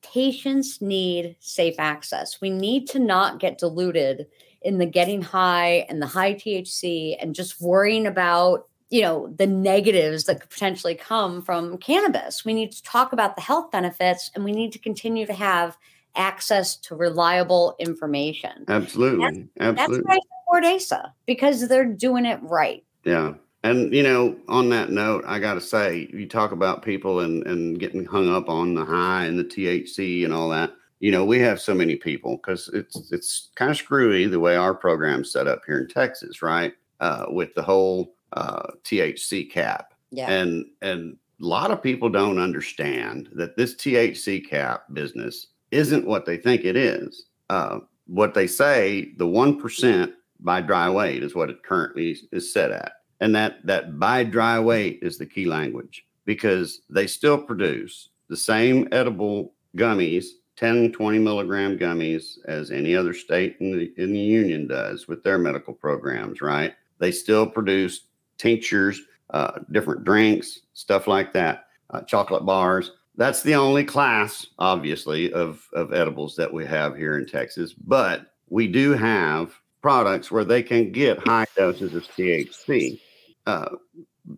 patients 0.03 0.81
need 0.81 1.37
safe 1.41 1.75
access. 1.79 2.41
We 2.41 2.51
need 2.51 2.89
to 2.89 2.99
not 2.99 3.41
get 3.41 3.59
diluted 3.59 4.27
in 4.63 4.79
the 4.79 4.87
getting 4.87 5.23
high 5.23 5.87
and 5.89 6.03
the 6.03 6.07
high 6.07 6.35
THC 6.35 7.17
and 7.21 7.35
just 7.35 7.61
worrying 7.61 8.07
about 8.07 8.67
you 8.91 9.03
know 9.03 9.33
the 9.37 9.47
negatives 9.47 10.25
that 10.25 10.41
could 10.41 10.51
potentially 10.51 10.95
come 10.95 11.43
from 11.43 11.79
cannabis. 11.79 12.45
We 12.45 12.55
need 12.55 12.73
to 12.73 12.83
talk 12.83 13.13
about 13.13 13.37
the 13.37 13.43
health 13.43 13.71
benefits 13.71 14.31
and 14.35 14.45
we 14.45 14.53
need 14.53 14.73
to 14.73 14.79
continue 14.79 15.27
to 15.27 15.33
have 15.33 15.79
access 16.17 16.77
to 16.77 16.97
reliable 16.97 17.77
information. 17.79 18.65
Absolutely. 18.69 19.49
That's, 19.57 19.79
Absolutely. 19.79 20.05
That's 20.09 20.09
why 20.09 20.15
I 20.15 20.41
support 20.41 20.65
ASA 20.65 21.15
because 21.27 21.69
they're 21.69 21.85
doing 21.85 22.27
it 22.27 22.41
right. 22.43 22.85
Yeah. 23.05 23.35
And 23.63 23.93
you 23.93 24.03
know, 24.03 24.37
on 24.49 24.71
that 24.71 24.91
note, 24.91 25.23
I 25.27 25.39
got 25.39 25.55
to 25.55 25.61
say, 25.61 26.09
you 26.13 26.27
talk 26.27 26.53
about 26.53 26.83
people 26.83 27.21
and 27.21 27.47
and 27.47 27.79
getting 27.79 28.05
hung 28.05 28.33
up 28.35 28.49
on 28.49 28.75
the 28.75 28.85
high 28.85 29.25
and 29.25 29.39
the 29.39 29.45
THC 29.45 30.25
and 30.25 30.33
all 30.33 30.49
that. 30.51 30.73
you 31.01 31.11
know, 31.11 31.25
we 31.25 31.39
have 31.41 31.61
so 31.61 31.75
many 31.75 31.97
people 31.97 32.37
because 32.37 32.69
it's 32.73 33.11
it's 33.13 33.49
kind 33.55 33.71
of 33.71 33.77
screwy 33.77 34.27
the 34.27 34.41
way 34.41 34.57
our 34.57 34.75
program's 34.75 35.31
set 35.33 35.47
up 35.47 35.63
here 35.67 35.79
in 35.79 35.89
Texas, 35.89 36.43
right? 36.43 36.73
Uh, 37.01 37.27
with 37.31 37.55
the 37.55 37.63
whole 37.63 38.15
uh, 38.35 38.67
THC 38.85 39.51
cap, 39.51 39.93
Yeah. 40.11 40.31
and 40.31 40.65
and 40.83 41.17
a 41.41 41.45
lot 41.47 41.71
of 41.71 41.83
people 41.83 42.11
don't 42.11 42.39
understand 42.39 43.29
that 43.33 43.57
this 43.57 43.75
THC 43.75 44.47
cap 44.47 44.85
business 44.93 45.47
isn't 45.71 46.07
what 46.07 46.27
they 46.27 46.37
think 46.37 46.65
it 46.65 46.77
is. 46.77 47.25
Uh, 47.49 47.81
what 48.07 48.35
they 48.35 48.47
say, 48.47 49.13
the 49.17 49.27
one 49.27 49.59
percent 49.61 50.13
by 50.41 50.61
dry 50.61 50.89
weight 50.91 51.23
is 51.23 51.35
what 51.35 51.49
it 51.51 51.63
currently 51.63 52.17
is 52.33 52.53
set 52.53 52.71
at, 52.71 52.93
and 53.21 53.35
that 53.35 53.65
that 53.67 53.99
by 53.99 54.25
dry 54.25 54.59
weight 54.59 54.99
is 55.03 55.19
the 55.19 55.27
key 55.27 55.45
language 55.45 56.07
because 56.25 56.81
they 56.91 57.07
still 57.07 57.39
produce 57.39 58.09
the 58.29 58.37
same 58.37 58.89
edible 58.93 59.53
gummies 59.77 60.27
10 60.57 60.93
20 60.93 61.19
milligram 61.19 61.79
gummies 61.79 62.39
as 62.47 62.71
any 62.71 62.95
other 62.95 63.15
state 63.15 63.57
in 63.61 63.79
the 63.79 63.93
in 63.97 64.13
the 64.13 64.19
union 64.19 64.67
does 64.67 65.09
with 65.09 65.23
their 65.23 65.39
medical 65.39 65.75
programs 65.75 66.41
right? 66.41 66.75
They 66.99 67.13
still 67.13 67.47
produce 67.47 68.07
tinctures 68.39 69.01
uh, 69.31 69.61
different 69.71 70.05
drinks 70.05 70.61
stuff 70.75 71.07
like 71.07 71.33
that 71.33 71.67
uh, 71.91 72.03
chocolate 72.03 72.45
bars. 72.45 72.93
That's 73.17 73.43
the 73.43 73.55
only 73.55 73.85
class 73.85 74.47
obviously 74.59 75.33
of 75.33 75.67
of 75.73 75.93
edibles 75.93 76.37
that 76.37 76.53
we 76.53 76.65
have 76.67 76.97
here 76.97 77.19
in 77.19 77.27
texas 77.27 77.73
but 77.73 78.27
we 78.49 78.67
do 78.67 78.93
have 78.93 79.55
products 79.83 80.31
where 80.31 80.45
they 80.45 80.63
can 80.63 80.91
get 80.91 81.27
high 81.27 81.47
doses 81.57 81.95
of 81.95 82.05
thc 82.05 83.01
uh, 83.47 83.71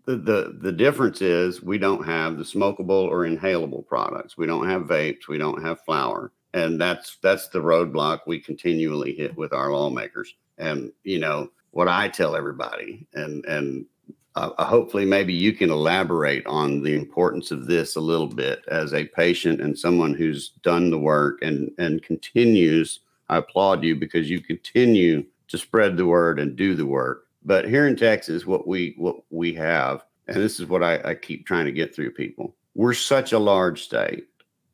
the, 0.07 0.17
the 0.17 0.59
the 0.61 0.73
difference 0.73 1.21
is 1.21 1.63
we 1.63 1.79
don't 1.79 2.05
have 2.05 2.39
the 2.39 2.45
smokable 2.45 2.91
or 3.09 3.27
inhalable 3.27 3.87
products. 3.87 4.37
We 4.37 4.47
don't 4.47 4.69
have 4.69 4.83
vapes. 4.83 5.29
We 5.29 5.39
don't 5.39 5.63
have 5.63 5.85
flower, 5.85 6.33
and 6.55 6.81
that's 6.81 7.19
that's 7.23 7.49
the 7.49 7.61
roadblock 7.61 8.21
we 8.27 8.41
continually 8.41 9.15
hit 9.15 9.37
with 9.37 9.53
our 9.53 9.73
lawmakers. 9.73 10.35
And 10.59 10.93
you 11.05 11.19
know 11.19 11.51
what 11.73 11.89
I 11.89 12.09
tell 12.09 12.37
everybody, 12.37 13.07
and 13.15 13.45
and 13.45 13.87
uh, 14.35 14.65
hopefully 14.65 15.05
maybe 15.05 15.35
you 15.35 15.53
can 15.53 15.71
elaborate 15.71 16.47
on 16.47 16.83
the 16.83 16.95
importance 16.95 17.51
of 17.51 17.67
this 17.67 17.97
a 17.97 18.01
little 18.01 18.29
bit 18.29 18.65
as 18.69 18.95
a 18.95 19.05
patient 19.05 19.61
and 19.61 19.79
someone 19.79 20.15
who's 20.15 20.51
done 20.63 20.91
the 20.91 20.99
work 20.99 21.41
and 21.43 21.71
and 21.79 22.03
continues. 22.03 23.01
I 23.29 23.39
applaud 23.39 23.83
you 23.83 23.97
because 23.97 24.29
you 24.29 24.41
continue 24.41 25.25
to 25.49 25.59
spread 25.59 25.97
the 25.97 26.07
word 26.07 26.39
and 26.39 26.57
do 26.57 26.75
the 26.75 26.87
work 26.87 27.27
but 27.45 27.69
here 27.69 27.87
in 27.87 27.97
Texas, 27.97 28.47
what 28.47 28.67
we 28.67 28.95
what 28.99 29.17
we 29.31 29.53
have, 29.55 30.05
and 30.29 30.37
this 30.37 30.61
is 30.61 30.67
what 30.67 30.83
I, 30.83 31.01
I 31.05 31.15
keep 31.15 31.47
trying 31.47 31.67
to 31.67 31.73
get 31.73 31.95
through 31.95 32.13
people, 32.13 32.55
we're 32.75 32.95
such 32.95 33.33
a 33.33 33.39
large 33.39 33.83
state, 33.83 34.29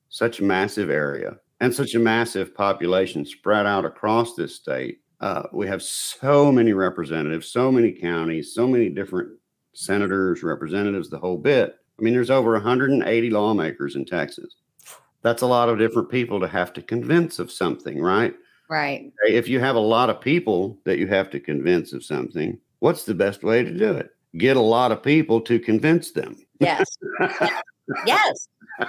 such 0.08 0.40
a 0.40 0.44
massive 0.44 0.90
area, 0.90 1.38
and 1.60 1.74
such 1.74 1.94
a 1.94 1.98
massive 1.98 2.54
population 2.54 3.24
spread 3.24 3.66
out 3.66 3.84
across 3.84 4.34
this 4.34 4.54
state. 4.54 5.00
Uh, 5.20 5.42
we 5.52 5.66
have 5.66 5.82
so 5.82 6.52
many 6.52 6.72
representatives, 6.72 7.48
so 7.48 7.72
many 7.72 7.92
counties, 7.92 8.54
so 8.54 8.68
many 8.68 8.88
different 8.88 9.30
senators, 9.72 10.42
representatives, 10.42 11.10
the 11.10 11.18
whole 11.18 11.38
bit. 11.38 11.76
I 11.98 12.02
mean, 12.02 12.14
there's 12.14 12.30
over 12.30 12.52
180 12.52 13.30
lawmakers 13.30 13.96
in 13.96 14.04
Texas. 14.04 14.56
That's 15.22 15.42
a 15.42 15.46
lot 15.46 15.68
of 15.68 15.78
different 15.78 16.08
people 16.08 16.38
to 16.40 16.46
have 16.46 16.72
to 16.74 16.82
convince 16.82 17.40
of 17.40 17.50
something, 17.50 18.00
right? 18.00 18.34
Right. 18.70 19.12
if 19.24 19.48
you 19.48 19.60
have 19.60 19.76
a 19.76 19.80
lot 19.80 20.10
of 20.10 20.20
people 20.20 20.78
that 20.84 20.98
you 20.98 21.06
have 21.06 21.30
to 21.30 21.40
convince 21.40 21.92
of 21.92 22.04
something, 22.04 22.58
what's 22.80 23.04
the 23.04 23.14
best 23.14 23.42
way 23.42 23.62
to 23.62 23.70
do 23.70 23.92
it? 23.92 24.10
Get 24.36 24.56
a 24.56 24.60
lot 24.62 24.92
of 24.92 25.02
people 25.02 25.40
to 25.42 25.58
convince 25.58 26.10
them. 26.12 26.36
Yes. 26.60 26.86
yes. 28.06 28.48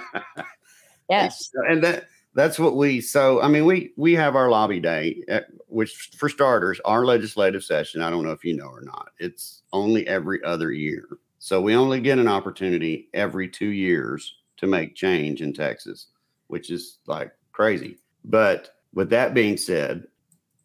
Yes. 1.08 1.50
And 1.68 1.82
that 1.82 2.04
that's 2.34 2.56
what 2.56 2.76
we 2.76 3.00
so 3.00 3.42
I 3.42 3.48
mean 3.48 3.64
we 3.64 3.92
we 3.96 4.14
have 4.14 4.36
our 4.36 4.48
lobby 4.48 4.78
day 4.78 5.24
at, 5.28 5.46
which 5.66 6.10
for 6.16 6.28
starters 6.28 6.80
our 6.84 7.04
legislative 7.04 7.64
session 7.64 8.00
I 8.00 8.10
don't 8.10 8.22
know 8.22 8.30
if 8.30 8.44
you 8.44 8.56
know 8.56 8.68
or 8.68 8.82
not 8.82 9.08
it's 9.18 9.62
only 9.72 10.06
every 10.06 10.42
other 10.44 10.70
year. 10.70 11.08
So 11.40 11.60
we 11.60 11.74
only 11.74 12.00
get 12.00 12.20
an 12.20 12.28
opportunity 12.28 13.08
every 13.12 13.48
2 13.48 13.66
years 13.66 14.36
to 14.58 14.68
make 14.68 14.94
change 14.94 15.42
in 15.42 15.52
Texas, 15.52 16.08
which 16.46 16.70
is 16.70 16.98
like 17.06 17.32
crazy. 17.50 17.98
But 18.24 18.76
with 18.94 19.10
that 19.10 19.34
being 19.34 19.56
said, 19.56 20.06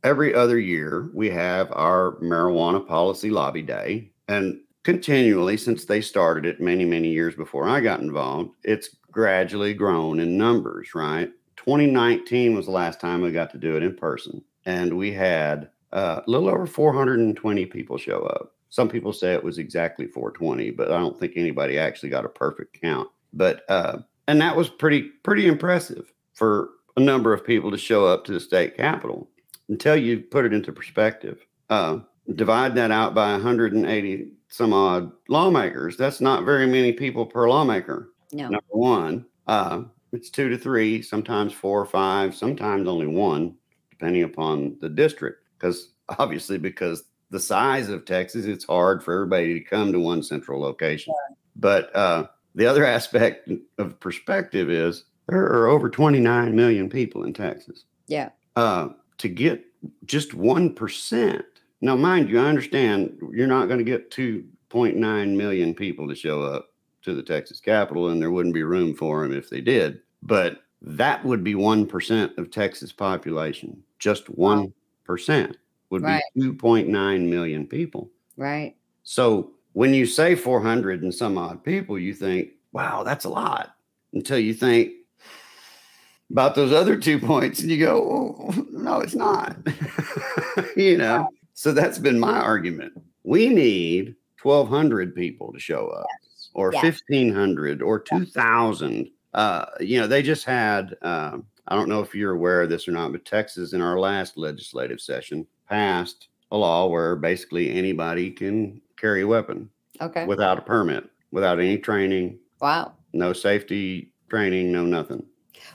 every 0.03 0.33
other 0.33 0.59
year 0.59 1.09
we 1.13 1.29
have 1.29 1.71
our 1.71 2.17
marijuana 2.21 2.85
policy 2.85 3.29
lobby 3.29 3.61
day. 3.61 4.11
And 4.27 4.59
continually, 4.83 5.57
since 5.57 5.85
they 5.85 6.01
started 6.01 6.45
it 6.45 6.61
many, 6.61 6.85
many 6.85 7.09
years 7.09 7.35
before 7.35 7.67
I 7.67 7.81
got 7.81 8.01
involved, 8.01 8.51
it's 8.63 8.95
gradually 9.11 9.73
grown 9.73 10.19
in 10.19 10.37
numbers, 10.37 10.93
right? 10.93 11.31
2019 11.57 12.55
was 12.55 12.65
the 12.65 12.71
last 12.71 12.99
time 12.99 13.21
we 13.21 13.31
got 13.31 13.49
to 13.51 13.57
do 13.57 13.75
it 13.75 13.83
in 13.83 13.95
person. 13.95 14.43
And 14.65 14.97
we 14.97 15.11
had 15.11 15.69
uh, 15.91 16.21
a 16.25 16.29
little 16.29 16.49
over 16.49 16.67
420 16.67 17.65
people 17.65 17.97
show 17.97 18.21
up. 18.23 18.53
Some 18.69 18.89
people 18.89 19.13
say 19.13 19.33
it 19.33 19.43
was 19.43 19.57
exactly 19.57 20.05
420, 20.05 20.71
but 20.71 20.91
I 20.91 20.99
don't 20.99 21.17
think 21.17 21.33
anybody 21.35 21.79
actually 21.79 22.09
got 22.09 22.25
a 22.25 22.29
perfect 22.29 22.79
count. 22.81 23.09
But 23.33 23.63
uh, 23.69 23.99
and 24.27 24.41
that 24.41 24.55
was 24.55 24.69
pretty 24.69 25.03
pretty 25.23 25.47
impressive 25.47 26.11
for 26.33 26.69
a 26.97 27.01
number 27.01 27.33
of 27.33 27.45
people 27.45 27.71
to 27.71 27.77
show 27.77 28.05
up 28.05 28.25
to 28.25 28.33
the 28.33 28.39
state 28.39 28.77
capitol 28.77 29.29
until 29.69 29.95
you 29.95 30.19
put 30.19 30.45
it 30.45 30.53
into 30.53 30.71
perspective. 30.71 31.45
Uh, 31.69 31.99
divide 32.35 32.75
that 32.75 32.91
out 32.91 33.13
by 33.13 33.31
180 33.31 34.27
some 34.47 34.73
odd 34.73 35.11
lawmakers. 35.27 35.97
That's 35.97 36.21
not 36.21 36.45
very 36.45 36.65
many 36.67 36.93
people 36.93 37.25
per 37.25 37.49
lawmaker. 37.49 38.11
No. 38.31 38.43
Number 38.43 38.61
one, 38.69 39.25
uh, 39.47 39.83
it's 40.13 40.29
two 40.29 40.49
to 40.49 40.57
three, 40.57 41.01
sometimes 41.01 41.51
four 41.51 41.81
or 41.81 41.85
five, 41.85 42.35
sometimes 42.35 42.87
only 42.87 43.07
one, 43.07 43.55
depending 43.89 44.23
upon 44.23 44.77
the 44.79 44.89
district. 44.89 45.43
Because 45.57 45.91
obviously, 46.19 46.57
because 46.57 47.03
the 47.31 47.39
size 47.39 47.89
of 47.89 48.05
Texas, 48.05 48.45
it's 48.45 48.65
hard 48.65 49.03
for 49.03 49.13
everybody 49.13 49.55
to 49.55 49.65
come 49.65 49.91
to 49.91 49.99
one 49.99 50.23
central 50.23 50.61
location. 50.61 51.13
But 51.55 51.93
uh, 51.95 52.27
the 52.53 52.65
other 52.65 52.85
aspect 52.85 53.49
of 53.77 53.99
perspective 53.99 54.69
is 54.69 55.05
there 55.27 55.43
are 55.45 55.67
over 55.67 55.89
29 55.89 56.55
million 56.55 56.89
people 56.89 57.23
in 57.23 57.33
Texas. 57.33 57.85
Yeah. 58.07 58.29
Uh, 58.55 58.89
to 59.17 59.27
get 59.29 59.65
just 60.05 60.31
1%. 60.31 61.43
Now, 61.81 61.95
mind 61.95 62.29
you, 62.29 62.39
I 62.39 62.45
understand 62.45 63.17
you're 63.31 63.47
not 63.47 63.67
going 63.67 63.79
to 63.79 63.83
get 63.83 64.11
2.9 64.11 65.35
million 65.35 65.73
people 65.73 66.07
to 66.07 66.15
show 66.15 66.41
up 66.41 66.69
to 67.03 67.13
the 67.13 67.23
Texas 67.23 67.59
Capitol, 67.59 68.09
and 68.09 68.21
there 68.21 68.31
wouldn't 68.31 68.55
be 68.55 68.63
room 68.63 68.95
for 68.95 69.21
them 69.21 69.31
if 69.37 69.49
they 69.49 69.61
did. 69.61 69.99
But 70.23 70.63
that 70.81 71.23
would 71.23 71.43
be 71.43 71.53
1% 71.53 72.37
of 72.37 72.51
Texas 72.51 72.91
population. 72.91 73.81
Just 73.99 74.25
1% 74.35 75.55
would 75.91 76.01
Right. 76.01 76.23
be 76.35 76.41
2.9 76.41 77.29
million 77.29 77.67
people. 77.67 78.09
Right. 78.37 78.75
So 79.03 79.51
when 79.73 79.93
you 79.93 80.05
say 80.05 80.35
400 80.35 81.03
and 81.03 81.13
some 81.13 81.37
odd 81.37 81.63
people, 81.63 81.99
you 81.99 82.13
think, 82.13 82.51
wow, 82.71 83.03
that's 83.03 83.25
a 83.25 83.29
lot. 83.29 83.75
Until 84.13 84.39
you 84.39 84.53
think 84.53 84.93
about 86.31 86.55
those 86.55 86.71
other 86.73 86.97
two 86.97 87.19
points 87.19 87.59
and 87.61 87.69
you 87.69 87.77
go, 87.79 87.97
oh, 88.49 88.65
no, 88.71 88.99
it's 88.99 89.15
not. 89.15 89.55
you 90.75 90.97
know, 90.97 91.29
so 91.53 91.71
that's 91.71 91.99
been 91.99 92.19
my 92.19 92.39
argument. 92.39 92.93
We 93.23 93.49
need 93.49 94.15
1,200 94.41 95.15
people 95.15 95.53
to 95.53 95.59
show 95.59 95.87
up 95.87 96.07
or 96.53 96.71
Yes. 96.73 96.83
1,500 96.83 97.81
or 97.81 97.99
2,000. 97.99 99.09
Uh, 99.33 99.65
you 99.79 99.99
know, 99.99 100.07
they 100.07 100.21
just 100.21 100.45
had, 100.45 100.95
um, 101.01 101.45
I 101.67 101.75
don't 101.75 101.89
know 101.89 102.01
if 102.01 102.15
you're 102.15 102.33
aware 102.33 102.61
of 102.61 102.69
this 102.69 102.87
or 102.87 102.91
not, 102.91 103.11
but 103.11 103.25
Texas 103.25 103.73
in 103.73 103.81
our 103.81 103.99
last 103.99 104.37
legislative 104.37 105.01
session 105.01 105.45
passed 105.67 106.27
a 106.51 106.57
law 106.57 106.87
where 106.87 107.15
basically 107.15 107.71
anybody 107.71 108.29
can 108.31 108.81
carry 108.97 109.21
a 109.21 109.27
weapon 109.27 109.69
Okay. 110.01 110.25
without 110.25 110.57
a 110.59 110.61
permit, 110.61 111.09
without 111.31 111.59
any 111.59 111.77
training, 111.77 112.37
wow. 112.61 112.93
no 113.13 113.33
safety 113.33 114.11
training, 114.29 114.71
no 114.71 114.85
nothing. 114.85 115.25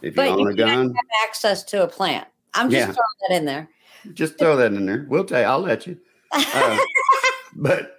If 0.02 0.14
you 0.16 0.22
But 0.22 0.28
own 0.30 0.38
you 0.40 0.46
a 0.48 0.54
can't 0.54 0.58
gun, 0.58 0.94
have 0.94 1.04
access 1.28 1.62
to 1.64 1.82
a 1.82 1.88
plant. 1.88 2.26
I'm 2.54 2.70
just 2.70 2.88
Yeah. 2.88 2.92
throwing 2.94 2.96
that 3.28 3.36
in 3.36 3.44
there. 3.44 3.68
just 4.14 4.38
throw 4.38 4.56
that 4.56 4.72
in 4.72 4.86
there. 4.86 5.06
We'll 5.08 5.24
tell 5.24 5.40
you, 5.40 5.46
I'll 5.46 5.60
let 5.60 5.86
you. 5.86 5.98
Uh, 6.32 6.78
but 7.56 7.96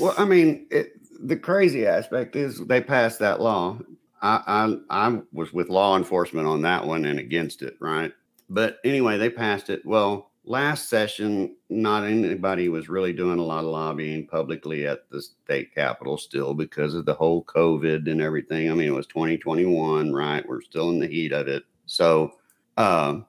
well, 0.00 0.14
I 0.18 0.24
mean, 0.24 0.66
it, 0.70 0.92
the 1.22 1.36
crazy 1.36 1.86
aspect 1.86 2.36
is 2.36 2.60
they 2.66 2.80
passed 2.80 3.18
that 3.20 3.40
law. 3.40 3.78
I, 4.22 4.42
I 4.90 5.06
I 5.06 5.20
was 5.32 5.52
with 5.52 5.68
law 5.68 5.96
enforcement 5.96 6.46
on 6.46 6.62
that 6.62 6.86
one 6.86 7.04
and 7.04 7.18
against 7.18 7.62
it, 7.62 7.76
right? 7.80 8.12
But 8.50 8.78
anyway, 8.84 9.18
they 9.18 9.30
passed 9.30 9.70
it. 9.70 9.84
Well, 9.84 10.30
last 10.44 10.88
session, 10.88 11.56
not 11.70 12.04
anybody 12.04 12.68
was 12.68 12.88
really 12.88 13.12
doing 13.12 13.38
a 13.38 13.44
lot 13.44 13.64
of 13.64 13.70
lobbying 13.70 14.26
publicly 14.26 14.86
at 14.86 15.08
the 15.10 15.22
state 15.22 15.74
capitol 15.74 16.16
still 16.16 16.54
because 16.54 16.94
of 16.94 17.06
the 17.06 17.14
whole 17.14 17.44
COVID 17.44 18.10
and 18.10 18.20
everything. 18.20 18.70
I 18.70 18.74
mean, 18.74 18.88
it 18.88 18.94
was 18.94 19.06
2021, 19.06 20.12
right? 20.12 20.46
We're 20.48 20.60
still 20.60 20.90
in 20.90 20.98
the 20.98 21.06
heat 21.06 21.32
of 21.32 21.48
it. 21.48 21.64
So, 21.86 22.34
uh, 22.76 23.20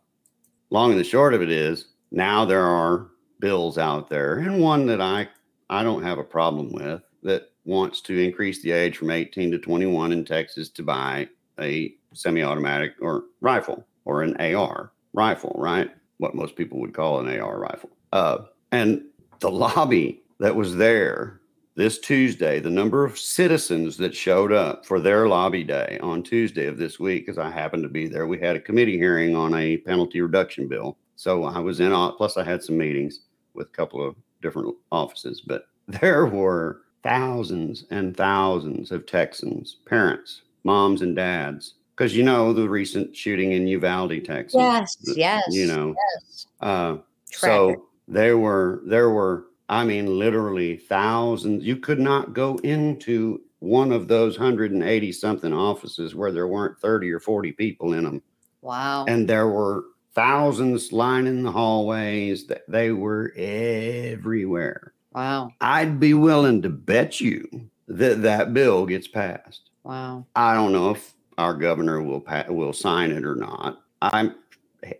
long 0.70 0.91
and 0.91 0.99
the 0.99 1.03
short 1.03 1.34
of 1.34 1.41
it 1.41 1.51
is 1.51 1.88
now 2.11 2.45
there 2.45 2.66
are 2.66 3.07
bills 3.39 3.78
out 3.78 4.09
there, 4.09 4.39
and 4.39 4.61
one 4.61 4.86
that 4.88 5.01
I 5.01 5.28
I 5.70 5.84
don't 5.84 6.03
have 6.03 6.20
a 6.20 6.24
problem 6.24 6.72
with 6.72 7.01
that 7.24 7.51
wants 7.66 8.01
to 8.01 8.18
increase 8.18 8.61
the 8.61 8.72
age 8.72 8.97
from 8.97 9.09
18 9.09 9.51
to 9.51 9.57
21 9.57 10.11
in 10.11 10.24
Texas 10.24 10.70
to 10.70 10.84
buy 10.84 11.28
a 11.59 11.95
semi-automatic 12.13 12.93
or 13.01 13.24
rifle. 13.41 13.86
or 14.05 14.22
an 14.22 14.38
AR 14.38 14.91
rifle, 15.13 15.55
right? 15.57 15.89
What 16.18 16.36
most 16.36 16.55
people 16.55 16.80
would 16.80 16.93
call 16.93 17.20
an 17.20 17.39
AR 17.39 17.59
rifle. 17.59 17.89
Uh, 18.13 18.39
and 18.72 19.03
the 19.39 19.51
lobby 19.51 20.22
that 20.39 20.55
was 20.55 20.76
there 20.76 21.41
this 21.76 21.99
Tuesday, 21.99 22.59
the 22.59 22.70
number 22.70 23.03
of 23.03 23.20
citizens 23.20 23.97
that 23.97 24.16
showed 24.16 24.53
up 24.53 24.86
for 24.86 24.99
their 24.99 25.28
lobby 25.28 25.63
day 25.63 25.99
on 26.01 26.24
Tuesday 26.24 26.68
of 26.68 26.78
this 26.78 26.99
week, 26.99 27.26
because 27.26 27.38
I 27.38 27.51
happened 27.51 27.84
to 27.84 27.89
be 27.89 28.07
there, 28.07 28.28
we 28.28 28.39
had 28.39 28.55
a 28.55 28.61
committee 28.61 28.97
hearing 28.97 29.36
on 29.36 29.53
a 29.53 29.78
penalty 29.78 30.22
reduction 30.22 30.68
bill. 30.70 30.97
So 31.18 31.43
I 31.43 31.59
was 31.59 31.82
in, 31.82 31.91
plus 32.18 32.38
I 32.38 32.45
had 32.45 32.63
some 32.63 32.78
meetings 32.78 33.22
with 33.53 33.68
a 33.68 33.72
couple 33.72 34.05
of 34.05 34.16
different 34.41 34.74
offices, 34.91 35.41
but 35.41 35.68
there 35.88 36.26
were 36.26 36.82
thousands 37.03 37.86
and 37.91 38.16
thousands 38.16 38.91
of 38.91 39.05
Texans, 39.05 39.78
parents, 39.86 40.43
moms 40.63 41.01
and 41.01 41.16
dads, 41.16 41.76
because 41.96 42.16
you 42.16 42.24
know 42.24 42.52
the 42.54 42.68
recent 42.68 43.16
shooting 43.16 43.54
in 43.54 43.68
Uvalde, 43.68 44.24
Texas. 44.26 44.56
Yes, 44.60 44.98
yes. 45.16 45.43
You 45.50 45.68
know, 45.68 45.96
yes. 46.14 46.46
uh, 46.62 46.98
so 47.32 47.86
there 48.08 48.38
were 48.38 48.82
there 48.86 49.10
were 49.10 49.46
I 49.70 49.84
mean 49.86 50.20
literally 50.20 50.78
thousands. 50.78 51.64
You 51.64 51.78
could 51.78 52.00
not 52.00 52.34
go 52.34 52.58
into 52.64 53.41
one 53.60 53.91
of 53.91 54.08
those 54.08 54.38
180 54.38 55.12
something 55.12 55.52
offices 55.54 56.14
where 56.14 56.32
there 56.32 56.48
weren't 56.48 56.78
30 56.80 57.12
or 57.12 57.20
40 57.20 57.52
people 57.54 57.93
in 57.93 58.04
them, 58.04 58.22
Wow. 58.62 59.06
and 59.08 59.28
there 59.28 59.48
were 59.48 59.86
thousands 60.14 60.91
lining 60.91 61.41
the 61.43 61.52
hallways. 61.52 62.46
That 62.48 62.64
they 62.68 62.91
were 62.91 63.34
everywhere. 63.36 64.93
wow. 65.14 65.50
I'd 65.62 66.00
be 66.00 66.14
willing 66.14 66.62
to 66.64 66.70
bet 66.70 67.20
you 67.22 67.48
that 67.88 68.22
that 68.22 68.54
bill 68.54 68.86
gets 68.86 69.08
passed. 69.08 69.70
Wow. 69.84 70.26
I 70.36 70.54
don't 70.54 70.72
know 70.74 70.91
if 70.91 71.14
our 71.38 71.54
governor 71.54 72.02
will 72.02 72.24
will 72.50 72.74
sign 72.74 73.12
it 73.12 73.26
or 73.26 73.36
not. 73.36 73.82
I'm 74.02 74.36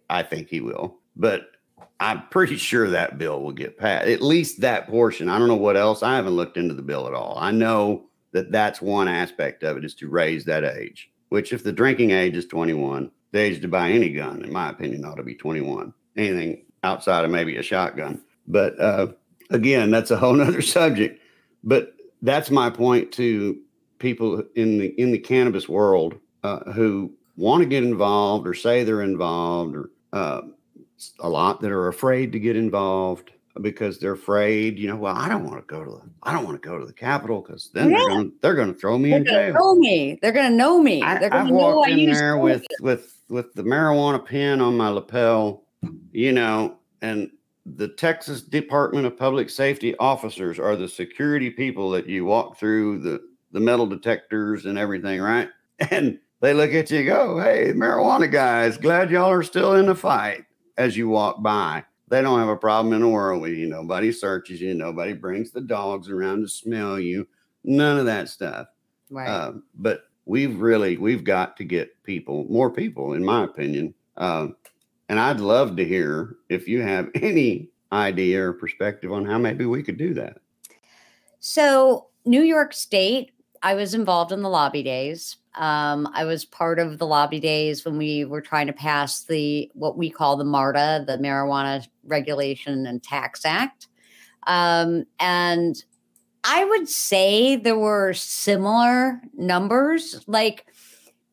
I 0.10 0.24
think 0.24 0.50
he 0.50 0.62
will, 0.62 0.98
but 1.16 1.48
I'm 2.00 2.28
pretty 2.30 2.58
sure 2.58 2.90
that 2.90 3.18
bill 3.18 3.42
will 3.42 3.52
get 3.52 3.78
passed. 3.78 4.08
At 4.08 4.22
least 4.22 4.62
that 4.62 4.88
portion. 4.88 5.30
I 5.30 5.40
don't 5.40 5.48
know 5.48 5.56
what 5.56 5.78
else. 5.78 6.04
I 6.04 6.16
haven't 6.16 6.36
looked 6.36 6.58
into 6.58 6.74
the 6.74 6.82
bill 6.82 7.08
at 7.08 7.14
all. 7.14 7.38
I 7.40 7.52
know 7.52 8.08
that 8.32 8.52
that's 8.52 8.82
one 8.82 9.08
aspect 9.08 9.64
of 9.64 9.78
it 9.78 9.86
is 9.86 9.96
to 9.96 10.10
raise 10.10 10.46
that 10.46 10.66
age. 10.66 11.10
Which, 11.30 11.54
if 11.54 11.64
the 11.64 11.72
drinking 11.72 12.12
age 12.12 12.36
is 12.36 12.46
21, 12.46 13.10
the 13.32 13.40
age 13.40 13.62
to 13.62 13.68
buy 13.68 13.90
any 13.90 14.10
gun, 14.10 14.44
in 14.44 14.52
my 14.52 14.70
opinion, 14.70 15.06
ought 15.06 15.16
to 15.16 15.24
be 15.24 15.36
21. 15.36 15.94
Anything 16.18 16.66
outside 16.84 17.26
of 17.26 17.32
maybe 17.32 17.58
a 17.58 17.64
shotgun. 17.64 18.22
But 18.48 18.80
uh, 18.80 19.08
again, 19.50 19.90
that's 19.90 20.12
a 20.12 20.18
whole 20.18 20.34
nother 20.36 20.62
subject. 20.62 21.20
But 21.64 21.94
that's 22.22 22.52
my 22.52 22.70
point 22.70 23.12
to 23.14 23.60
people 24.00 24.44
in 24.56 24.78
the 24.78 24.88
in 25.02 25.12
the 25.12 25.18
cannabis 25.18 25.68
world 25.68 26.16
uh, 26.46 26.72
who 26.72 27.12
want 27.38 27.62
to 27.64 27.68
get 27.68 27.84
involved 27.84 28.48
or 28.48 28.54
say 28.54 28.84
they're 28.84 29.02
involved 29.02 29.76
or 29.76 29.89
uh, 30.14 30.41
a 31.20 31.30
lot 31.30 31.60
that 31.62 31.72
are 31.72 31.88
afraid 31.88 32.32
to 32.32 32.39
get 32.39 32.56
involved 32.56 33.32
because 33.62 34.00
they're 34.00 34.14
afraid 34.14 34.78
you 34.78 34.88
know 34.88 34.98
well 34.98 35.16
i 35.16 35.30
don't 35.30 35.46
want 35.46 35.56
to 35.56 35.74
go 35.74 35.84
to 35.84 35.91
the 35.91 36.02
i 36.24 36.34
don't 36.34 36.43
want 36.43 36.62
to 36.62 36.68
go 36.68 36.78
to 36.78 36.86
the 36.86 36.93
capitol 36.93 37.41
because 37.41 37.70
then 37.74 37.89
they're 37.89 38.10
going 38.10 38.30
to 38.30 38.36
they're 38.41 38.54
going 38.54 38.74
to 38.74 38.78
throw 38.78 38.98
me 38.98 39.12
They're 39.12 39.20
in 39.20 39.26
jail 39.26 39.54
know 39.54 39.76
me. 39.76 40.20
They're 40.22 40.34
gonna 40.34 40.50
know 40.50 40.82
me. 40.82 41.02
I, 41.02 41.20
They're 41.20 41.34
I've 41.34 41.48
gonna 41.48 41.52
know 41.52 41.84
I 41.84 41.89
in 41.89 42.12
there 42.12 42.38
with 42.38 42.66
with 42.82 43.18
with 43.30 43.54
the 43.54 43.64
marijuana 43.64 44.24
pin 44.24 44.62
on 44.62 44.76
my 44.76 44.89
lapel, 44.89 45.64
you 46.12 46.32
know, 46.32 46.78
and 47.02 47.30
the 47.66 47.88
Texas 47.88 48.41
Department 48.41 49.06
of 49.08 49.18
Public 49.18 49.50
Safety 49.50 49.96
officers 49.98 50.60
are 50.60 50.76
the 50.76 50.88
security 50.88 51.50
people 51.50 51.89
that 51.91 52.08
you 52.08 52.26
walk 52.26 52.60
through 52.60 53.00
the 53.00 53.22
the 53.52 53.60
metal 53.60 53.88
detectors 53.88 54.66
and 54.66 54.78
everything, 54.78 55.22
right? 55.22 55.50
And 55.91 56.20
they 56.42 56.54
look 56.54 56.74
at 56.74 56.92
you 56.92 57.00
and 57.00 57.08
go, 57.08 57.40
"Hey, 57.40 57.74
marijuana 57.74 58.32
guys, 58.32 58.78
glad 58.78 59.12
y'all 59.12 59.32
are 59.32 59.44
still 59.44 59.76
in 59.76 59.86
the 59.86 59.96
fight." 59.96 60.46
As 60.78 60.98
you 60.98 61.08
walk 61.08 61.42
by, 61.42 61.86
they 62.10 62.22
don't 62.22 62.40
have 62.40 62.50
a 62.50 62.58
problem 62.58 62.94
in 62.94 63.02
the 63.02 63.08
world 63.08 63.42
with 63.42 63.54
you. 63.54 63.68
Nobody 63.68 64.12
searches 64.12 64.62
you. 64.62 64.74
Nobody 64.74 65.14
brings 65.14 65.52
the 65.52 65.62
dogs 65.62 66.10
around 66.10 66.42
to 66.42 66.48
smell 66.48 67.00
you. 67.00 67.28
None 67.64 67.98
of 67.98 68.06
that 68.06 68.30
stuff. 68.30 68.68
Right. 69.10 69.28
Uh, 69.28 69.54
but 69.76 70.04
we've 70.26 70.60
really 70.60 70.98
we've 70.98 71.24
got 71.24 71.58
to 71.58 71.64
get 71.64 72.02
people, 72.04 72.46
more 72.50 72.70
people, 72.70 73.14
in 73.14 73.24
my 73.24 73.44
opinion. 73.44 73.94
Um, 74.18 74.56
and 75.10 75.20
I'd 75.20 75.40
love 75.40 75.76
to 75.78 75.86
hear 75.86 76.36
if 76.50 76.68
you 76.68 76.82
have 76.82 77.10
any 77.16 77.70
idea 77.92 78.48
or 78.48 78.54
perspective 78.54 79.12
on 79.12 79.26
how 79.26 79.38
maybe 79.38 79.66
we 79.66 79.84
could 79.84 79.98
do 79.98 80.14
that. 80.16 80.38
So, 81.40 82.08
New 82.26 82.42
York 82.42 82.74
State, 82.74 83.32
I 83.62 83.76
was 83.76 83.94
involved 83.94 84.32
in 84.32 84.42
the 84.42 84.50
lobby 84.50 84.84
days. 84.84 85.38
Um, 85.58 86.10
I 86.14 86.26
was 86.26 86.45
part 86.45 86.80
of 86.80 86.97
the 86.97 87.08
lobby 87.08 87.39
days 87.39 87.86
when 87.86 87.97
we 87.97 88.26
were 88.26 88.41
trying 88.41 88.68
to 88.68 88.74
pass 88.74 89.24
the 89.24 89.72
what 89.74 89.97
we 89.97 90.10
call 90.10 90.36
the 90.36 90.43
MARTA, 90.43 91.06
the 91.08 91.18
Marijuana 91.18 91.88
Regulation 92.03 92.86
and 92.86 93.01
Tax 93.01 93.45
Act. 93.45 93.88
Um, 94.47 95.06
and 95.20 95.84
I 96.43 96.66
would 96.66 96.88
say 96.88 97.56
there 97.56 97.78
were 97.78 98.14
similar 98.14 99.22
numbers. 99.34 100.24
Like 100.28 100.68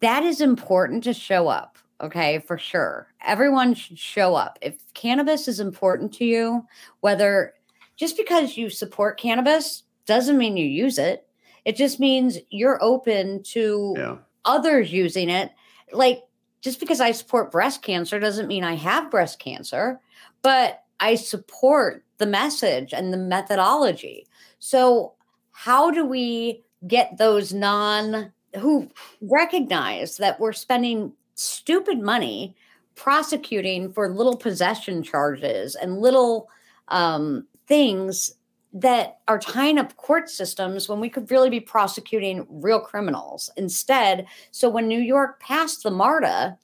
that 0.00 0.22
is 0.22 0.40
important 0.40 1.04
to 1.04 1.12
show 1.12 1.48
up. 1.48 1.78
Okay, 2.00 2.40
for 2.40 2.58
sure. 2.58 3.08
Everyone 3.24 3.74
should 3.74 3.98
show 3.98 4.34
up. 4.34 4.58
If 4.60 4.92
cannabis 4.94 5.46
is 5.46 5.60
important 5.60 6.12
to 6.14 6.24
you, 6.24 6.66
whether 7.00 7.54
just 7.96 8.16
because 8.16 8.56
you 8.56 8.70
support 8.70 9.20
cannabis 9.20 9.84
doesn't 10.06 10.38
mean 10.38 10.56
you 10.56 10.66
use 10.66 10.98
it. 10.98 11.28
It 11.64 11.76
just 11.76 12.00
means 12.00 12.38
you're 12.50 12.82
open 12.82 13.42
to 13.44 13.94
Yeah. 13.96 14.16
others 14.44 14.92
using 14.92 15.28
it. 15.30 15.50
Like 15.92 16.22
just 16.60 16.80
because 16.80 17.00
I 17.00 17.12
support 17.12 17.50
breast 17.52 17.82
cancer 17.82 18.18
doesn't 18.18 18.46
mean 18.48 18.64
I 18.64 18.74
have 18.74 19.10
breast 19.10 19.38
cancer, 19.38 20.00
but 20.42 20.82
I 21.00 21.16
support 21.16 22.04
the 22.18 22.26
message 22.26 22.94
and 22.94 23.12
the 23.12 23.16
methodology. 23.18 24.26
So, 24.60 25.14
how 25.50 25.90
do 25.90 26.04
we 26.06 26.62
get 26.86 27.18
those 27.18 27.52
non 27.52 28.32
who 28.58 28.88
recognize 29.20 30.18
that 30.18 30.38
we're 30.38 30.52
spending 30.52 31.12
stupid 31.34 32.00
money 32.00 32.54
prosecuting 32.94 33.92
for 33.92 34.08
little 34.08 34.36
possession 34.36 35.02
charges 35.02 35.74
and 35.74 35.98
little 36.00 36.48
um, 36.88 37.46
things 37.66 38.32
that 38.72 39.18
are 39.28 39.38
tying 39.38 39.78
up 39.78 39.96
court 39.96 40.30
systems 40.30 40.88
when 40.88 41.00
we 41.00 41.10
could 41.10 41.30
really 41.30 41.50
be 41.50 41.60
prosecuting 41.60 42.46
real 42.48 42.80
criminals 42.80 43.50
instead. 43.56 44.26
So 44.50 44.68
when 44.68 44.88
New 44.88 45.00
York 45.00 45.40
passed 45.40 45.82
the 45.82 45.90
MARTA, 45.90 46.56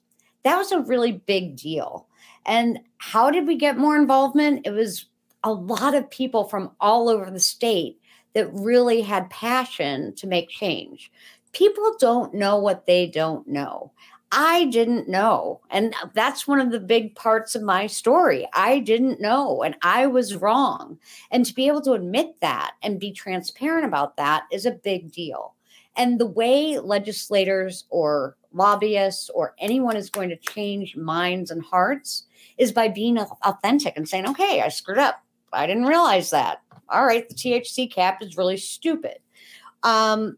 that 0.43 0.57
was 0.57 0.71
a 0.71 0.79
really 0.79 1.11
big 1.11 1.55
deal. 1.55 2.07
And 2.45 2.79
how 2.97 3.29
did 3.29 3.45
we 3.45 3.55
get 3.55 3.77
more 3.77 3.95
involvement? 3.95 4.65
It 4.65 4.71
was 4.71 5.05
a 5.43 5.51
lot 5.51 5.93
of 5.93 6.09
people 6.09 6.45
from 6.45 6.71
all 6.79 7.09
over 7.09 7.29
the 7.29 7.39
state 7.39 7.99
that 8.33 8.51
really 8.53 9.01
had 9.01 9.29
passion 9.29 10.13
to 10.15 10.27
make 10.27 10.49
change. 10.49 11.11
People 11.51 11.95
don't 11.99 12.33
know 12.33 12.57
what 12.57 12.85
they 12.85 13.07
don't 13.07 13.47
know. 13.47 13.91
I 14.31 14.65
didn't 14.65 15.09
know. 15.09 15.61
And 15.71 15.93
that's 16.13 16.47
one 16.47 16.59
of 16.59 16.71
the 16.71 16.79
big 16.79 17.15
parts 17.15 17.55
of 17.55 17.63
my 17.63 17.87
story. 17.87 18.47
I 18.53 18.79
didn't 18.79 19.19
know 19.19 19.63
and 19.63 19.75
I 19.81 20.05
was 20.05 20.35
wrong. 20.35 20.99
And 21.31 21.45
to 21.45 21.53
be 21.53 21.67
able 21.67 21.81
to 21.81 21.93
admit 21.93 22.39
that 22.41 22.73
and 22.83 22.99
be 22.99 23.11
transparent 23.11 23.85
about 23.85 24.17
that 24.17 24.43
is 24.51 24.65
a 24.65 24.71
big 24.71 25.11
deal. 25.11 25.55
And 25.95 26.19
the 26.19 26.27
way 26.27 26.77
legislators 26.77 27.85
or 27.89 28.37
lobbyists 28.53 29.29
or 29.31 29.55
anyone 29.59 29.97
is 29.97 30.09
going 30.09 30.29
to 30.29 30.37
change 30.37 30.95
minds 30.95 31.49
and 31.49 31.63
hearts 31.63 32.25
is 32.57 32.71
by 32.71 32.87
being 32.87 33.17
authentic 33.17 33.97
and 33.97 34.07
saying, 34.07 34.27
okay, 34.29 34.61
I 34.61 34.69
screwed 34.69 34.99
up. 34.99 35.23
I 35.51 35.65
didn't 35.65 35.85
realize 35.85 36.29
that. 36.29 36.61
All 36.89 37.05
right, 37.05 37.27
the 37.27 37.35
THC 37.35 37.91
cap 37.91 38.21
is 38.21 38.37
really 38.37 38.57
stupid. 38.57 39.17
Um, 39.83 40.37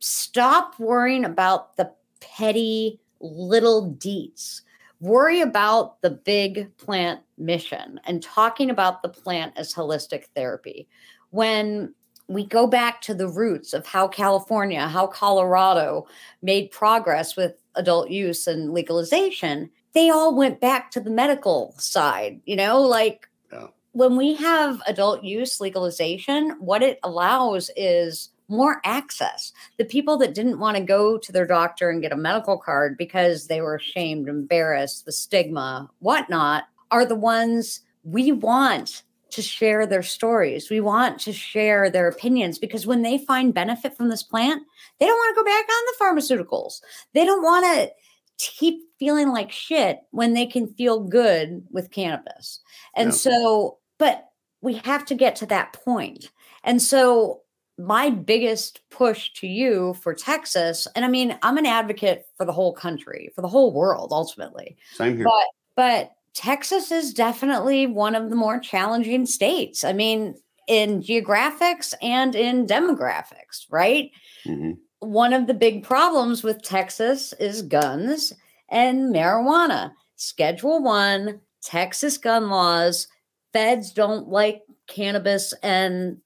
stop 0.00 0.78
worrying 0.78 1.24
about 1.24 1.76
the 1.76 1.92
petty 2.20 3.00
little 3.20 3.92
deets. 3.94 4.62
Worry 5.00 5.40
about 5.40 6.00
the 6.02 6.10
big 6.10 6.76
plant 6.76 7.20
mission 7.36 8.00
and 8.04 8.22
talking 8.22 8.70
about 8.70 9.02
the 9.02 9.08
plant 9.08 9.52
as 9.56 9.72
holistic 9.72 10.24
therapy. 10.34 10.88
When 11.30 11.94
we 12.26 12.44
go 12.44 12.66
back 12.66 13.00
to 13.02 13.14
the 13.14 13.28
roots 13.28 13.72
of 13.72 13.86
how 13.86 14.08
California, 14.08 14.86
how 14.88 15.06
Colorado 15.06 16.06
made 16.42 16.70
progress 16.70 17.36
with 17.36 17.54
adult 17.74 18.10
use 18.10 18.46
and 18.46 18.72
legalization, 18.74 19.70
they 19.94 20.10
all 20.10 20.34
went 20.34 20.60
back 20.60 20.90
to 20.90 21.00
the 21.00 21.10
medical 21.10 21.74
side, 21.78 22.40
you 22.44 22.56
know, 22.56 22.80
like 22.82 23.28
Yeah. 23.50 23.68
when 23.92 24.16
we 24.16 24.34
have 24.34 24.82
adult 24.86 25.22
use 25.24 25.60
legalization, 25.60 26.50
what 26.58 26.82
it 26.82 26.98
allows 27.02 27.70
is 27.76 28.30
more 28.48 28.80
access. 28.84 29.52
The 29.76 29.84
people 29.84 30.16
that 30.18 30.34
didn't 30.34 30.58
want 30.58 30.76
to 30.76 30.82
go 30.82 31.18
to 31.18 31.32
their 31.32 31.46
doctor 31.46 31.90
and 31.90 32.02
get 32.02 32.12
a 32.12 32.16
medical 32.16 32.58
card 32.58 32.96
because 32.96 33.46
they 33.46 33.60
were 33.60 33.76
ashamed, 33.76 34.28
embarrassed, 34.28 35.04
the 35.04 35.12
stigma, 35.12 35.90
whatnot, 36.00 36.64
are 36.90 37.04
the 37.04 37.14
ones 37.14 37.80
we 38.04 38.32
want 38.32 39.02
to 39.30 39.42
share 39.42 39.86
their 39.86 40.02
stories. 40.02 40.70
We 40.70 40.80
want 40.80 41.20
to 41.20 41.32
share 41.32 41.90
their 41.90 42.08
opinions 42.08 42.58
because 42.58 42.86
when 42.86 43.02
they 43.02 43.18
find 43.18 43.52
benefit 43.52 43.96
from 43.96 44.08
this 44.08 44.22
plant, 44.22 44.62
they 44.98 45.06
don't 45.06 45.18
want 45.18 45.36
to 45.36 45.42
go 45.42 45.44
back 45.44 45.66
on 45.68 45.84
the 45.86 46.22
pharmaceuticals. 46.22 46.80
They 47.12 47.26
don't 47.26 47.42
want 47.42 47.66
to 47.66 47.92
keep 48.38 48.82
feeling 48.98 49.28
like 49.28 49.52
shit 49.52 50.00
when 50.10 50.32
they 50.32 50.46
can 50.46 50.72
feel 50.74 51.00
good 51.00 51.62
with 51.70 51.90
cannabis. 51.90 52.60
And 52.94 53.14
so, 53.14 53.78
but 53.98 54.28
we 54.60 54.74
have 54.74 55.04
to 55.06 55.14
get 55.14 55.36
to 55.36 55.46
that 55.46 55.72
point. 55.72 56.30
And 56.64 56.80
so, 56.80 57.42
my 57.78 58.10
biggest 58.10 58.80
push 58.90 59.32
to 59.34 59.46
you 59.46 59.94
for 59.94 60.12
Texas, 60.12 60.88
and 60.94 61.04
I 61.04 61.08
mean, 61.08 61.38
I'm 61.42 61.58
an 61.58 61.66
advocate 61.66 62.26
for 62.36 62.44
the 62.44 62.52
whole 62.52 62.72
country, 62.72 63.30
for 63.34 63.42
the 63.42 63.48
whole 63.48 63.72
world 63.72 64.12
ultimately. 64.12 64.76
Same 64.92 65.16
here. 65.16 65.24
But 65.24 65.44
but 65.76 66.12
Texas 66.34 66.90
is 66.90 67.14
definitely 67.14 67.86
one 67.86 68.14
of 68.14 68.30
the 68.30 68.36
more 68.36 68.58
challenging 68.58 69.26
states. 69.26 69.84
I 69.84 69.92
mean, 69.92 70.34
in 70.66 71.02
geographics 71.02 71.94
and 72.02 72.34
in 72.34 72.66
demographics, 72.66 73.66
right? 73.70 74.10
hmm 74.44 74.72
One 74.98 75.32
of 75.32 75.46
the 75.46 75.54
big 75.54 75.84
problems 75.84 76.42
with 76.42 76.62
Texas 76.62 77.32
is 77.40 77.62
guns 77.62 78.32
and 78.68 79.14
marijuana. 79.14 79.92
Schedule 80.16 80.82
1, 80.82 81.40
Texas 81.62 82.18
gun 82.18 82.50
laws, 82.50 83.06
feds 83.52 83.92
don't 83.92 84.28
like 84.28 84.62
cannabis 84.88 85.54
and 85.62 86.18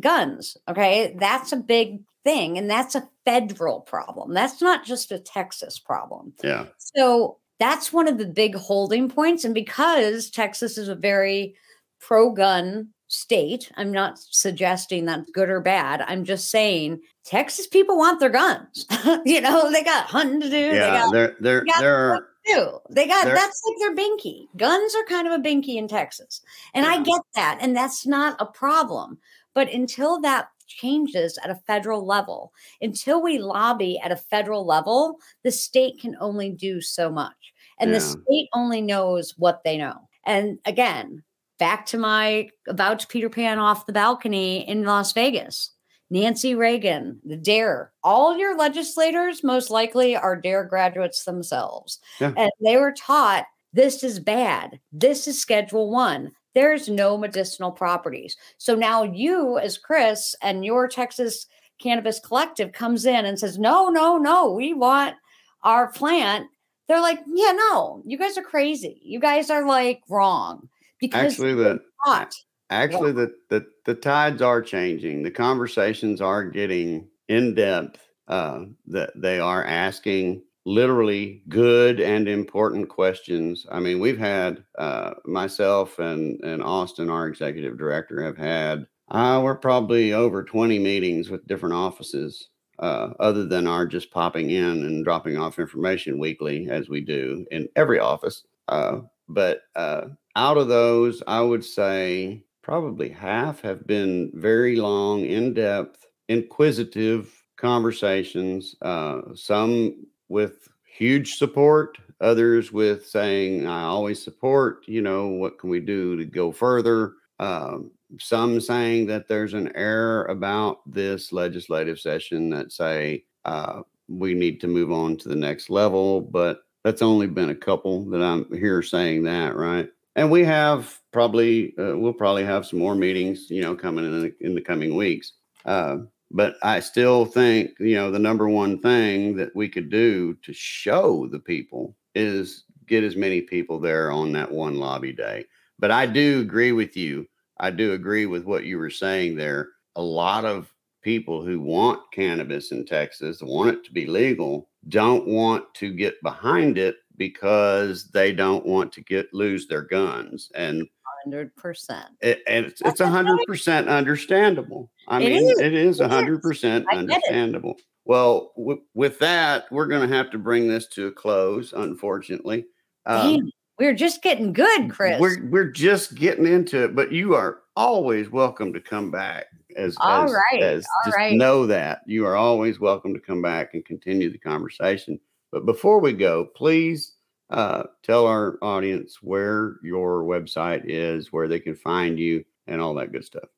guns, 0.00 0.56
okay? 0.68 1.16
That's 1.18 1.52
a 1.52 1.56
big 1.56 2.00
thing 2.24 2.58
and 2.58 2.68
that's 2.68 2.94
a 2.94 3.08
federal 3.24 3.80
problem. 3.80 4.34
That's 4.34 4.60
not 4.60 4.84
just 4.84 5.12
a 5.12 5.18
Texas 5.18 5.78
problem. 5.78 6.32
Yeah. 6.42 6.66
So 6.78 7.38
that's 7.58 7.92
one 7.92 8.08
of 8.08 8.18
the 8.18 8.26
big 8.26 8.54
holding 8.54 9.08
points. 9.08 9.44
And 9.44 9.54
because 9.54 10.30
Texas 10.30 10.78
is 10.78 10.88
a 10.88 10.94
very 10.94 11.54
pro 12.00 12.30
gun 12.32 12.88
state, 13.08 13.70
I'm 13.76 13.90
not 13.92 14.18
suggesting 14.18 15.06
that's 15.06 15.30
good 15.30 15.48
or 15.48 15.60
bad. 15.60 16.02
I'm 16.02 16.24
just 16.24 16.50
saying 16.50 17.00
Texas 17.24 17.66
people 17.66 17.96
want 17.96 18.20
their 18.20 18.28
guns. 18.30 18.86
you 19.24 19.40
know, 19.40 19.70
they 19.72 19.82
got 19.82 20.06
hunting 20.06 20.40
to 20.40 20.46
do. 20.46 20.70
they 20.70 20.76
Yeah. 20.76 21.08
got 21.10 21.34
there, 21.40 21.64
got 21.64 21.80
there 21.80 21.96
are. 21.96 22.10
work 22.16 22.28
to 22.46 22.54
do. 22.54 22.78
They 22.90 23.06
got 23.06 23.24
there- 23.24 23.34
that's 23.34 23.62
like 23.66 23.78
their 23.80 23.94
binky. 23.96 24.46
Guns 24.56 24.94
are 24.94 25.04
kind 25.04 25.26
of 25.26 25.32
a 25.32 25.42
binky 25.42 25.76
in 25.76 25.88
Texas. 25.88 26.40
And 26.74 26.86
I 26.86 27.02
get 27.02 27.20
that. 27.34 27.58
And 27.60 27.74
that's 27.76 28.06
not 28.06 28.36
a 28.40 28.46
problem. 28.46 29.18
But 29.58 29.72
until 29.72 30.20
that 30.20 30.50
changes 30.68 31.36
at 31.42 31.50
a 31.50 31.60
federal 31.66 32.06
level, 32.06 32.52
until 32.80 33.20
we 33.20 33.38
lobby 33.38 33.98
at 33.98 34.12
a 34.12 34.16
federal 34.16 34.64
level, 34.64 35.18
the 35.42 35.50
state 35.50 35.98
can 36.00 36.16
only 36.20 36.50
do 36.50 36.80
so 36.80 37.10
much. 37.10 37.34
And 37.80 37.92
the 37.92 37.98
state 37.98 38.48
only 38.54 38.80
knows 38.80 39.34
what 39.36 39.64
they 39.64 39.76
know. 39.76 40.08
And 40.24 40.60
again, 40.64 41.24
back 41.58 41.86
to 41.86 41.98
my 41.98 42.50
about 42.68 43.00
to 43.00 43.08
Peter 43.08 43.28
Pan 43.28 43.58
off 43.58 43.86
the 43.86 43.92
balcony 43.92 44.68
in 44.68 44.84
Las 44.84 45.12
Vegas. 45.12 45.72
Nancy 46.08 46.54
Reagan, 46.54 47.18
the 47.24 47.36
DARE, 47.36 47.92
all 48.04 48.38
your 48.38 48.56
legislators 48.56 49.42
most 49.42 49.70
likely 49.70 50.14
are 50.14 50.40
DARE 50.40 50.66
graduates 50.66 51.24
themselves. 51.24 51.98
Yeah. 52.20 52.32
And 52.36 52.52
they 52.64 52.76
were 52.76 52.94
taught 52.96 53.46
this 53.72 54.04
is 54.04 54.20
bad. 54.20 54.78
This 54.92 55.26
is 55.26 55.42
Schedule 55.42 55.90
One. 55.90 56.30
There's 56.54 56.88
no 56.88 57.16
medicinal 57.16 57.70
properties. 57.70 58.36
So 58.56 58.74
now 58.74 59.02
you, 59.02 59.58
as 59.58 59.78
Chris, 59.78 60.34
and 60.42 60.64
your 60.64 60.88
Texas 60.88 61.46
Cannabis 61.78 62.20
Collective 62.20 62.72
comes 62.72 63.06
in 63.06 63.24
and 63.24 63.38
says, 63.38 63.58
no, 63.58 63.88
no, 63.88 64.18
no, 64.18 64.50
we 64.50 64.74
want 64.74 65.16
our 65.62 65.92
plant. 65.92 66.48
They're 66.88 67.00
like, 67.00 67.20
yeah, 67.26 67.52
no, 67.52 68.02
you 68.04 68.18
guys 68.18 68.38
are 68.38 68.42
crazy. 68.42 69.00
You 69.04 69.20
guys 69.20 69.50
are 69.50 69.66
like 69.66 70.00
wrong 70.08 70.68
because 70.98 71.34
Actually, 71.34 71.54
the 71.54 71.80
not. 72.06 72.34
actually 72.70 73.12
the, 73.12 73.34
the 73.50 73.66
the 73.84 73.94
tides 73.94 74.40
are 74.40 74.62
changing. 74.62 75.22
The 75.22 75.30
conversations 75.30 76.20
are 76.20 76.44
getting 76.44 77.06
in 77.28 77.54
depth. 77.54 78.00
Uh, 78.26 78.66
that 78.86 79.10
they 79.16 79.40
are 79.40 79.64
asking 79.64 80.42
literally 80.68 81.42
good 81.48 81.98
and 81.98 82.28
important 82.28 82.90
questions. 82.90 83.66
I 83.72 83.80
mean, 83.80 84.00
we've 84.00 84.18
had 84.18 84.64
uh, 84.78 85.14
myself 85.24 85.98
and 85.98 86.38
and 86.44 86.62
Austin, 86.62 87.08
our 87.08 87.26
executive 87.26 87.78
director, 87.78 88.22
have 88.22 88.36
had. 88.36 88.86
Uh, 89.10 89.40
we're 89.42 89.56
probably 89.56 90.12
over 90.12 90.44
20 90.44 90.78
meetings 90.78 91.30
with 91.30 91.46
different 91.46 91.74
offices 91.74 92.50
uh, 92.78 93.14
other 93.18 93.46
than 93.46 93.66
our 93.66 93.86
just 93.86 94.10
popping 94.10 94.50
in 94.50 94.84
and 94.84 95.02
dropping 95.04 95.38
off 95.38 95.58
information 95.58 96.18
weekly 96.18 96.68
as 96.68 96.90
we 96.90 97.00
do 97.00 97.46
in 97.50 97.66
every 97.74 97.98
office. 97.98 98.44
Uh, 98.68 99.00
but 99.26 99.62
uh, 99.74 100.02
out 100.36 100.58
of 100.58 100.68
those, 100.68 101.22
I 101.26 101.40
would 101.40 101.64
say 101.64 102.44
probably 102.62 103.08
half 103.08 103.62
have 103.62 103.86
been 103.86 104.30
very 104.34 104.76
long, 104.76 105.24
in 105.24 105.54
depth, 105.54 106.06
inquisitive 106.28 107.32
conversations, 107.56 108.76
uh, 108.82 109.22
some 109.34 109.94
with 110.28 110.68
huge 110.84 111.36
support, 111.36 111.98
others 112.20 112.72
with 112.72 113.06
saying, 113.06 113.66
I 113.66 113.82
always 113.82 114.22
support, 114.22 114.82
you 114.86 115.00
know, 115.00 115.28
what 115.28 115.58
can 115.58 115.70
we 115.70 115.80
do 115.80 116.16
to 116.16 116.24
go 116.24 116.52
further? 116.52 117.14
Um, 117.38 117.92
some 118.18 118.60
saying 118.60 119.06
that 119.06 119.28
there's 119.28 119.54
an 119.54 119.70
error 119.76 120.24
about 120.24 120.80
this 120.90 121.32
legislative 121.32 122.00
session 122.00 122.50
that 122.50 122.72
say 122.72 123.24
uh, 123.44 123.82
we 124.08 124.34
need 124.34 124.60
to 124.60 124.66
move 124.66 124.90
on 124.90 125.16
to 125.18 125.28
the 125.28 125.36
next 125.36 125.70
level, 125.70 126.20
but 126.20 126.62
that's 126.84 127.02
only 127.02 127.26
been 127.26 127.50
a 127.50 127.54
couple 127.54 128.04
that 128.06 128.22
I'm 128.22 128.50
here 128.52 128.82
saying 128.82 129.24
that, 129.24 129.56
right? 129.56 129.88
And 130.16 130.30
we 130.30 130.42
have 130.44 130.98
probably 131.12 131.74
uh, 131.78 131.96
we'll 131.96 132.12
probably 132.12 132.44
have 132.44 132.66
some 132.66 132.78
more 132.78 132.94
meetings, 132.94 133.50
you 133.50 133.62
know, 133.62 133.76
coming 133.76 134.04
in 134.04 134.22
the, 134.22 134.34
in 134.40 134.54
the 134.54 134.60
coming 134.60 134.96
weeks. 134.96 135.34
Uh, 135.64 135.98
but 136.30 136.56
I 136.62 136.80
still 136.80 137.24
think 137.24 137.72
you 137.78 137.94
know 137.94 138.10
the 138.10 138.18
number 138.18 138.48
one 138.48 138.80
thing 138.80 139.36
that 139.36 139.54
we 139.54 139.68
could 139.68 139.90
do 139.90 140.34
to 140.42 140.52
show 140.52 141.26
the 141.26 141.38
people 141.38 141.96
is 142.14 142.64
get 142.86 143.04
as 143.04 143.16
many 143.16 143.40
people 143.40 143.78
there 143.78 144.10
on 144.10 144.32
that 144.32 144.50
one 144.50 144.78
lobby 144.78 145.12
day. 145.12 145.44
But 145.78 145.90
I 145.90 146.06
do 146.06 146.40
agree 146.40 146.72
with 146.72 146.96
you. 146.96 147.26
I 147.60 147.70
do 147.70 147.92
agree 147.92 148.26
with 148.26 148.44
what 148.44 148.64
you 148.64 148.78
were 148.78 148.90
saying 148.90 149.36
there. 149.36 149.68
A 149.96 150.02
lot 150.02 150.44
of 150.44 150.72
people 151.02 151.44
who 151.44 151.60
want 151.60 152.00
cannabis 152.12 152.72
in 152.72 152.84
Texas, 152.84 153.42
want 153.42 153.70
it 153.70 153.84
to 153.84 153.92
be 153.92 154.06
legal, 154.06 154.68
don't 154.88 155.26
want 155.26 155.72
to 155.74 155.92
get 155.92 156.20
behind 156.22 156.78
it 156.78 156.96
because 157.16 158.10
they 158.10 158.32
don't 158.32 158.64
want 158.64 158.92
to 158.92 159.00
get 159.02 159.32
lose 159.34 159.66
their 159.66 159.82
guns. 159.82 160.50
And 160.54 160.86
Hundred 161.24 161.54
percent. 161.56 162.06
and 162.22 162.38
it's 162.66 162.80
it's 162.84 163.00
a 163.00 163.08
hundred 163.08 163.38
percent 163.46 163.88
understandable. 163.88 164.90
I 165.08 165.20
It 165.20 165.28
mean, 165.30 165.50
is. 165.50 165.58
it 165.58 165.74
is 165.74 166.00
a 166.00 166.08
hundred 166.08 166.42
percent 166.42 166.86
I 166.90 166.94
get 166.94 167.02
it. 167.02 167.10
understandable. 167.12 167.76
Well, 168.04 168.52
w- 168.56 168.82
with 168.94 169.18
that, 169.18 169.64
we're 169.70 169.86
going 169.86 170.08
to 170.08 170.16
have 170.16 170.30
to 170.30 170.38
bring 170.38 170.68
this 170.68 170.86
to 170.88 171.08
a 171.08 171.12
close. 171.12 171.72
Unfortunately, 171.72 172.66
Um, 173.06 173.36
Damn, 173.36 173.50
we're 173.78 173.94
just 173.94 174.22
getting 174.22 174.52
good, 174.52 174.90
Chris. 174.90 175.20
we're 175.20 175.44
we're 175.48 175.70
just 175.70 176.14
getting 176.14 176.46
into 176.46 176.84
it, 176.84 176.94
but 176.96 177.12
you 177.12 177.34
are 177.34 177.60
always 177.76 178.30
welcome 178.30 178.72
to 178.72 178.80
come 178.80 179.10
back. 179.10 179.46
As 179.76 179.96
All 180.00 180.24
as, 180.24 180.32
right, 180.32 180.62
as 180.62 180.84
all 180.86 181.10
just 181.10 181.16
right. 181.18 181.36
know 181.36 181.66
that 181.66 182.00
you 182.06 182.26
are 182.26 182.34
always 182.36 182.80
welcome 182.80 183.12
to 183.14 183.20
come 183.20 183.42
back 183.42 183.74
and 183.74 183.84
continue 183.84 184.30
the 184.30 184.38
conversation. 184.38 185.20
But 185.52 185.66
before 185.66 186.00
we 186.00 186.12
go, 186.14 186.46
please 186.56 187.14
uh, 187.50 187.84
tell 188.02 188.26
our 188.26 188.58
audience 188.62 189.18
where 189.22 189.76
your 189.82 190.24
website 190.24 190.82
is, 190.84 191.32
where 191.32 191.48
they 191.48 191.60
can 191.60 191.74
find 191.74 192.18
you, 192.18 192.44
and 192.66 192.80
all 192.80 192.94
that 192.94 193.12
good 193.12 193.24
stuff. 193.24 193.48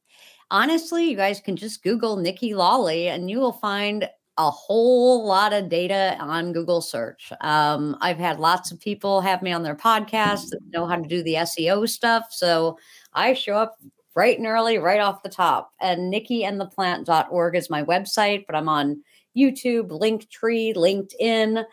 honestly, 0.51 1.11
you 1.11 1.17
guys 1.17 1.41
can 1.41 1.57
just 1.57 1.83
Google 1.83 2.17
Nikki 2.17 2.55
Lawley 2.55 3.09
and 3.09 3.31
you 3.31 3.39
will 3.39 3.53
find 3.53 4.09
a 4.39 4.51
whole 4.51 5.27
lot 5.27 5.53
of 5.53 5.69
data 5.69 6.17
on 6.19 6.53
Google 6.53 6.81
search. 6.81 7.33
Um, 7.43 7.97
I've 8.01 8.19
had 8.19 8.41
lots 8.41 8.71
of 8.73 8.81
people 8.81 9.21
have 9.21 9.43
me 9.43 9.53
on 9.53 9.63
their 9.63 9.77
podcast 9.77 10.49
that 10.51 10.61
know 10.73 10.87
how 10.87 10.97
to 10.97 11.07
do 11.07 11.23
the 11.23 11.35
SEO 11.35 11.89
stuff. 11.89 12.29
So 12.31 12.79
I 13.13 13.35
show 13.35 13.55
up 13.55 13.77
bright 14.15 14.39
and 14.39 14.47
early, 14.47 14.79
right 14.79 15.01
off 15.01 15.23
the 15.23 15.29
top. 15.29 15.73
And 15.81 16.13
nikkiandtheplant.org 16.13 17.55
is 17.55 17.71
my 17.71 17.85
website, 17.85 18.47
but 18.47 18.57
I'm 18.57 18.69
on 18.69 19.03
YouTube, 19.37 19.89
Linktree, 19.89 20.75
LinkedIn, 20.75 21.65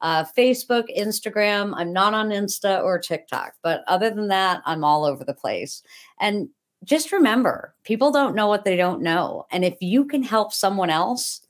uh, 0.00 0.24
Facebook, 0.36 0.84
Instagram. 0.96 1.72
I'm 1.76 1.92
not 1.92 2.14
on 2.14 2.30
Insta 2.30 2.82
or 2.82 2.98
TikTok, 2.98 3.54
but 3.62 3.82
other 3.86 4.10
than 4.10 4.28
that, 4.28 4.62
I'm 4.66 4.84
all 4.84 5.04
over 5.04 5.24
the 5.24 5.34
place. 5.34 5.82
And 6.20 6.48
just 6.84 7.12
remember 7.12 7.74
people 7.84 8.12
don't 8.12 8.34
know 8.34 8.46
what 8.46 8.64
they 8.64 8.76
don't 8.76 9.02
know. 9.02 9.46
And 9.50 9.64
if 9.64 9.76
you 9.80 10.04
can 10.04 10.22
help 10.22 10.52
someone 10.52 10.90
else, 10.90 11.40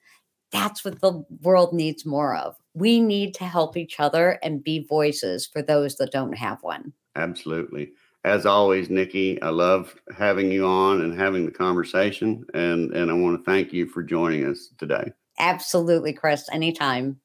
that's 0.53 0.84
what 0.84 1.01
the 1.01 1.24
world 1.42 1.72
needs 1.72 2.07
more 2.07 2.36
of. 2.36 2.57
We 2.74 3.01
need 3.01 3.34
to 3.34 3.44
help 3.44 3.76
each 3.76 3.99
other 3.99 4.38
and 4.42 4.62
be 4.62 4.86
voices 4.86 5.47
for 5.47 5.62
those 5.62 5.97
that 5.97 6.12
don't 6.12 6.36
have 6.36 6.62
one. 6.62 6.92
Absolutely. 7.16 7.92
As 8.24 8.44
always, 8.44 8.90
Nikki, 8.90 9.40
I 9.40 9.51
love 9.51 9.94
having 10.16 10.51
you 10.51 10.66
on 10.66 11.03
and 11.03 11.18
having 11.18 11.47
the 11.47 11.53
conversation, 11.53 12.44
and 12.55 12.92
and 12.92 13.09
I 13.09 13.14
want 13.14 13.38
to 13.38 13.44
thank 13.49 13.72
you 13.72 13.86
for 13.86 14.03
joining 14.03 14.44
us 14.47 14.70
today. 14.78 15.12
Absolutely, 15.38 16.12
Chris, 16.12 16.49
anytime. 16.53 17.20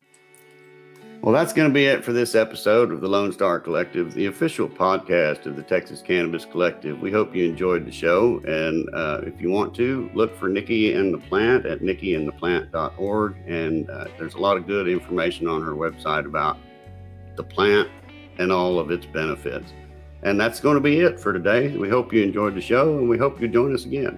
Well, 1.21 1.35
that's 1.35 1.53
going 1.53 1.69
to 1.69 1.73
be 1.73 1.85
it 1.85 2.03
for 2.03 2.13
this 2.13 2.33
episode 2.33 2.91
of 2.91 2.99
the 2.99 3.07
Lone 3.07 3.31
Star 3.31 3.59
Collective, 3.59 4.11
the 4.15 4.25
official 4.25 4.67
podcast 4.67 5.45
of 5.45 5.55
the 5.55 5.61
Texas 5.61 6.01
Cannabis 6.01 6.45
Collective. 6.45 6.99
We 6.99 7.11
hope 7.11 7.35
you 7.35 7.45
enjoyed 7.45 7.85
the 7.85 7.91
show. 7.91 8.41
And 8.47 8.89
uh, 8.91 9.21
if 9.27 9.39
you 9.39 9.51
want 9.51 9.75
to, 9.75 10.09
look 10.15 10.35
for 10.35 10.49
Nikki 10.49 10.93
and 10.93 11.13
the 11.13 11.19
Plant 11.19 11.67
at 11.67 11.81
nikkiandtheplant.org. 11.81 13.35
And 13.45 13.87
uh, 13.91 14.05
there's 14.17 14.33
a 14.33 14.39
lot 14.39 14.57
of 14.57 14.65
good 14.65 14.87
information 14.87 15.47
on 15.47 15.61
her 15.61 15.73
website 15.73 16.25
about 16.25 16.57
the 17.35 17.43
plant 17.43 17.87
and 18.39 18.51
all 18.51 18.79
of 18.79 18.89
its 18.89 19.05
benefits. 19.05 19.73
And 20.23 20.41
that's 20.41 20.59
going 20.59 20.75
to 20.75 20.81
be 20.81 21.01
it 21.01 21.19
for 21.19 21.33
today. 21.33 21.77
We 21.77 21.87
hope 21.87 22.11
you 22.11 22.23
enjoyed 22.23 22.55
the 22.55 22.61
show 22.61 22.97
and 22.97 23.07
we 23.07 23.19
hope 23.19 23.39
you 23.39 23.47
join 23.47 23.75
us 23.75 23.85
again. 23.85 24.17